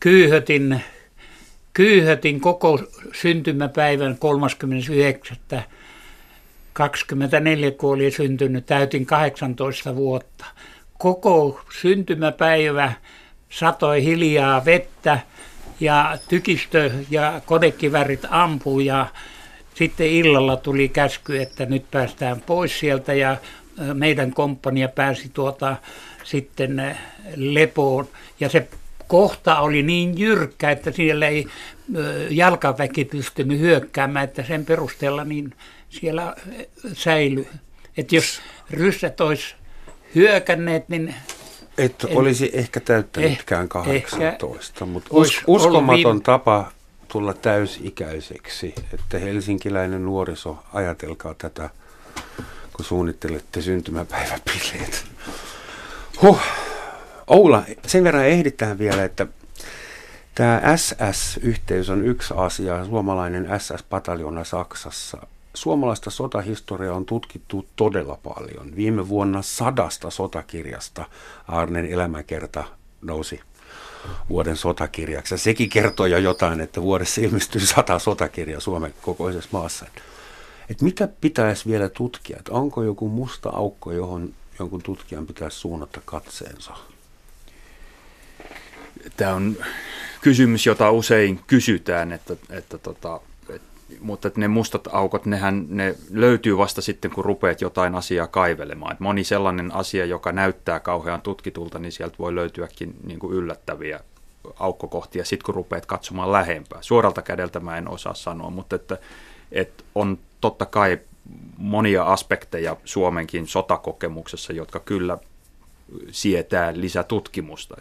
kyyhötin, 0.00 0.80
kyyhötin 1.74 2.40
koko 2.40 2.80
syntymäpäivän 3.12 4.18
39. 4.18 5.36
24, 6.72 7.70
kun 7.70 7.94
oli 7.94 8.10
syntynyt, 8.10 8.66
täytin 8.66 9.06
18 9.06 9.96
vuotta. 9.96 10.44
Koko 10.98 11.60
syntymäpäivä 11.80 12.92
satoi 13.48 14.04
hiljaa 14.04 14.64
vettä 14.64 15.18
ja 15.80 16.18
tykistö 16.28 16.90
ja 17.10 17.40
kodekivärit 17.46 18.22
ampui 18.30 18.86
ja 18.86 19.06
sitten 19.74 20.06
illalla 20.06 20.56
tuli 20.56 20.88
käsky, 20.88 21.42
että 21.42 21.66
nyt 21.66 21.90
päästään 21.90 22.40
pois 22.40 22.78
sieltä 22.78 23.14
ja 23.14 23.36
meidän 23.94 24.32
komppania 24.32 24.88
pääsi 24.88 25.30
tuota 25.34 25.76
sitten 26.24 26.96
lepoon. 27.36 28.08
Ja 28.40 28.48
se 28.48 28.68
kohta 29.06 29.60
oli 29.60 29.82
niin 29.82 30.18
jyrkkä, 30.18 30.70
että 30.70 30.90
siellä 30.90 31.28
ei 31.28 31.46
jalkaväki 32.30 33.04
pystynyt 33.04 33.58
hyökkäämään, 33.58 34.24
että 34.24 34.42
sen 34.42 34.64
perusteella 34.64 35.24
niin 35.24 35.54
siellä 35.88 36.36
säilyi. 36.92 37.48
Että 37.96 38.14
jos 38.14 38.40
ryssät 38.70 39.20
olisi 39.20 39.54
hyökänneet, 40.14 40.88
niin 40.88 41.14
et 41.78 42.04
en, 42.04 42.18
olisi 42.18 42.50
ehkä 42.52 42.80
täyttänytkään 42.80 43.64
eh, 43.64 43.68
18, 43.68 44.86
mutta 44.86 45.08
us, 45.12 45.42
uskomaton 45.46 45.96
viime... 45.96 46.20
tapa 46.20 46.72
tulla 47.08 47.34
täysikäiseksi, 47.34 48.74
että 48.94 49.18
helsinkiläinen 49.18 50.04
nuoriso, 50.04 50.58
ajatelkaa 50.72 51.34
tätä, 51.34 51.70
kun 52.72 52.84
suunnittelette 52.84 53.62
syntymäpäiväpileet. 53.62 55.04
Huh. 56.22 56.40
Oula, 57.26 57.62
sen 57.86 58.04
verran 58.04 58.26
ehditään 58.26 58.78
vielä, 58.78 59.04
että 59.04 59.26
tämä 60.34 60.62
SS-yhteys 60.76 61.90
on 61.90 62.04
yksi 62.04 62.34
asia, 62.36 62.84
suomalainen 62.84 63.48
SS-pataljona 63.58 64.44
Saksassa 64.44 65.26
suomalaista 65.60 66.10
sotahistoriaa 66.10 66.96
on 66.96 67.06
tutkittu 67.06 67.66
todella 67.76 68.18
paljon. 68.22 68.76
Viime 68.76 69.08
vuonna 69.08 69.42
sadasta 69.42 70.10
sotakirjasta 70.10 71.04
Arnen 71.48 71.86
elämäkerta 71.86 72.64
nousi 73.02 73.40
vuoden 74.28 74.56
sotakirjaksi. 74.56 75.34
Ja 75.34 75.38
sekin 75.38 75.68
kertoo 75.68 76.06
jo 76.06 76.18
jotain, 76.18 76.60
että 76.60 76.82
vuodessa 76.82 77.20
ilmestyy 77.20 77.66
sata 77.66 77.98
sotakirjaa 77.98 78.60
Suomen 78.60 78.94
kokoisessa 79.02 79.50
maassa. 79.52 79.86
Et 80.70 80.82
mitä 80.82 81.08
pitäisi 81.20 81.68
vielä 81.68 81.88
tutkia? 81.88 82.36
Et 82.40 82.48
onko 82.48 82.82
joku 82.82 83.08
musta 83.08 83.48
aukko, 83.48 83.92
johon, 83.92 84.34
jonkun 84.58 84.82
tutkijan 84.82 85.26
pitäisi 85.26 85.56
suunnata 85.56 86.00
katseensa? 86.04 86.72
Tämä 89.16 89.34
on 89.34 89.56
kysymys, 90.20 90.66
jota 90.66 90.90
usein 90.90 91.40
kysytään, 91.46 92.12
että, 92.12 92.36
että 92.50 92.78
tota, 92.78 93.20
mutta 94.00 94.28
että 94.28 94.40
ne 94.40 94.48
mustat 94.48 94.88
aukot, 94.92 95.26
nehän 95.26 95.66
ne 95.68 95.94
löytyy 96.10 96.58
vasta 96.58 96.80
sitten, 96.82 97.10
kun 97.10 97.24
rupeat 97.24 97.60
jotain 97.60 97.94
asiaa 97.94 98.26
kaivelemaan. 98.26 98.92
Et 98.92 99.00
moni 99.00 99.24
sellainen 99.24 99.74
asia, 99.74 100.04
joka 100.04 100.32
näyttää 100.32 100.80
kauhean 100.80 101.20
tutkitulta, 101.20 101.78
niin 101.78 101.92
sieltä 101.92 102.14
voi 102.18 102.34
löytyäkin 102.34 102.94
niin 103.04 103.18
kuin 103.18 103.32
yllättäviä 103.32 104.00
aukkokohtia 104.58 105.24
sitten, 105.24 105.46
kun 105.46 105.54
rupeat 105.54 105.86
katsomaan 105.86 106.32
lähempää. 106.32 106.82
Suoralta 106.82 107.22
kädeltä 107.22 107.60
mä 107.60 107.76
en 107.76 107.88
osaa 107.88 108.14
sanoa, 108.14 108.50
mutta 108.50 108.76
että, 108.76 108.98
että 109.52 109.84
on 109.94 110.18
totta 110.40 110.66
kai 110.66 110.98
monia 111.58 112.04
aspekteja 112.04 112.76
Suomenkin 112.84 113.46
sotakokemuksessa, 113.46 114.52
jotka 114.52 114.80
kyllä 114.80 115.18
sietää 116.10 116.72
lisätutkimusta. 116.74 117.80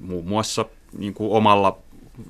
Muun 0.00 0.28
muassa 0.28 0.64
niin 0.98 1.14
kuin 1.14 1.32
omalla 1.32 1.78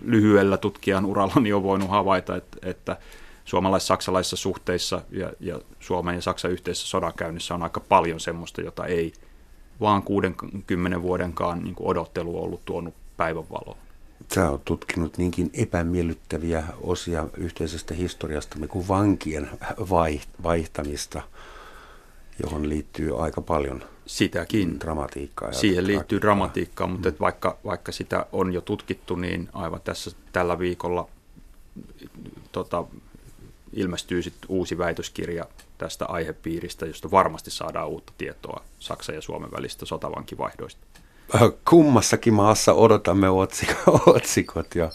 lyhyellä 0.04 0.56
tutkijan 0.56 1.04
urallani 1.04 1.52
on 1.52 1.62
voinut 1.62 1.90
havaita, 1.90 2.36
että, 2.36 2.58
että 2.62 2.96
suomalais-saksalaisissa 3.44 4.36
suhteissa 4.36 5.02
ja, 5.10 5.32
ja 5.40 5.60
Suomen 5.80 6.14
ja 6.14 6.22
Saksan 6.22 6.50
yhteisessä 6.50 6.88
sodankäynnissä 6.88 7.54
on 7.54 7.62
aika 7.62 7.80
paljon 7.80 8.20
semmoista, 8.20 8.60
jota 8.60 8.86
ei 8.86 9.12
vaan 9.80 10.02
60 10.02 11.02
vuodenkaan 11.02 11.64
niin 11.64 11.76
odottelu 11.80 12.42
ollut 12.44 12.64
tuonut 12.64 12.94
päivänvaloon. 13.16 13.76
Sä 14.34 14.50
oot 14.50 14.64
tutkinut 14.64 15.18
niinkin 15.18 15.50
epämiellyttäviä 15.54 16.64
osia 16.80 17.26
yhteisestä 17.36 17.94
historiastamme 17.94 18.68
kuin 18.68 18.88
vankien 18.88 19.50
vaihtamista, 20.42 21.22
johon 22.42 22.68
liittyy 22.68 23.24
aika 23.24 23.40
paljon 23.40 23.82
Sitäkin. 24.06 24.80
dramatiikkaa. 24.80 25.48
Ja 25.48 25.54
Siihen 25.54 25.86
liittyy 25.86 26.20
dramatiikkaa, 26.20 26.86
mutta 26.86 27.10
mm. 27.10 27.16
vaikka, 27.20 27.58
vaikka 27.64 27.92
sitä 27.92 28.26
on 28.32 28.52
jo 28.52 28.60
tutkittu, 28.60 29.16
niin 29.16 29.48
aivan 29.52 29.80
tässä 29.84 30.10
tällä 30.32 30.58
viikolla 30.58 31.08
tota, 32.52 32.84
ilmestyy 33.72 34.22
sit 34.22 34.34
uusi 34.48 34.78
väitöskirja 34.78 35.44
tästä 35.78 36.06
aihepiiristä, 36.06 36.86
josta 36.86 37.10
varmasti 37.10 37.50
saadaan 37.50 37.88
uutta 37.88 38.12
tietoa 38.18 38.62
Saksan 38.78 39.14
ja 39.14 39.22
Suomen 39.22 39.52
välistä 39.52 39.86
sotavankivaihdoista. 39.86 40.80
Kummassakin 41.68 42.34
maassa 42.34 42.72
odotamme 42.72 43.28
otsikot, 43.28 44.02
otsikot 44.16 44.74
ja 44.74 44.90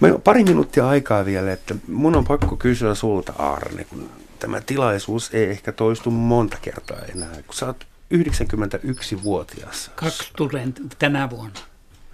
Meillä 0.00 0.16
on 0.16 0.22
pari 0.22 0.44
minuuttia 0.44 0.88
aikaa 0.88 1.24
vielä, 1.24 1.52
että 1.52 1.74
mun 1.88 2.16
on 2.16 2.24
pakko 2.24 2.56
kysyä 2.56 2.94
sulta 2.94 3.32
Arne, 3.38 3.84
kun 3.84 4.10
tämä 4.38 4.60
tilaisuus 4.60 5.34
ei 5.34 5.50
ehkä 5.50 5.72
toistu 5.72 6.10
monta 6.10 6.56
kertaa 6.62 6.98
enää. 7.14 7.42
Kun 7.46 7.54
sä 7.54 7.66
oot 7.66 7.86
91-vuotias. 8.14 9.90
Kaksi 9.94 10.30
tulen 10.36 10.74
tänä 10.98 11.30
vuonna. 11.30 11.60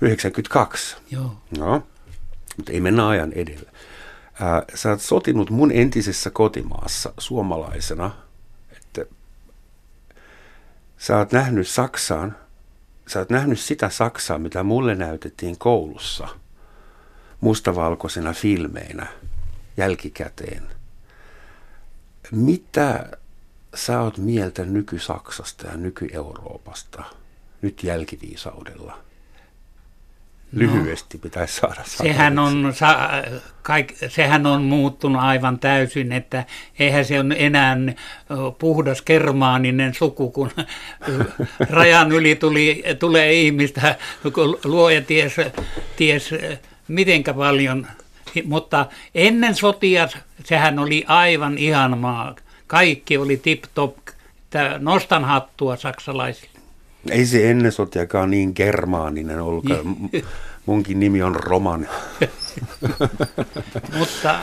92? 0.00 0.96
Joo. 1.10 1.36
No, 1.58 1.86
mutta 2.56 2.72
ei 2.72 2.80
mennä 2.80 3.08
ajan 3.08 3.32
edellä. 3.32 3.72
Ää, 4.40 4.62
sä 4.74 4.90
oot 4.90 5.00
sotinut 5.00 5.50
mun 5.50 5.72
entisessä 5.72 6.30
kotimaassa 6.30 7.12
suomalaisena, 7.18 8.10
että 8.76 9.04
sä 10.98 11.18
oot 11.18 11.32
nähnyt 11.32 11.68
Saksaan, 11.68 12.36
sä 13.06 13.18
oot 13.18 13.30
nähnyt 13.30 13.60
sitä 13.60 13.88
Saksaa, 13.90 14.38
mitä 14.38 14.62
mulle 14.62 14.94
näytettiin 14.94 15.58
koulussa 15.58 16.28
mustavalkoisena 17.40 18.32
filmeinä 18.32 19.06
jälkikäteen– 19.76 20.62
mitä 22.33 23.09
sä 23.74 24.01
oot 24.01 24.18
mieltä 24.18 24.64
nyky-Saksasta 24.64 25.66
ja 25.66 25.76
nyky-Euroopasta 25.76 27.03
nyt 27.62 27.85
jälkiviisaudella? 27.85 28.99
Lyhyesti 30.53 31.16
no, 31.16 31.22
pitäisi 31.22 31.57
saada 31.57 31.83
sehän 31.85 32.39
on, 32.39 32.72
sa, 32.74 33.11
kaik, 33.62 33.97
sehän 34.09 34.47
on 34.47 34.62
muuttunut 34.62 35.22
aivan 35.22 35.59
täysin, 35.59 36.12
että 36.12 36.45
eihän 36.78 37.05
se 37.05 37.20
ole 37.20 37.35
enää 37.39 37.76
puhdas 38.59 39.03
kermaaninen 39.03 39.95
suku, 39.95 40.30
kun 40.30 40.51
rajan 41.70 42.12
yli 42.12 42.37
tuli, 42.37 42.83
tulee 42.99 43.33
ihmistä, 43.33 43.97
kun 44.35 44.59
luoja 44.64 45.03
ties, 45.03 45.37
ties 45.97 46.30
mitenkä 46.89 47.35
paljon 47.35 47.87
mutta 48.45 48.87
ennen 49.14 49.55
sotia 49.55 50.09
sehän 50.45 50.78
oli 50.78 51.05
aivan 51.09 51.59
ihan 51.59 51.99
maa. 51.99 52.37
Kaikki 52.66 53.18
oli 53.18 53.37
tip-top. 53.37 53.97
Nostan 54.78 55.24
hattua 55.24 55.76
saksalaisille. 55.76 56.61
Ei 57.11 57.26
se 57.26 57.51
ennen 57.51 57.72
sotiakaan 57.72 58.30
niin 58.30 58.53
germaaninen 58.55 59.41
ollut. 59.41 59.64
Niin. 59.64 60.24
Munkin 60.66 61.01
nimi 61.01 61.22
on 61.22 61.37
Roman. 61.37 61.89
Mutta 63.99 64.39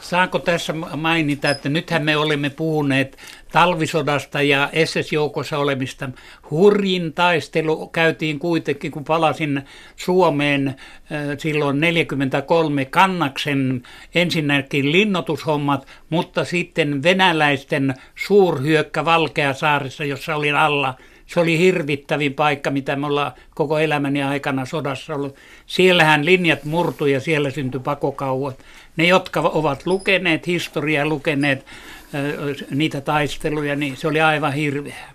saanko 0.00 0.38
tässä 0.38 0.72
mainita, 0.96 1.50
että 1.50 1.68
nythän 1.68 2.04
me 2.04 2.16
olemme 2.16 2.50
puhuneet 2.50 3.18
talvisodasta 3.54 4.42
ja 4.42 4.70
SS-joukossa 4.84 5.58
olemista. 5.58 6.10
Hurjin 6.50 7.12
taistelu 7.12 7.86
käytiin 7.86 8.38
kuitenkin, 8.38 8.90
kun 8.90 9.04
palasin 9.04 9.62
Suomeen 9.96 10.68
äh, 10.68 10.76
silloin 11.38 11.80
43 11.80 12.84
kannaksen 12.84 13.82
ensinnäkin 14.14 14.92
linnoitushommat, 14.92 15.86
mutta 16.10 16.44
sitten 16.44 17.02
venäläisten 17.02 17.94
suurhyökkä 18.14 19.04
Valkeasaaressa, 19.04 20.04
jossa 20.04 20.36
olin 20.36 20.56
alla– 20.56 20.94
se 21.26 21.40
oli 21.40 21.58
hirvittävin 21.58 22.34
paikka, 22.34 22.70
mitä 22.70 22.96
me 22.96 23.06
ollaan 23.06 23.32
koko 23.54 23.78
elämäni 23.78 24.22
aikana 24.22 24.64
sodassa 24.64 25.14
ollut. 25.14 25.36
Siellähän 25.66 26.24
linjat 26.24 26.64
murtu 26.64 27.06
ja 27.06 27.20
siellä 27.20 27.50
syntyi 27.50 27.80
pakokauot. 27.80 28.58
Ne, 28.96 29.06
jotka 29.06 29.40
ovat 29.40 29.86
lukeneet 29.86 30.46
historiaa, 30.46 31.06
lukeneet 31.06 31.66
niitä 32.70 33.00
taisteluja, 33.00 33.76
niin 33.76 33.96
se 33.96 34.08
oli 34.08 34.20
aivan 34.20 34.52
hirveä. 34.52 35.10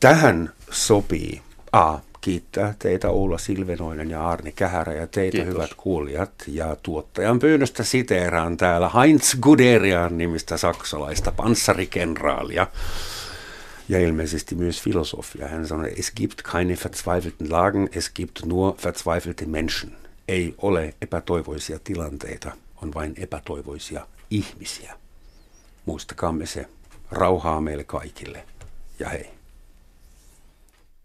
Tähän 0.00 0.52
sopii 0.70 1.42
A. 1.72 1.98
Kiittää 2.20 2.74
teitä 2.78 3.10
Ulla 3.10 3.38
Silvenoinen 3.38 4.10
ja 4.10 4.28
Arni 4.28 4.52
Kähärä 4.52 4.92
ja 4.92 5.06
teitä 5.06 5.36
Kiitos. 5.36 5.54
hyvät 5.54 5.74
kuulijat. 5.76 6.30
Ja 6.46 6.76
tuottajan 6.82 7.38
pyynnöstä 7.38 7.84
siteeraan 7.84 8.56
täällä 8.56 8.90
Heinz 9.00 9.34
Guderian 9.40 10.18
nimistä 10.18 10.56
saksalaista 10.56 11.32
panssarikenraalia 11.32 12.66
ja 13.88 14.00
ilmeisesti 14.00 14.54
myös 14.54 14.82
filosofia. 14.82 15.48
Hän 15.48 15.66
sanoi, 15.66 15.92
es 15.98 16.12
gibt 16.16 16.42
keine 16.52 16.78
verzweifelten 16.84 17.52
Lagen, 17.52 17.88
es 17.92 18.10
gibt 18.14 18.46
nur 18.46 18.74
verzweifelte 18.84 19.46
Menschen. 19.46 19.92
Ei 20.28 20.54
ole 20.58 20.94
epätoivoisia 21.02 21.78
tilanteita, 21.84 22.52
on 22.82 22.94
vain 22.94 23.14
epätoivoisia 23.16 24.06
ihmisiä. 24.30 24.94
Muistakaamme 25.88 26.46
se. 26.46 26.68
Rauhaa 27.10 27.60
meille 27.60 27.84
kaikille 27.84 28.44
ja 28.98 29.08
hei. 29.08 29.37